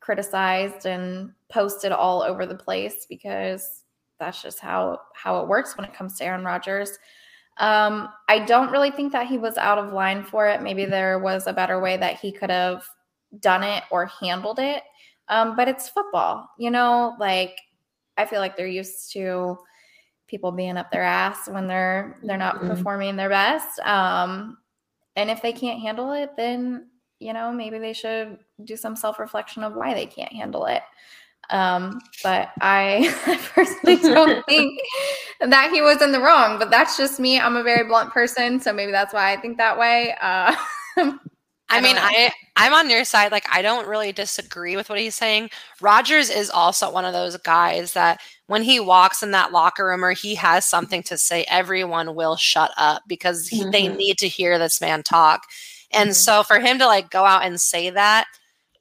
criticized 0.00 0.86
and 0.86 1.32
posted 1.50 1.92
all 1.92 2.22
over 2.22 2.46
the 2.46 2.54
place 2.54 3.06
because 3.08 3.82
that's 4.18 4.42
just 4.42 4.60
how 4.60 4.98
how 5.14 5.40
it 5.40 5.48
works 5.48 5.76
when 5.76 5.84
it 5.84 5.94
comes 5.94 6.16
to 6.16 6.24
Aaron 6.24 6.44
Rodgers. 6.44 6.98
Um, 7.58 8.08
I 8.28 8.40
don't 8.40 8.70
really 8.70 8.90
think 8.90 9.12
that 9.12 9.26
he 9.26 9.38
was 9.38 9.58
out 9.58 9.78
of 9.78 9.92
line 9.92 10.24
for 10.24 10.48
it. 10.48 10.62
Maybe 10.62 10.84
there 10.84 11.18
was 11.18 11.46
a 11.46 11.52
better 11.52 11.80
way 11.80 11.96
that 11.96 12.18
he 12.18 12.32
could 12.32 12.50
have 12.50 12.84
done 13.40 13.62
it 13.62 13.84
or 13.90 14.06
handled 14.06 14.58
it. 14.58 14.82
Um, 15.28 15.56
but 15.56 15.68
it's 15.68 15.88
football, 15.88 16.48
you 16.58 16.70
know, 16.70 17.14
like 17.18 17.58
I 18.16 18.26
feel 18.26 18.40
like 18.40 18.56
they're 18.56 18.66
used 18.66 19.12
to 19.12 19.58
people 20.26 20.50
being 20.50 20.76
up 20.76 20.90
their 20.90 21.02
ass 21.02 21.48
when 21.48 21.66
they're 21.66 22.18
they're 22.22 22.36
not 22.36 22.56
mm-hmm. 22.56 22.68
performing 22.68 23.16
their 23.16 23.28
best. 23.28 23.78
Um, 23.80 24.58
and 25.16 25.30
if 25.30 25.42
they 25.42 25.52
can't 25.52 25.80
handle 25.80 26.12
it, 26.12 26.30
then 26.36 26.88
you 27.18 27.32
know 27.32 27.52
maybe 27.52 27.78
they 27.78 27.92
should 27.92 28.38
do 28.64 28.76
some 28.76 28.96
self 28.96 29.18
reflection 29.18 29.62
of 29.62 29.74
why 29.74 29.94
they 29.94 30.06
can't 30.06 30.32
handle 30.32 30.66
it. 30.66 30.82
Um, 31.50 32.00
but 32.22 32.50
I, 32.60 33.14
personally 33.54 33.96
don't 33.96 34.44
think 34.48 34.80
that 35.40 35.70
he 35.70 35.80
was 35.80 36.00
in 36.00 36.12
the 36.12 36.20
wrong. 36.20 36.58
But 36.58 36.70
that's 36.70 36.96
just 36.96 37.20
me. 37.20 37.38
I'm 37.38 37.56
a 37.56 37.62
very 37.62 37.86
blunt 37.86 38.10
person, 38.10 38.60
so 38.60 38.72
maybe 38.72 38.92
that's 38.92 39.12
why 39.12 39.32
I 39.32 39.36
think 39.36 39.58
that 39.58 39.78
way. 39.78 40.14
Uh, 40.20 40.54
I, 40.96 41.78
I 41.78 41.80
mean, 41.80 41.96
know. 41.96 42.02
I 42.02 42.32
I'm 42.56 42.74
on 42.74 42.90
your 42.90 43.04
side. 43.04 43.32
Like, 43.32 43.46
I 43.50 43.62
don't 43.62 43.88
really 43.88 44.12
disagree 44.12 44.76
with 44.76 44.90
what 44.90 44.98
he's 44.98 45.14
saying. 45.14 45.50
Rodgers 45.80 46.28
is 46.28 46.50
also 46.50 46.90
one 46.90 47.06
of 47.06 47.14
those 47.14 47.36
guys 47.38 47.94
that 47.94 48.20
when 48.46 48.62
he 48.62 48.78
walks 48.78 49.22
in 49.22 49.30
that 49.30 49.52
locker 49.52 49.86
room 49.86 50.04
or 50.04 50.12
he 50.12 50.34
has 50.34 50.66
something 50.66 51.02
to 51.04 51.16
say, 51.16 51.44
everyone 51.48 52.14
will 52.14 52.36
shut 52.36 52.72
up 52.76 53.02
because 53.06 53.48
he, 53.48 53.62
mm-hmm. 53.62 53.70
they 53.70 53.88
need 53.88 54.18
to 54.18 54.28
hear 54.28 54.58
this 54.58 54.80
man 54.80 55.02
talk. 55.02 55.46
And 55.90 56.10
mm-hmm. 56.10 56.14
so 56.14 56.42
for 56.42 56.58
him 56.58 56.78
to 56.78 56.86
like 56.86 57.10
go 57.10 57.24
out 57.24 57.44
and 57.44 57.58
say 57.58 57.88
that, 57.88 58.26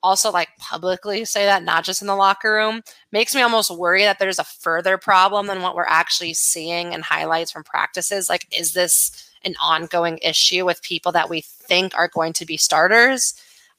also 0.04 0.32
like 0.32 0.49
publicly 0.58 1.26
say 1.26 1.45
that, 1.45 1.64
not 1.64 1.84
just 1.84 2.02
in 2.02 2.08
the 2.08 2.16
locker 2.16 2.54
room, 2.54 2.82
makes 3.12 3.36
me 3.36 3.41
almost 3.41 3.76
worry 3.76 4.04
that 4.04 4.20
there's 4.20 4.39
a 4.39 4.43
further 4.43 4.97
problem 4.97 5.47
than 5.47 5.62
what 5.62 5.76
we're 5.76 5.86
actually 5.86 6.34
seeing 6.34 6.93
and 6.93 7.04
highlights 7.04 7.52
from 7.52 7.64
practices. 7.64 8.30
Like, 8.30 8.47
is 8.58 8.74
this 8.74 9.32
an 9.43 9.56
ongoing 9.62 10.20
issue 10.22 10.66
with 10.66 10.82
people 10.84 11.12
that 11.12 11.30
we 11.30 11.41
think 11.41 11.95
are 11.95 12.08
going 12.08 12.34
to 12.34 12.45
be 12.45 12.58
starters. 12.58 13.34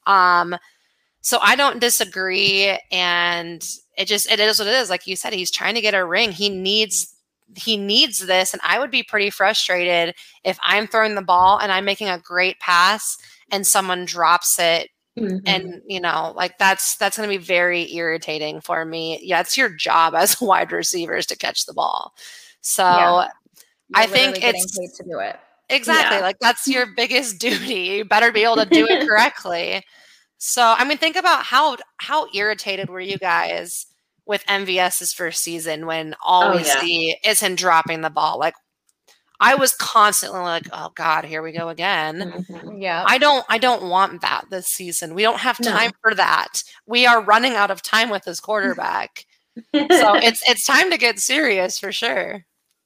Um, 0.05 0.55
so 1.21 1.39
I 1.41 1.55
don't 1.55 1.79
disagree, 1.79 2.77
and 2.91 3.63
it 3.97 4.05
just 4.05 4.29
it 4.29 4.39
is 4.39 4.59
what 4.59 4.67
it 4.67 4.73
is. 4.73 4.89
Like 4.89 5.07
you 5.07 5.15
said, 5.15 5.33
he's 5.33 5.51
trying 5.51 5.75
to 5.75 5.81
get 5.81 5.93
a 5.93 6.05
ring. 6.05 6.31
He 6.31 6.49
needs 6.49 7.15
he 7.55 7.77
needs 7.77 8.25
this, 8.25 8.53
and 8.53 8.61
I 8.65 8.79
would 8.79 8.91
be 8.91 9.03
pretty 9.03 9.29
frustrated 9.29 10.15
if 10.43 10.57
I'm 10.61 10.87
throwing 10.87 11.15
the 11.15 11.21
ball 11.21 11.59
and 11.59 11.71
I'm 11.71 11.85
making 11.85 12.09
a 12.09 12.19
great 12.19 12.59
pass 12.59 13.17
and 13.51 13.65
someone 13.65 14.05
drops 14.05 14.57
it 14.59 14.89
Mm-hmm. 15.17 15.37
and 15.45 15.81
you 15.87 15.99
know 15.99 16.33
like 16.35 16.57
that's 16.57 16.97
that's 16.97 17.17
going 17.17 17.29
to 17.29 17.37
be 17.37 17.43
very 17.43 17.93
irritating 17.93 18.61
for 18.61 18.83
me 18.83 19.19
yeah 19.21 19.41
it's 19.41 19.55
your 19.55 19.69
job 19.69 20.15
as 20.17 20.41
wide 20.41 20.71
receivers 20.71 21.27
to 21.27 21.37
catch 21.37 21.67
the 21.67 21.73
ball 21.73 22.15
so 22.61 22.83
yeah. 22.83 23.27
i 23.93 24.07
think 24.07 24.43
it's 24.43 24.71
to 24.97 25.03
do 25.03 25.19
it 25.19 25.37
Exactly. 25.69 26.17
Yeah. 26.17 26.23
Like 26.23 26.39
that's 26.39 26.67
your 26.67 26.85
biggest 26.95 27.39
duty. 27.39 27.73
You 27.73 28.05
better 28.05 28.31
be 28.31 28.43
able 28.43 28.57
to 28.57 28.65
do 28.65 28.85
it 28.87 29.07
correctly. 29.07 29.83
So, 30.37 30.61
I 30.61 30.83
mean, 30.85 30.97
think 30.97 31.15
about 31.15 31.43
how 31.43 31.77
how 31.97 32.27
irritated 32.33 32.89
were 32.89 32.99
you 32.99 33.17
guys 33.17 33.87
with 34.25 34.45
MVS's 34.45 35.13
first 35.13 35.41
season 35.41 35.85
when 35.85 36.15
all 36.23 36.43
oh, 36.43 36.55
we 36.55 36.65
yeah. 36.65 36.79
see 36.79 37.17
is 37.25 37.39
him 37.39 37.55
dropping 37.55 38.01
the 38.01 38.09
ball? 38.09 38.39
Like 38.39 38.55
I 39.43 39.55
was 39.55 39.75
constantly 39.75 40.39
like, 40.39 40.69
"Oh 40.71 40.93
God, 40.95 41.25
here 41.25 41.43
we 41.43 41.51
go 41.51 41.67
again." 41.67 42.45
Mm-hmm. 42.49 42.81
Yeah, 42.81 43.03
I 43.05 43.17
don't, 43.17 43.45
I 43.49 43.57
don't 43.57 43.89
want 43.89 44.21
that 44.21 44.45
this 44.49 44.67
season. 44.67 45.15
We 45.15 45.21
don't 45.21 45.39
have 45.39 45.61
time 45.61 45.91
no. 45.91 45.97
for 46.01 46.15
that. 46.15 46.63
We 46.85 47.05
are 47.05 47.21
running 47.21 47.53
out 47.53 47.69
of 47.69 47.81
time 47.81 48.09
with 48.09 48.23
this 48.23 48.39
quarterback, 48.39 49.25
so 49.57 49.61
it's 50.15 50.41
it's 50.49 50.65
time 50.65 50.89
to 50.91 50.97
get 50.97 51.19
serious 51.19 51.77
for 51.77 51.91
sure. 51.91 52.45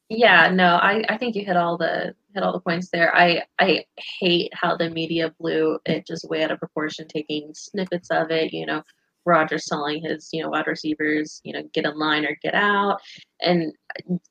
Yeah, 0.09 0.49
no, 0.49 0.77
I, 0.77 1.03
I 1.07 1.17
think 1.17 1.35
you 1.35 1.45
hit 1.45 1.57
all 1.57 1.77
the 1.77 2.15
hit 2.33 2.41
all 2.41 2.53
the 2.53 2.59
points 2.59 2.89
there. 2.89 3.15
I 3.15 3.43
I 3.59 3.85
hate 4.19 4.51
how 4.55 4.75
the 4.75 4.89
media 4.89 5.35
blew 5.39 5.77
it 5.85 6.07
just 6.07 6.27
way 6.27 6.43
out 6.43 6.49
of 6.49 6.57
proportion, 6.57 7.07
taking 7.07 7.51
snippets 7.53 8.09
of 8.09 8.31
it. 8.31 8.51
You 8.51 8.65
know, 8.65 8.81
Rodgers 9.27 9.65
telling 9.65 10.01
his 10.01 10.29
you 10.31 10.41
know 10.41 10.49
wide 10.49 10.67
receivers, 10.67 11.41
you 11.43 11.53
know, 11.53 11.63
get 11.73 11.85
in 11.85 11.97
line 11.97 12.25
or 12.25 12.37
get 12.41 12.55
out, 12.55 12.99
and 13.41 13.73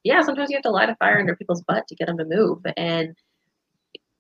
yeah, 0.03 0.23
sometimes 0.23 0.51
you 0.51 0.57
have 0.57 0.63
to 0.65 0.71
light 0.71 0.91
a 0.91 0.97
fire 0.97 1.19
under 1.19 1.37
people's 1.37 1.63
butt 1.63 1.87
to 1.89 1.95
get 1.95 2.07
them 2.07 2.19
to 2.19 2.25
move. 2.25 2.59
And 2.77 3.15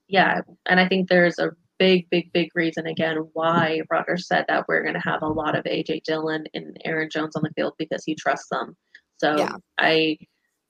yeah, 0.09 0.41
and 0.66 0.79
I 0.79 0.89
think 0.89 1.09
there's 1.09 1.39
a 1.39 1.51
big, 1.79 2.09
big, 2.11 2.33
big 2.33 2.51
reason 2.55 2.87
again 2.87 3.16
why 3.33 3.83
Rodgers 3.91 4.29
said 4.29 4.45
that 4.49 4.66
we're 4.68 4.83
going 4.83 4.95
to 4.95 5.01
have 5.01 5.22
a 5.22 5.29
lot 5.29 5.57
of 5.57 5.64
AJ 5.64 6.05
Dillon 6.05 6.47
and 6.55 6.77
Aaron 6.85 7.11
Jones 7.11 7.37
on 7.37 7.43
the 7.43 7.51
field 7.57 7.74
because 7.79 8.05
he 8.05 8.14
trusts 8.14 8.49
them. 8.51 8.77
So 9.18 9.37
yeah. 9.37 9.57
I 9.79 10.18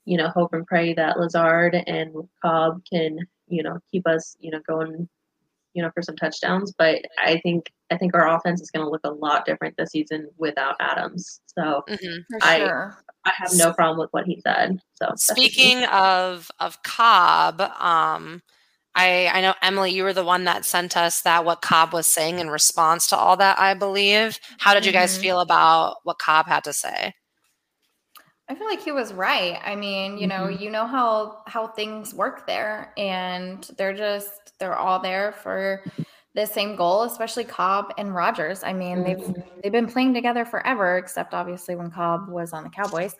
you 0.07 0.15
know, 0.15 0.29
hope 0.29 0.53
and 0.53 0.65
pray 0.65 0.93
that 0.93 1.19
Lazard 1.19 1.75
and 1.85 2.13
Cobb 2.41 2.81
can, 2.89 3.19
you 3.49 3.61
know, 3.61 3.77
keep 3.91 4.07
us, 4.07 4.37
you 4.39 4.49
know, 4.49 4.61
going, 4.65 5.09
you 5.73 5.83
know, 5.83 5.91
for 5.93 6.01
some 6.01 6.15
touchdowns. 6.15 6.73
But 6.77 7.01
I 7.21 7.41
think 7.43 7.65
I 7.89 7.97
think 7.97 8.13
our 8.13 8.35
offense 8.35 8.61
is 8.61 8.71
going 8.71 8.85
to 8.85 8.89
look 8.89 9.01
a 9.03 9.09
lot 9.09 9.45
different 9.45 9.75
this 9.77 9.91
season 9.91 10.29
without 10.37 10.75
Adams. 10.79 11.41
So 11.47 11.83
mm-hmm, 11.89 12.35
I 12.41 12.59
sure. 12.59 12.97
I 13.25 13.31
have 13.35 13.51
no 13.55 13.73
problem 13.73 13.99
with 13.99 14.09
what 14.11 14.25
he 14.25 14.41
said. 14.41 14.79
So 14.95 15.11
speaking 15.15 15.83
of 15.85 16.49
of 16.59 16.81
Cobb, 16.83 17.61
um, 17.61 18.41
I 18.95 19.29
I 19.33 19.41
know 19.41 19.53
Emily, 19.61 19.91
you 19.91 20.03
were 20.03 20.13
the 20.13 20.23
one 20.23 20.43
that 20.45 20.65
sent 20.65 20.97
us 20.97 21.21
that 21.21 21.45
what 21.45 21.61
Cobb 21.61 21.93
was 21.93 22.07
saying 22.07 22.39
in 22.39 22.49
response 22.49 23.07
to 23.07 23.17
all 23.17 23.37
that. 23.37 23.59
I 23.59 23.73
believe. 23.73 24.39
How 24.59 24.73
did 24.73 24.85
you 24.85 24.91
guys 24.91 25.13
mm-hmm. 25.13 25.23
feel 25.23 25.39
about 25.39 25.97
what 26.03 26.19
Cobb 26.19 26.47
had 26.47 26.63
to 26.65 26.73
say? 26.73 27.13
I 28.49 28.55
feel 28.55 28.67
like 28.67 28.81
he 28.81 28.93
was 28.93 29.13
right. 29.13 29.59
I 29.63 29.75
mean, 29.75 30.17
you 30.17 30.27
mm-hmm. 30.27 30.43
know, 30.43 30.49
you 30.49 30.69
know 30.69 30.87
how 30.87 31.41
how 31.47 31.67
things 31.67 32.13
work 32.13 32.47
there 32.47 32.93
and 32.97 33.63
they're 33.77 33.93
just 33.93 34.53
they're 34.59 34.75
all 34.75 34.99
there 34.99 35.33
for 35.43 35.83
the 36.37 36.45
same 36.45 36.75
goal, 36.75 37.01
especially 37.01 37.43
Cobb 37.43 37.91
and 37.97 38.13
Rodgers. 38.13 38.63
I 38.63 38.71
mean, 38.71 38.99
mm-hmm. 38.99 39.33
they've 39.33 39.43
they've 39.63 39.71
been 39.71 39.87
playing 39.87 40.13
together 40.13 40.45
forever 40.45 40.97
except 40.97 41.33
obviously 41.33 41.75
when 41.75 41.89
Cobb 41.89 42.29
was 42.29 42.53
on 42.53 42.63
the 42.63 42.69
Cowboys. 42.69 43.15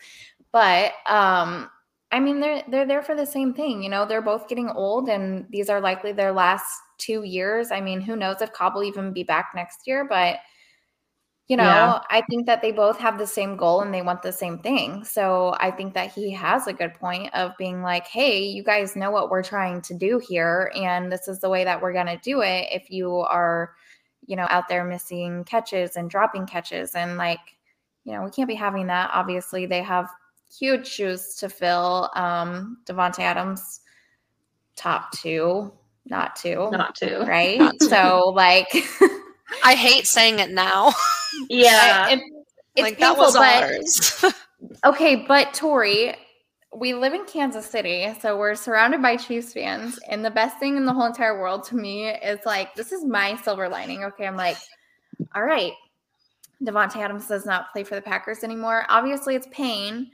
But 0.51 0.93
um 1.07 1.69
I 2.11 2.19
mean, 2.19 2.39
they're 2.39 2.63
they're 2.69 2.85
there 2.85 3.01
for 3.01 3.15
the 3.15 3.25
same 3.25 3.55
thing. 3.55 3.81
You 3.81 3.89
know, 3.89 4.05
they're 4.05 4.21
both 4.21 4.47
getting 4.47 4.69
old 4.69 5.09
and 5.09 5.47
these 5.49 5.67
are 5.67 5.81
likely 5.81 6.11
their 6.11 6.31
last 6.31 6.71
2 6.99 7.23
years. 7.23 7.71
I 7.71 7.81
mean, 7.81 8.01
who 8.01 8.15
knows 8.15 8.41
if 8.41 8.53
Cobb 8.53 8.75
will 8.75 8.83
even 8.83 9.11
be 9.11 9.23
back 9.23 9.51
next 9.55 9.87
year, 9.87 10.05
but 10.07 10.37
you 11.47 11.55
know, 11.55 11.63
yeah. 11.63 11.99
I 12.09 12.21
think 12.29 12.45
that 12.47 12.61
they 12.61 12.73
both 12.73 12.97
have 12.99 13.17
the 13.17 13.25
same 13.25 13.55
goal 13.55 13.81
and 13.81 13.93
they 13.93 14.01
want 14.01 14.21
the 14.21 14.33
same 14.33 14.59
thing. 14.59 15.05
So 15.05 15.55
I 15.59 15.71
think 15.71 15.93
that 15.93 16.11
he 16.11 16.31
has 16.31 16.67
a 16.67 16.73
good 16.73 16.93
point 16.93 17.33
of 17.33 17.55
being 17.57 17.81
like, 17.81 18.05
hey, 18.05 18.43
you 18.43 18.63
guys 18.63 18.97
know 18.97 19.11
what 19.11 19.29
we're 19.29 19.43
trying 19.43 19.81
to 19.83 19.93
do 19.93 20.19
here. 20.19 20.71
And 20.75 21.09
this 21.09 21.29
is 21.29 21.39
the 21.39 21.49
way 21.49 21.63
that 21.63 21.81
we're 21.81 21.93
going 21.93 22.07
to 22.07 22.17
do 22.17 22.41
it. 22.41 22.67
If 22.71 22.91
you 22.91 23.15
are, 23.15 23.73
you 24.25 24.35
know, 24.35 24.45
out 24.49 24.67
there 24.67 24.83
missing 24.83 25.45
catches 25.45 25.95
and 25.95 26.09
dropping 26.09 26.47
catches, 26.47 26.95
and 26.95 27.15
like, 27.15 27.39
you 28.03 28.11
know, 28.11 28.23
we 28.23 28.29
can't 28.29 28.49
be 28.49 28.55
having 28.55 28.87
that. 28.87 29.09
Obviously, 29.13 29.65
they 29.65 29.81
have 29.81 30.09
huge 30.53 30.85
shoes 30.85 31.35
to 31.35 31.47
fill. 31.47 32.09
Um, 32.13 32.79
Davante 32.85 33.19
Adams, 33.19 33.79
top 34.75 35.13
two, 35.13 35.71
not 36.05 36.35
two, 36.35 36.69
not 36.71 36.95
two, 36.95 37.19
right? 37.21 37.57
Not 37.59 37.75
two. 37.79 37.87
So, 37.87 38.33
like, 38.35 38.67
I 39.63 39.75
hate 39.75 40.07
saying 40.07 40.39
it 40.39 40.51
now. 40.51 40.91
Yeah. 41.49 42.09
It- 42.09 42.21
it's 42.75 42.83
like 42.83 42.97
painful, 42.99 43.31
that 43.31 43.71
was 43.81 44.21
but 44.21 44.35
okay, 44.85 45.25
but 45.27 45.51
Tori, 45.55 46.15
we 46.75 46.93
live 46.93 47.15
in 47.15 47.25
Kansas 47.25 47.65
City, 47.65 48.13
so 48.21 48.37
we're 48.37 48.53
surrounded 48.53 49.01
by 49.01 49.17
Chiefs 49.17 49.51
fans, 49.51 49.97
and 50.07 50.23
the 50.23 50.29
best 50.29 50.59
thing 50.59 50.77
in 50.77 50.85
the 50.85 50.93
whole 50.93 51.07
entire 51.07 51.39
world 51.39 51.63
to 51.69 51.75
me 51.75 52.09
is 52.09 52.37
like 52.45 52.75
this 52.75 52.91
is 52.91 53.03
my 53.03 53.35
silver 53.37 53.67
lining. 53.67 54.03
Okay, 54.03 54.27
I'm 54.27 54.35
like, 54.35 54.57
all 55.33 55.41
right, 55.41 55.73
Davante 56.63 56.97
Adams 56.97 57.25
does 57.27 57.47
not 57.47 57.71
play 57.73 57.83
for 57.83 57.95
the 57.95 58.01
Packers 58.01 58.43
anymore. 58.43 58.85
Obviously, 58.89 59.33
it's 59.33 59.47
pain, 59.49 60.11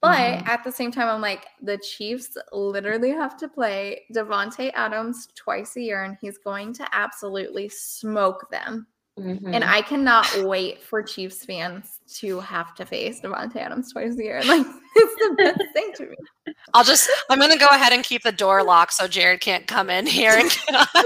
but 0.00 0.16
Mhm. 0.16 0.46
at 0.46 0.62
the 0.62 0.70
same 0.70 0.92
time, 0.92 1.08
I'm 1.08 1.20
like, 1.20 1.46
the 1.62 1.78
Chiefs 1.78 2.36
literally 2.52 3.10
have 3.10 3.36
to 3.38 3.48
play 3.48 4.04
Davante 4.14 4.70
Adams 4.74 5.26
twice 5.34 5.74
a 5.74 5.80
year, 5.80 6.04
and 6.04 6.16
he's 6.20 6.38
going 6.38 6.72
to 6.74 6.86
absolutely 6.92 7.68
smoke 7.68 8.48
them. 8.52 8.86
Mhm. 9.18 9.54
And 9.54 9.62
I 9.62 9.80
cannot 9.80 10.26
wait 10.42 10.82
for 10.82 11.00
Chiefs 11.02 11.44
fans 11.44 12.00
to 12.16 12.40
have 12.40 12.74
to 12.74 12.84
face 12.84 13.20
Davante 13.20 13.56
Adams 13.56 13.92
twice 13.92 14.18
a 14.18 14.22
year. 14.24 14.40
Like 14.44 14.66
it's 14.96 15.14
the 15.28 15.34
best 15.36 15.60
thing 15.72 15.92
to 15.96 16.06
me. 16.06 16.54
I'll 16.74 16.82
just 16.84 17.08
I'm 17.30 17.38
gonna 17.38 17.56
go 17.56 17.66
ahead 17.70 17.92
and 17.92 18.02
keep 18.02 18.22
the 18.24 18.32
door 18.32 18.62
locked 18.64 18.92
so 18.94 19.06
Jared 19.06 19.40
can't 19.40 19.66
come 19.68 19.88
in 19.90 20.06
here 20.06 20.32
and 20.36 20.50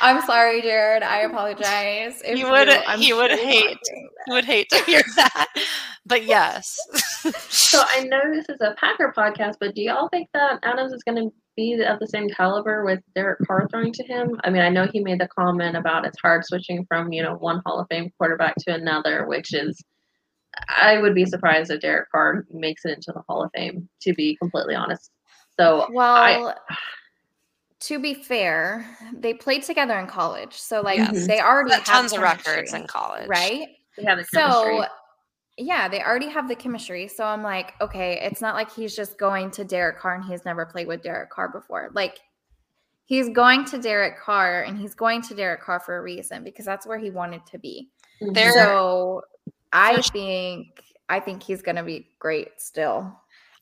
I'm 0.00 0.22
sorry, 0.22 0.62
Jared. 0.62 1.02
I 1.02 1.22
apologize. 1.22 2.22
If 2.24 2.38
You 2.38 2.48
would- 2.50 2.68
I'm 2.68 3.00
you 3.00 3.16
would 3.16 3.30
sure 3.30 3.38
hate- 3.38 3.64
watching. 3.66 4.08
you 4.28 4.34
would 4.34 4.44
hate 4.44 4.68
to 4.70 4.78
hear 4.84 5.02
that. 5.16 5.46
But 6.06 6.24
yes. 6.24 6.76
so 7.48 7.82
I 7.86 8.04
know 8.04 8.20
this 8.32 8.48
is 8.48 8.60
a 8.60 8.74
Packer 8.78 9.12
podcast, 9.16 9.56
but 9.60 9.74
do 9.74 9.82
y'all 9.82 10.08
think 10.08 10.28
that 10.34 10.60
Adams 10.62 10.92
is 10.92 11.02
going 11.02 11.16
to 11.16 11.34
be 11.58 11.72
of 11.82 11.98
the 11.98 12.06
same 12.06 12.28
caliber 12.30 12.84
with 12.84 13.00
Derek 13.14 13.40
Carr 13.46 13.66
throwing 13.68 13.92
to 13.92 14.04
him? 14.04 14.40
I 14.44 14.50
mean, 14.50 14.62
I 14.62 14.68
know 14.68 14.86
he 14.86 15.00
made 15.00 15.20
the 15.20 15.28
comment 15.28 15.76
about 15.76 16.06
it's 16.06 16.18
hard 16.20 16.44
switching 16.44 16.86
from 16.86 17.12
you 17.12 17.22
know 17.22 17.34
one 17.34 17.60
Hall 17.66 17.80
of 17.80 17.86
Fame 17.90 18.10
quarterback 18.16 18.54
to 18.60 18.74
another, 18.74 19.26
which 19.26 19.52
is. 19.52 19.82
I 20.68 20.98
would 20.98 21.14
be 21.14 21.24
surprised 21.24 21.70
if 21.70 21.80
Derek 21.80 22.10
Carr 22.10 22.44
makes 22.50 22.84
it 22.84 22.92
into 22.96 23.12
the 23.12 23.22
Hall 23.28 23.44
of 23.44 23.50
Fame, 23.54 23.88
to 24.02 24.12
be 24.14 24.36
completely 24.36 24.74
honest. 24.74 25.10
So 25.60 25.86
Well, 25.92 26.54
to 27.80 27.98
be 28.00 28.14
fair, 28.14 28.84
they 29.12 29.34
played 29.34 29.62
together 29.62 29.96
in 29.98 30.06
college, 30.08 30.54
so 30.54 30.80
like 30.80 30.98
Yes. 30.98 31.26
they 31.28 31.40
already 31.40 31.72
have 31.72 31.84
tons 31.84 32.12
of 32.12 32.20
records 32.22 32.72
in 32.74 32.86
college. 32.86 33.28
right? 33.28 33.68
they 33.96 34.04
have 34.04 34.18
the 34.18 34.24
chemistry. 34.24 34.78
So 34.78 34.86
yeah, 35.58 35.88
they 35.88 36.00
already 36.02 36.28
have 36.28 36.48
the 36.48 36.54
chemistry. 36.54 37.08
So 37.08 37.24
I'm 37.24 37.42
like, 37.42 37.74
okay, 37.80 38.20
it's 38.22 38.40
not 38.40 38.54
like 38.54 38.72
he's 38.72 38.94
just 38.94 39.18
going 39.18 39.50
to 39.52 39.64
Derek 39.64 39.98
Carr 39.98 40.14
and 40.14 40.24
he's 40.24 40.44
never 40.44 40.64
played 40.64 40.86
with 40.86 41.02
Derek 41.02 41.30
Carr 41.30 41.48
before. 41.48 41.90
Like 41.92 42.18
he's 43.04 43.28
going 43.30 43.64
to 43.66 43.78
Derek 43.78 44.20
Carr 44.20 44.62
and 44.62 44.78
he's 44.78 44.94
going 44.94 45.22
to 45.22 45.34
Derek 45.34 45.60
Carr 45.62 45.80
for 45.80 45.96
a 45.96 46.02
reason 46.02 46.44
because 46.44 46.64
that's 46.64 46.86
where 46.86 46.98
he 46.98 47.10
wanted 47.10 47.44
to 47.46 47.58
be. 47.58 47.90
Mhm. 48.22 48.34
There- 48.34 48.52
So 48.52 49.22
I 49.72 50.00
think 50.02 50.80
I 51.10 51.20
think 51.20 51.42
he's 51.42 51.62
gonna 51.62 51.82
be 51.82 52.06
great 52.18 52.60
still. 52.60 53.18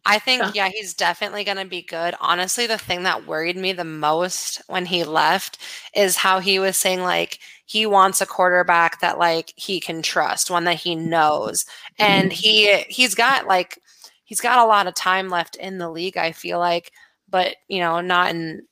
I 0.08 0.20
think, 0.20 0.40
Yeah. 0.40 0.50
yeah, 0.54 0.68
he's 0.68 0.94
definitely 0.94 1.42
going 1.42 1.56
to 1.56 1.64
be 1.64 1.82
good. 1.82 2.14
Honestly, 2.20 2.68
the 2.68 2.78
thing 2.78 3.02
that 3.02 3.26
worried 3.26 3.56
me 3.56 3.72
the 3.72 3.82
most 3.82 4.62
when 4.68 4.86
he 4.86 5.02
left 5.02 5.58
is 5.96 6.16
how 6.16 6.38
he 6.38 6.60
was 6.60 6.76
saying, 6.76 7.02
like, 7.02 7.40
he 7.66 7.84
wants 7.84 8.20
a 8.20 8.26
quarterback 8.26 9.00
that, 9.00 9.18
like, 9.18 9.52
he 9.56 9.80
can 9.80 10.00
trust, 10.00 10.50
one 10.50 10.64
that 10.64 10.76
he 10.76 10.94
knows. 10.94 11.66
And 11.98 12.30
mm-hmm. 12.30 12.40
he, 12.40 12.76
he's 12.88 13.14
got, 13.14 13.46
like, 13.46 13.80
he's 14.24 14.40
got 14.40 14.64
a 14.64 14.68
lot 14.68 14.86
of 14.86 14.94
time 14.94 15.28
left 15.28 15.56
in 15.56 15.78
the 15.78 15.90
league, 15.90 16.16
I 16.16 16.32
feel 16.32 16.58
like, 16.58 16.92
but, 17.28 17.56
you 17.68 17.80
know, 17.80 18.00
not 18.00 18.30
in, 18.30 18.62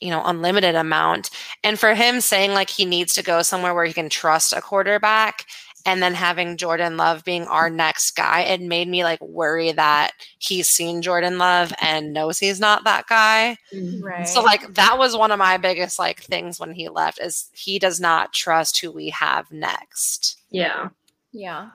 you 0.00 0.10
know, 0.10 0.22
unlimited 0.24 0.76
amount. 0.76 1.30
And 1.62 1.78
for 1.78 1.94
him 1.94 2.20
saying, 2.20 2.52
like, 2.52 2.70
he 2.70 2.84
needs 2.84 3.14
to 3.14 3.22
go 3.22 3.42
somewhere 3.42 3.74
where 3.74 3.84
he 3.84 3.92
can 3.92 4.08
trust 4.08 4.52
a 4.52 4.60
quarterback 4.60 5.44
and 5.86 6.02
then 6.02 6.14
having 6.14 6.56
Jordan 6.56 6.96
Love 6.96 7.24
being 7.24 7.44
our 7.44 7.70
next 7.70 8.12
guy, 8.12 8.40
it 8.40 8.60
made 8.60 8.88
me 8.88 9.04
like 9.04 9.20
worry 9.20 9.72
that 9.72 10.12
he's 10.38 10.68
seen 10.68 11.02
Jordan 11.02 11.38
Love 11.38 11.72
and 11.80 12.12
knows 12.12 12.38
he's 12.38 12.60
not 12.60 12.84
that 12.84 13.06
guy. 13.06 13.56
Mhm. 13.72 14.02
Right. 14.02 14.28
So 14.28 14.42
like 14.42 14.74
that 14.74 14.98
was 14.98 15.16
one 15.16 15.30
of 15.32 15.38
my 15.38 15.56
biggest 15.56 15.98
like 15.98 16.20
things 16.20 16.60
when 16.60 16.72
he 16.72 16.88
left 16.88 17.20
is 17.20 17.48
he 17.52 17.78
does 17.78 18.00
not 18.00 18.32
trust 18.32 18.80
who 18.80 18.90
we 18.92 19.10
have 19.10 19.50
next. 19.50 20.40
Yeah. 20.50 20.88
Yeah, 21.32 21.70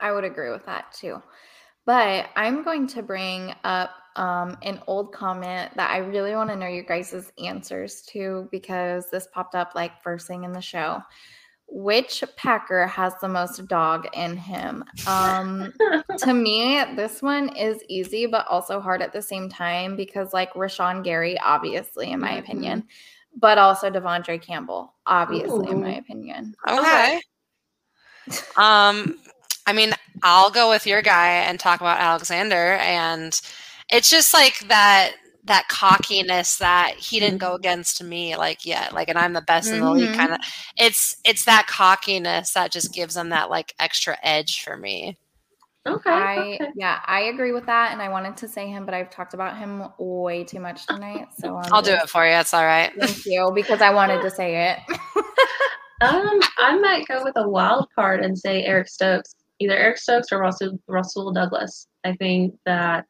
I 0.00 0.12
would 0.12 0.24
agree 0.24 0.50
with 0.50 0.64
that 0.66 0.92
too. 0.92 1.22
But 1.86 2.30
I'm 2.36 2.62
going 2.62 2.86
to 2.88 3.02
bring 3.02 3.54
up 3.64 3.90
um, 4.16 4.56
an 4.62 4.80
old 4.86 5.12
comment 5.12 5.72
that 5.76 5.90
I 5.90 5.98
really 5.98 6.34
want 6.34 6.50
to 6.50 6.56
know 6.56 6.68
your 6.68 6.84
guys' 6.84 7.32
answers 7.44 8.02
to 8.12 8.48
because 8.50 9.10
this 9.10 9.26
popped 9.32 9.54
up 9.54 9.72
like 9.74 10.00
first 10.02 10.26
thing 10.26 10.44
in 10.44 10.52
the 10.52 10.60
show. 10.60 11.02
Which 11.68 12.22
Packer 12.36 12.86
has 12.86 13.14
the 13.20 13.28
most 13.28 13.66
dog 13.68 14.06
in 14.14 14.36
him? 14.36 14.84
Um, 15.06 15.72
to 16.18 16.32
me, 16.32 16.82
this 16.96 17.20
one 17.22 17.54
is 17.56 17.82
easy, 17.88 18.26
but 18.26 18.46
also 18.48 18.80
hard 18.80 19.02
at 19.02 19.12
the 19.12 19.20
same 19.22 19.48
time 19.48 19.96
because, 19.96 20.32
like, 20.32 20.52
Rashan 20.54 21.02
Gary, 21.02 21.38
obviously, 21.40 22.10
in 22.12 22.20
my 22.20 22.32
Mhm. 22.32 22.38
opinion, 22.38 22.88
but 23.36 23.58
also 23.58 23.90
De'Vondre 23.90 24.40
Campbell, 24.40 24.94
obviously, 25.06 25.70
in 25.70 25.80
my 25.80 25.94
opinion. 25.96 26.54
Okay. 26.68 27.20
um 28.56 29.18
I 29.66 29.72
mean, 29.72 29.92
I'll 30.22 30.50
go 30.50 30.68
with 30.68 30.86
your 30.86 31.00
guy 31.00 31.28
and 31.28 31.58
talk 31.58 31.80
about 31.80 31.98
Alexander 32.00 32.74
and 32.82 33.40
it's 33.90 34.10
just 34.10 34.34
like 34.34 34.58
that 34.68 35.12
that 35.44 35.68
cockiness 35.68 36.56
that 36.56 36.94
he 36.96 37.20
didn't 37.20 37.38
go 37.38 37.54
against 37.54 38.02
me 38.02 38.34
like 38.36 38.64
yet 38.64 38.94
like 38.94 39.08
and 39.08 39.18
I'm 39.18 39.34
the 39.34 39.42
best 39.42 39.70
in 39.70 39.80
the 39.80 39.90
league 39.90 40.08
Mhm. 40.08 40.16
kind 40.16 40.32
of 40.32 40.38
it's 40.76 41.16
it's 41.24 41.44
that 41.44 41.66
cockiness 41.66 42.52
that 42.54 42.72
just 42.72 42.94
gives 42.94 43.14
them 43.14 43.28
that 43.28 43.50
like 43.50 43.74
extra 43.78 44.16
edge 44.22 44.62
for 44.62 44.76
me. 44.76 45.18
Okay. 45.86 46.10
I 46.10 46.38
okay. 46.54 46.70
yeah, 46.76 47.00
I 47.06 47.24
agree 47.24 47.52
with 47.52 47.66
that, 47.66 47.92
and 47.92 48.00
I 48.00 48.08
wanted 48.08 48.38
to 48.38 48.48
say 48.48 48.66
him, 48.68 48.86
but 48.86 48.94
I've 48.94 49.10
talked 49.10 49.34
about 49.34 49.58
him 49.58 49.84
way 49.98 50.42
too 50.42 50.58
much 50.60 50.86
tonight. 50.86 51.26
So 51.38 51.56
I'm 51.62 51.70
I'll 51.74 51.82
do 51.82 51.92
it 51.92 52.08
for 52.08 52.26
you. 52.26 52.32
It's 52.32 52.54
all 52.54 52.64
right. 52.64 52.90
Thank 52.98 53.26
you, 53.26 53.52
because 53.54 53.82
I 53.82 53.90
wanted 53.92 54.22
to 54.22 54.30
say 54.30 54.70
it. 54.70 54.78
Um, 56.00 56.40
I 56.58 56.76
might 56.76 57.06
go 57.06 57.22
with 57.24 57.34
a 57.36 57.48
wild 57.48 57.88
card 57.94 58.24
and 58.24 58.36
say 58.36 58.64
Eric 58.64 58.88
Stokes. 58.88 59.36
Either 59.60 59.76
Eric 59.76 59.96
Stokes 59.96 60.32
or 60.32 60.38
Rasul 60.40 60.78
Rasul 60.88 61.32
Douglas. 61.32 61.86
I 62.04 62.14
think 62.16 62.54
that 62.66 63.06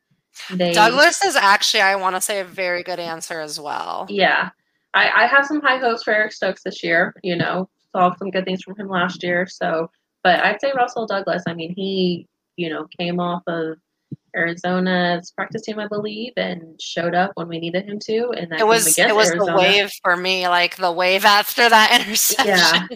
they 0.50 0.72
Douglas 0.72 1.24
is 1.24 1.36
actually, 1.36 1.80
I 1.82 1.96
want 1.96 2.16
to 2.16 2.20
say, 2.20 2.40
a 2.40 2.44
very 2.44 2.82
good 2.82 2.98
answer 3.00 3.40
as 3.40 3.58
well. 3.60 4.06
Yeah. 4.08 4.50
I, 4.94 5.24
I 5.24 5.26
have 5.26 5.46
some 5.46 5.60
high 5.60 5.78
hopes 5.78 6.02
for 6.04 6.12
Eric 6.12 6.32
Stokes 6.32 6.62
this 6.62 6.82
year, 6.82 7.14
you 7.22 7.36
know. 7.36 7.68
Saw 7.92 8.14
some 8.16 8.30
good 8.30 8.44
things 8.44 8.62
from 8.62 8.76
him 8.76 8.88
last 8.88 9.22
year. 9.22 9.46
So 9.46 9.90
but 10.22 10.40
I'd 10.40 10.60
say 10.60 10.72
Rasul 10.74 11.06
Douglas. 11.06 11.42
I 11.46 11.54
mean 11.54 11.74
he, 11.76 12.26
you 12.56 12.68
know, 12.70 12.86
came 12.98 13.20
off 13.20 13.42
of 13.46 13.76
Arizona's 14.36 15.30
practice 15.30 15.62
team, 15.62 15.78
I 15.78 15.86
believe, 15.86 16.32
and 16.36 16.80
showed 16.80 17.14
up 17.14 17.32
when 17.34 17.48
we 17.48 17.58
needed 17.60 17.84
him 17.88 17.98
to. 18.00 18.30
And 18.36 18.50
that 18.50 18.60
It 18.60 18.66
was 18.66 18.98
it 18.98 19.14
was 19.14 19.30
Arizona. 19.30 19.52
the 19.52 19.58
wave 19.58 19.90
for 20.02 20.16
me, 20.16 20.48
like 20.48 20.76
the 20.76 20.92
wave 20.92 21.24
after 21.24 21.68
that 21.68 22.00
interception. 22.00 22.48
Yeah. 22.48 22.86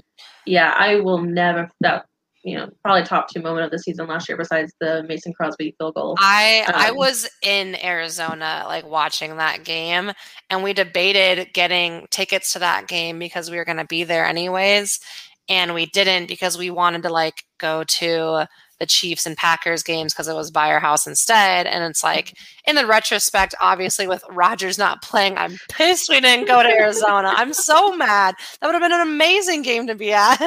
Yeah, 0.47 0.75
I 0.77 0.97
will 0.97 1.19
never 1.19 1.71
that 1.81 2.07
you 2.45 2.57
know, 2.57 2.69
probably 2.85 3.03
top 3.05 3.29
two 3.29 3.43
moment 3.43 3.65
of 3.65 3.71
the 3.71 3.79
season 3.79 4.07
last 4.07 4.29
year 4.29 4.39
besides 4.39 4.73
the 4.81 5.03
Mason 5.05 5.33
Crosby 5.33 5.75
field 5.79 5.95
goal. 5.95 6.17
I 6.19 6.65
I 6.73 6.91
Um, 6.91 6.97
was 6.97 7.29
in 7.43 7.77
Arizona 7.85 8.65
like 8.67 8.87
watching 8.87 9.37
that 9.39 9.65
game 9.65 10.13
and 10.49 10.63
we 10.63 10.73
debated 10.73 11.53
getting 11.53 12.07
tickets 12.11 12.53
to 12.53 12.61
that 12.61 12.87
game 12.87 13.19
because 13.19 13.51
we 13.51 13.57
were 13.57 13.65
going 13.65 13.79
to 13.79 13.85
be 13.87 14.05
there 14.05 14.25
anyways 14.25 15.01
and 15.49 15.75
we 15.75 15.87
didn't 15.87 16.29
because 16.29 16.57
we 16.57 16.71
wanted 16.71 17.03
to 17.03 17.11
like 17.11 17.43
go 17.59 17.83
to 17.85 18.47
the 18.79 18.87
Chiefs 18.87 19.27
and 19.27 19.37
Packers 19.37 19.83
games 19.83 20.15
because 20.15 20.29
it 20.29 20.35
was 20.37 20.53
by 20.53 20.71
our 20.71 20.79
house 20.79 21.09
instead 21.09 21.67
and 21.67 21.83
it's 21.83 22.05
like 22.05 22.33
in 22.69 22.77
the 22.77 22.87
retrospect 22.87 23.53
obviously 23.61 24.07
with 24.07 24.23
Rodgers 24.31 24.79
not 24.79 25.03
playing 25.11 25.37
I'm 25.37 25.59
pissed 25.71 26.09
we 26.09 26.21
didn't 26.21 26.47
go 26.47 26.63
to 26.63 26.69
Arizona. 26.69 27.33
I'm 27.37 27.53
so 27.53 27.97
mad. 27.97 28.37
That 28.61 28.69
would 28.69 28.75
have 28.75 28.83
been 28.83 28.93
an 28.93 29.09
amazing 29.09 29.63
game 29.63 29.89
to 29.89 29.97
be 29.97 30.13
at. 30.13 30.39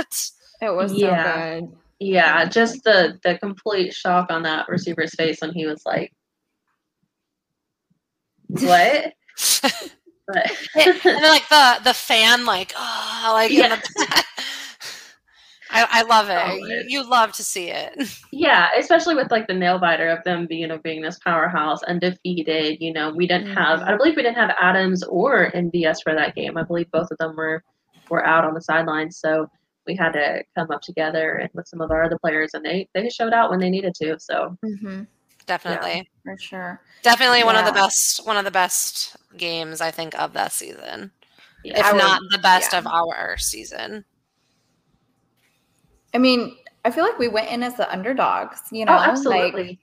It 0.61 0.73
was 0.73 0.93
Yeah. 0.93 1.59
so 1.59 1.59
good. 1.61 1.73
Yeah, 2.04 2.45
just 2.45 2.84
the 2.84 3.20
the 3.24 3.38
complete 3.38 3.93
shock 3.93 4.32
on 4.32 4.41
that 4.41 4.68
receiver's 4.68 5.14
face 5.14 5.39
when 5.39 5.54
he 5.54 5.68
was 5.68 5.84
like, 5.86 6.12
"What?" 8.47 9.14
but 10.28 10.52
and 10.76 10.99
then 11.04 11.22
like 11.24 11.47
the 11.49 11.80
the 11.84 11.93
fan 11.93 12.45
like 12.45 12.74
oh 12.76 13.32
like 13.36 13.52
Yeah. 13.52 13.76
the 13.76 14.24
I, 15.74 15.88
I 15.89 16.02
love 16.02 16.30
it. 16.30 16.38
Oh, 16.43 16.56
you, 16.68 16.84
you 16.88 17.10
love 17.10 17.32
to 17.34 17.43
see 17.43 17.70
it. 17.70 17.93
yeah, 18.32 18.70
especially 18.78 19.14
with 19.16 19.30
like 19.30 19.45
the 19.47 19.54
nail 19.54 19.78
biter 19.80 20.10
of 20.10 20.24
them 20.24 20.47
being 20.47 20.62
you 20.62 20.68
know 20.68 20.80
being 20.80 21.04
this 21.04 21.20
powerhouse, 21.20 21.84
undefeated. 21.84 22.78
You 22.82 22.93
know, 22.93 23.12
we 23.16 23.28
didn't 23.28 23.54
have. 23.56 23.80
Mm-hmm. 23.80 23.89
I 23.89 23.95
believe 23.95 24.16
we 24.16 24.24
didn't 24.24 24.38
have 24.38 24.56
Adams 24.60 25.04
or 25.04 25.52
MVS 25.52 25.97
for 26.04 26.16
that 26.16 26.34
game. 26.34 26.58
I 26.58 26.64
believe 26.64 26.89
both 26.91 27.12
of 27.12 27.18
them 27.20 27.36
were 27.36 27.64
were 28.10 28.26
out 28.26 28.43
on 28.43 28.56
the 28.56 28.62
sidelines, 28.62 29.20
so 29.20 29.47
we 29.88 29.95
had 29.95 30.11
to 30.13 30.43
come 30.55 30.71
up 30.71 30.82
together 30.82 31.36
and 31.36 31.49
with 31.53 31.67
some 31.67 31.82
of 31.82 31.91
our 31.91 32.03
other 32.03 32.17
players, 32.19 32.51
and 32.53 32.63
they 32.63 32.88
they 32.93 33.09
showed 33.09 33.34
out 33.34 33.49
when 33.49 33.59
they 33.59 33.69
needed 33.69 33.93
to. 33.95 34.19
So 34.19 34.57
hmm 34.63 35.03
Definitely, 35.47 36.07
for 36.23 36.38
sure. 36.38 36.82
definitely 37.01 37.43
one 37.43 37.55
of 37.57 37.65
the 37.65 37.71
best 37.71 38.25
one 38.25 38.38
of 38.38 38.45
the 38.45 38.51
best 38.51 39.17
games 39.36 39.82
I 39.82 39.91
think 39.91 40.17
of 40.17 40.34
that 40.34 40.51
season, 40.51 41.11
yeah, 41.63 41.79
if 41.79 41.86
I 41.86 41.93
would- 41.93 41.97
not 41.97 42.21
the 42.29 42.38
best 42.38 42.73
yeah. 42.73 42.79
of 42.79 42.88
our 42.88 43.38
season. 43.38 44.05
I 46.13 46.19
mean, 46.19 46.57
I 46.86 46.91
feel 46.91 47.03
like 47.05 47.17
we 47.17 47.27
went 47.27 47.49
in 47.49 47.63
as 47.63 47.75
the 47.75 47.91
underdogs, 47.91 48.61
you 48.71 48.86
know? 48.86 48.93
oh, 48.93 48.99
absolutely. 48.99 49.63
Like, 49.63 49.79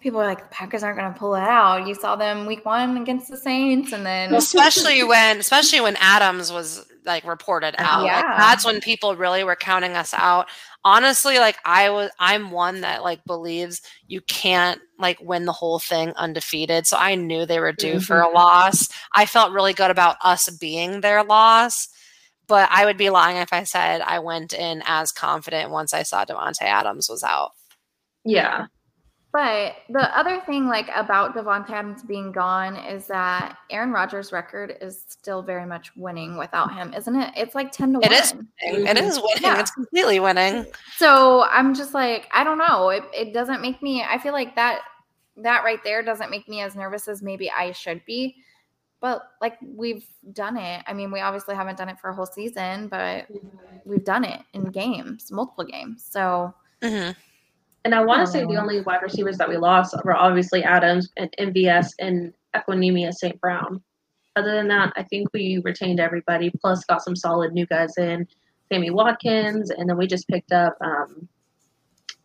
people 0.00 0.20
are 0.20 0.26
like, 0.26 0.48
the 0.48 0.54
Packers 0.54 0.82
aren't 0.82 0.98
going 0.98 1.12
to 1.12 1.18
pull 1.18 1.34
it 1.34 1.42
out. 1.42 1.86
You 1.86 1.94
saw 1.94 2.16
them 2.16 2.46
week 2.46 2.64
one 2.64 2.96
against 2.96 3.28
the 3.28 3.36
Saints, 3.36 3.92
and 3.92 4.04
then 4.04 4.34
especially 4.34 5.02
when 5.02 5.38
especially 5.38 5.80
when 5.80 5.96
Adams 6.00 6.52
was 6.52 6.86
like 7.04 7.24
reported 7.24 7.74
uh, 7.78 7.84
out. 7.84 8.02
Like, 8.02 8.22
Yeah. 8.22 8.36
that's 8.38 8.64
when 8.64 8.80
people 8.80 9.16
really 9.16 9.42
were 9.42 9.56
counting 9.56 9.96
us 9.96 10.14
out. 10.14 10.48
Honestly, 10.84 11.38
like 11.38 11.56
I 11.64 11.90
was 11.90 12.10
I'm 12.18 12.50
one 12.50 12.82
that 12.82 13.02
like 13.02 13.24
believes 13.24 13.82
you 14.06 14.20
can't 14.20 14.80
like 14.98 15.18
win 15.20 15.44
the 15.44 15.52
whole 15.52 15.78
thing 15.78 16.12
undefeated. 16.16 16.86
So 16.86 16.96
I 16.96 17.14
knew 17.14 17.46
they 17.46 17.60
were 17.60 17.72
due 17.72 18.00
for 18.00 18.16
mm-hmm. 18.16 18.34
a 18.34 18.38
loss. 18.38 18.88
I 19.14 19.26
felt 19.26 19.52
really 19.52 19.72
good 19.72 19.90
about 19.90 20.16
us 20.22 20.48
being 20.50 21.00
their 21.00 21.24
loss. 21.24 21.88
But 22.46 22.70
I 22.72 22.86
would 22.86 22.96
be 22.96 23.10
lying 23.10 23.36
if 23.36 23.52
I 23.52 23.64
said 23.64 24.00
I 24.00 24.20
went 24.20 24.54
in 24.54 24.82
as 24.86 25.12
confident 25.12 25.70
once 25.70 25.92
I 25.92 26.02
saw 26.02 26.24
Davante 26.24 26.62
Adams 26.62 27.08
was 27.10 27.22
out. 27.22 27.50
yeah. 28.24 28.66
But 29.38 29.76
the 29.88 30.18
other 30.18 30.40
thing, 30.40 30.66
like 30.66 30.88
about 30.96 31.32
Davante 31.32 31.70
Adams 31.70 32.02
being 32.02 32.32
gone, 32.32 32.74
is 32.74 33.06
that 33.06 33.56
Aaron 33.70 33.92
Rodgers' 33.92 34.32
record 34.32 34.76
is 34.80 35.04
still 35.06 35.42
very 35.42 35.64
much 35.64 35.94
winning 35.94 36.36
without 36.36 36.74
him, 36.74 36.92
isn't 36.92 37.14
it? 37.14 37.32
It's 37.36 37.54
like 37.54 37.70
ten 37.70 37.92
to 37.92 38.00
It 38.00 38.10
one. 38.10 38.12
is 38.14 38.34
It 38.62 38.98
is 38.98 39.16
winning. 39.16 39.42
Yeah. 39.42 39.60
It's 39.60 39.70
completely 39.70 40.18
winning. 40.18 40.66
So 40.96 41.44
I'm 41.44 41.72
just 41.72 41.94
like, 41.94 42.26
I 42.34 42.42
don't 42.42 42.58
know. 42.58 42.88
It 42.88 43.04
it 43.14 43.32
doesn't 43.32 43.62
make 43.62 43.80
me. 43.80 44.02
I 44.02 44.18
feel 44.18 44.32
like 44.32 44.56
that 44.56 44.80
that 45.36 45.62
right 45.62 45.84
there 45.84 46.02
doesn't 46.02 46.32
make 46.32 46.48
me 46.48 46.62
as 46.62 46.74
nervous 46.74 47.06
as 47.06 47.22
maybe 47.22 47.48
I 47.48 47.70
should 47.70 48.04
be. 48.06 48.34
But 48.98 49.22
like 49.40 49.56
we've 49.64 50.04
done 50.32 50.56
it. 50.56 50.82
I 50.88 50.92
mean, 50.94 51.12
we 51.12 51.20
obviously 51.20 51.54
haven't 51.54 51.78
done 51.78 51.88
it 51.88 52.00
for 52.00 52.10
a 52.10 52.14
whole 52.16 52.26
season, 52.26 52.88
but 52.88 53.28
we've 53.84 54.02
done 54.02 54.24
it 54.24 54.40
in 54.52 54.64
games, 54.72 55.30
multiple 55.30 55.62
games. 55.62 56.04
So 56.10 56.52
hmm 56.82 57.10
And 57.88 57.94
I 57.94 58.04
want 58.04 58.20
to 58.20 58.30
say 58.30 58.44
the 58.44 58.60
only 58.60 58.82
wide 58.82 59.00
receivers 59.00 59.38
that 59.38 59.48
we 59.48 59.56
lost 59.56 59.96
were 60.04 60.14
obviously 60.14 60.62
Adams 60.62 61.08
and 61.16 61.34
MVS 61.40 61.94
and 61.98 62.34
Equanimeous 62.54 63.14
St. 63.14 63.40
Brown. 63.40 63.82
Other 64.36 64.54
than 64.54 64.68
that, 64.68 64.92
I 64.94 65.04
think 65.04 65.28
we 65.32 65.62
retained 65.64 65.98
everybody, 65.98 66.50
plus 66.60 66.84
got 66.84 67.02
some 67.02 67.16
solid 67.16 67.54
new 67.54 67.64
guys 67.64 67.94
in. 67.96 68.28
Sammy 68.70 68.90
Watkins, 68.90 69.70
and 69.70 69.88
then 69.88 69.96
we 69.96 70.06
just 70.06 70.28
picked 70.28 70.52
up, 70.52 70.76
um, 70.82 71.26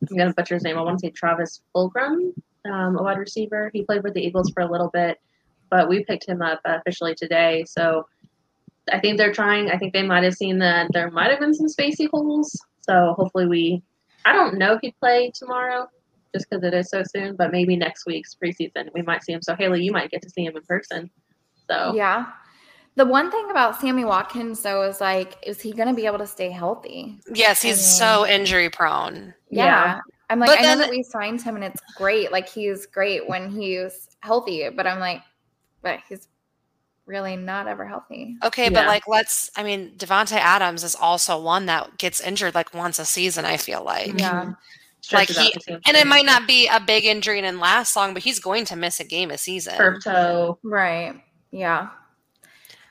I'm 0.02 0.18
going 0.18 0.28
to 0.28 0.34
butcher 0.34 0.56
his 0.56 0.64
name. 0.64 0.78
I 0.78 0.82
want 0.82 1.00
to 1.00 1.08
say 1.08 1.12
Travis 1.12 1.62
Fulgham, 1.74 2.34
um, 2.66 2.98
a 2.98 3.02
wide 3.02 3.18
receiver. 3.18 3.72
He 3.74 3.84
played 3.84 4.04
with 4.04 4.16
the 4.16 4.22
Eagles 4.22 4.52
for 4.54 4.64
a 4.64 4.70
little 4.70 4.90
bit, 4.90 5.22
but 5.70 5.88
we 5.88 6.04
picked 6.04 6.28
him 6.28 6.42
up 6.42 6.60
officially 6.66 7.16
today. 7.16 7.64
So 7.70 8.06
I 8.92 9.00
think 9.00 9.18
they're 9.18 9.32
trying. 9.32 9.72
I 9.72 9.78
think 9.78 9.94
they 9.94 10.04
might 10.04 10.26
have 10.26 10.34
seen 10.34 10.60
that 10.60 10.90
there 10.92 11.10
might 11.10 11.32
have 11.32 11.40
been 11.40 11.54
some 11.54 11.68
spacey 11.68 12.10
holes. 12.12 12.52
So 12.82 13.14
hopefully 13.18 13.46
we 13.48 13.84
I 14.26 14.34
don't 14.34 14.58
know 14.58 14.74
if 14.74 14.80
he'd 14.82 14.96
play 15.00 15.32
tomorrow 15.34 15.88
just 16.34 16.50
because 16.50 16.64
it 16.64 16.74
is 16.74 16.90
so 16.90 17.04
soon, 17.04 17.36
but 17.36 17.52
maybe 17.52 17.76
next 17.76 18.06
week's 18.06 18.36
preseason 18.36 18.90
we 18.94 19.02
might 19.02 19.24
see 19.24 19.34
him. 19.34 19.42
So 19.42 19.56
Haley, 19.56 19.84
you 19.84 19.92
might 19.92 20.12
get 20.12 20.22
to 20.24 20.30
see 20.30 20.46
him 20.46 20.56
in 20.56 20.64
person. 20.64 21.10
So 21.70 21.94
Yeah. 21.96 22.28
The 22.96 23.06
one 23.06 23.32
thing 23.32 23.50
about 23.50 23.82
Sammy 23.82 24.06
Watkins, 24.06 24.62
though, 24.62 24.84
is 24.84 25.02
like, 25.02 25.36
is 25.42 25.60
he 25.60 25.72
going 25.72 25.88
to 25.88 25.96
be 25.96 26.06
able 26.06 26.20
to 26.20 26.28
stay 26.28 26.52
healthy? 26.52 27.20
Yes, 27.34 27.60
he's 27.60 27.80
I 27.80 27.82
so 27.82 28.28
injury 28.28 28.70
prone. 28.70 29.34
Yeah. 29.50 29.66
Yeah. 29.66 30.00
I'm 30.30 30.40
like, 30.40 30.50
But 30.50 30.60
I 30.60 30.62
know 30.62 30.78
that 30.78 30.92
we 30.92 31.02
signed 31.02 31.42
him 31.42 31.56
and 31.56 31.64
it's 31.64 31.82
great. 31.98 32.32
Like, 32.32 32.48
he's 32.48 32.86
great 32.86 33.28
when 33.28 33.50
he's 33.50 34.10
healthy, 34.20 34.70
but 34.70 34.86
I'm 34.86 35.00
like, 35.00 35.22
but 35.82 36.00
he's 36.08 36.28
really 37.06 37.36
not 37.36 37.68
ever 37.68 37.86
healthy. 37.86 38.38
Okay, 38.44 38.70
but 38.70 38.88
like 38.88 39.08
let's 39.08 39.50
I 39.56 39.64
mean, 39.64 39.92
Davante 39.98 40.38
Adams 40.38 40.84
is 40.84 40.96
also 40.96 41.40
one 41.42 41.66
that 41.68 41.98
gets 41.98 42.22
injured 42.22 42.56
like 42.56 42.74
once 42.74 43.00
a 43.00 43.06
season, 43.06 43.46
I 43.46 43.58
feel 43.58 43.84
like. 43.84 44.20
Yeah. 44.20 44.54
Like 45.12 45.30
he- 45.30 45.54
And 45.86 45.98
it 45.98 46.08
might 46.08 46.26
not 46.26 46.48
be 46.48 46.68
a 46.68 46.80
big 46.80 47.04
injury 47.06 47.40
and 47.40 47.60
last 47.60 47.96
long, 47.96 48.14
but 48.14 48.24
he's 48.24 48.40
going 48.40 48.64
to 48.66 48.76
miss 48.78 49.00
a 49.02 49.04
game 49.04 49.32
a 49.32 49.38
season. 49.38 49.76
turf 49.76 50.02
toe. 50.04 50.58
Right. 50.64 51.22
Yeah. 51.52 51.90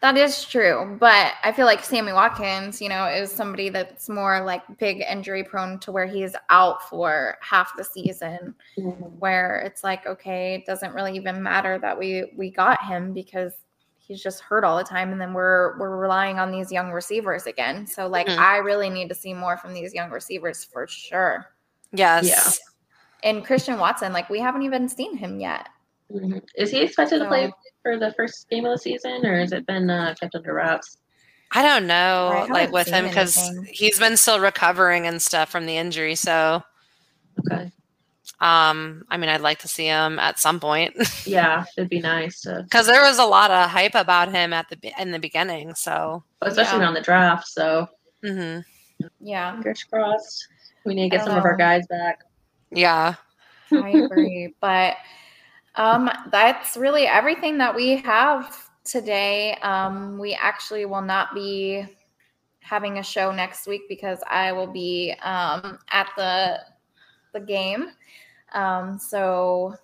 That 0.02 0.16
is 0.18 0.44
true. 0.44 0.96
But 1.00 1.34
I 1.44 1.52
feel 1.52 1.64
like 1.64 1.82
Sammy 1.84 2.12
Watkins, 2.12 2.82
you 2.82 2.88
know, 2.88 3.06
is 3.06 3.30
somebody 3.30 3.68
that's 3.68 4.08
more 4.08 4.42
like 4.44 4.62
big 4.78 5.00
injury 5.08 5.44
prone 5.44 5.78
to 5.78 5.92
where 5.92 6.06
he's 6.06 6.34
out 6.50 6.82
for 6.90 7.38
half 7.40 7.74
the 7.76 7.84
season. 7.84 8.54
where 9.20 9.62
it's 9.64 9.84
like 9.84 10.04
okay 10.06 10.54
it 10.56 10.66
doesn't 10.66 10.92
really 10.94 11.14
even 11.14 11.42
matter 11.42 11.78
that 11.78 11.96
we 11.98 12.24
we 12.36 12.50
got 12.50 12.82
him 12.84 13.12
because 13.12 13.52
he's 14.06 14.22
just 14.22 14.40
hurt 14.40 14.64
all 14.64 14.76
the 14.76 14.84
time 14.84 15.12
and 15.12 15.20
then 15.20 15.32
we're 15.32 15.78
we're 15.78 15.96
relying 15.96 16.38
on 16.38 16.50
these 16.50 16.70
young 16.72 16.90
receivers 16.90 17.46
again 17.46 17.86
so 17.86 18.06
like 18.08 18.26
Mhm. 18.26 18.36
i 18.38 18.56
really 18.58 18.90
need 18.90 19.08
to 19.08 19.14
see 19.14 19.32
more 19.32 19.56
from 19.56 19.72
these 19.72 19.94
young 19.94 20.10
receivers 20.10 20.64
for 20.64 20.86
sure 20.86 21.46
Yes. 21.92 22.26
Yeah. 22.26 23.30
and 23.30 23.44
christian 23.44 23.78
watson 23.78 24.12
like 24.12 24.28
we 24.28 24.40
haven't 24.40 24.62
even 24.62 24.88
seen 24.88 25.16
him 25.16 25.38
yet 25.40 25.68
Mhm. 26.12 26.42
Is 26.56 26.70
he 26.70 26.82
expected 26.82 27.20
to 27.20 27.26
play 27.26 27.50
for 27.82 27.98
the 27.98 28.12
first 28.12 28.46
game 28.50 28.66
of 28.66 28.72
the 28.72 28.78
season, 28.78 29.24
or 29.24 29.38
has 29.38 29.52
it 29.52 29.64
been 29.66 29.88
uh, 29.88 30.14
kept 30.20 30.34
under 30.34 30.52
wraps? 30.52 30.98
I 31.52 31.62
don't 31.62 31.86
know, 31.86 32.28
I 32.28 32.44
like 32.52 32.70
with 32.70 32.86
him 32.88 33.06
because 33.06 33.38
he's 33.70 33.98
been 33.98 34.18
still 34.18 34.38
recovering 34.38 35.06
and 35.06 35.22
stuff 35.22 35.48
from 35.50 35.64
the 35.64 35.74
injury. 35.78 36.14
So, 36.16 36.62
Okay. 37.50 37.72
Um, 38.40 39.04
I 39.08 39.16
mean, 39.18 39.28
I'd 39.30 39.40
like 39.40 39.60
to 39.60 39.68
see 39.68 39.86
him 39.86 40.18
at 40.18 40.38
some 40.38 40.58
point 40.58 40.94
Yeah, 41.26 41.64
it'd 41.76 41.88
be 41.90 42.00
nice 42.00 42.40
to, 42.42 42.62
because 42.64 42.86
there 42.86 43.02
was 43.02 43.18
a 43.18 43.24
lot 43.24 43.50
of 43.50 43.70
hype 43.70 43.94
about 43.94 44.32
him 44.32 44.52
at 44.52 44.68
the 44.68 44.92
in 45.00 45.12
the 45.12 45.18
beginning. 45.20 45.74
So, 45.74 46.24
especially 46.40 46.78
Yeah. 46.78 46.84
around 46.84 46.94
the 46.94 47.00
draft. 47.02 47.46
So 47.46 47.86
mm-hmm. 48.24 48.60
yeah 49.20 49.52
fingers 49.54 49.84
crossed. 49.84 50.48
We 50.84 50.94
need 50.94 51.10
to 51.10 51.16
get 51.16 51.18
don't 51.18 51.28
some 51.28 51.38
of 51.38 51.44
our 51.44 51.56
guys 51.56 51.86
back. 51.88 52.24
yeah, 52.70 53.14
i 53.72 53.90
agree 53.90 54.52
but 54.60 54.96
um 55.76 56.10
that's 56.30 56.76
really 56.76 57.06
everything 57.06 57.56
that 57.58 57.74
we 57.74 57.96
have 57.96 58.68
today 58.84 59.54
um 59.62 60.18
we 60.18 60.34
actually 60.34 60.84
will 60.84 61.00
not 61.00 61.34
be 61.34 61.84
having 62.60 62.98
a 62.98 63.02
show 63.02 63.30
next 63.32 63.66
week 63.66 63.82
because 63.88 64.18
i 64.28 64.52
will 64.52 64.66
be 64.66 65.14
um 65.22 65.78
at 65.90 66.08
the 66.16 66.58
the 67.32 67.40
game 67.40 67.92
um 68.54 68.98
so 68.98 69.74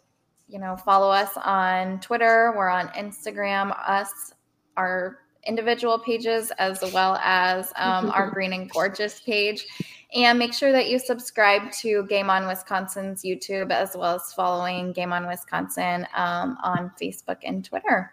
you 0.49 0.59
know 0.59 0.77
follow 0.77 1.11
us 1.11 1.31
on 1.45 2.01
twitter 2.01 2.53
we're 2.57 2.69
on 2.69 2.89
instagram 2.89 3.77
us 3.89 4.33
our 4.77 5.19
individual 5.47 5.99
pages 5.99 6.51
as 6.59 6.83
well 6.93 7.16
as 7.23 7.73
um, 7.77 8.11
our 8.11 8.31
green 8.35 8.53
and 8.53 8.71
gorgeous 8.71 9.21
page 9.21 9.66
and 10.14 10.39
make 10.39 10.55
sure 10.55 10.73
that 10.73 10.89
you 10.89 10.99
subscribe 10.99 11.71
to 11.73 12.07
Game 12.07 12.31
On 12.31 12.47
Wisconsin's 12.47 13.23
YouTube 13.23 13.71
as 13.71 13.95
well 13.95 14.16
as 14.16 14.33
following 14.33 14.93
Game 14.93 15.12
On 15.12 15.27
Wisconsin 15.27 16.07
um, 16.14 16.57
on 16.62 16.91
Facebook 17.01 17.39
and 17.43 17.64
Twitter. 17.64 18.12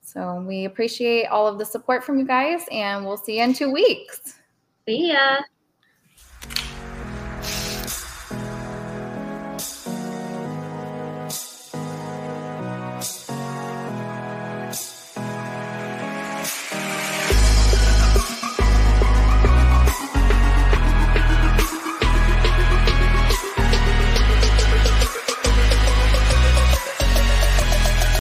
So 0.00 0.44
we 0.46 0.64
appreciate 0.64 1.26
all 1.26 1.46
of 1.46 1.58
the 1.58 1.64
support 1.64 2.02
from 2.02 2.18
you 2.18 2.26
guys, 2.26 2.62
and 2.72 3.06
we'll 3.06 3.16
see 3.16 3.38
you 3.38 3.44
in 3.44 3.54
two 3.54 3.70
weeks. 3.70 4.34
See 4.86 5.12
ya. 5.12 5.38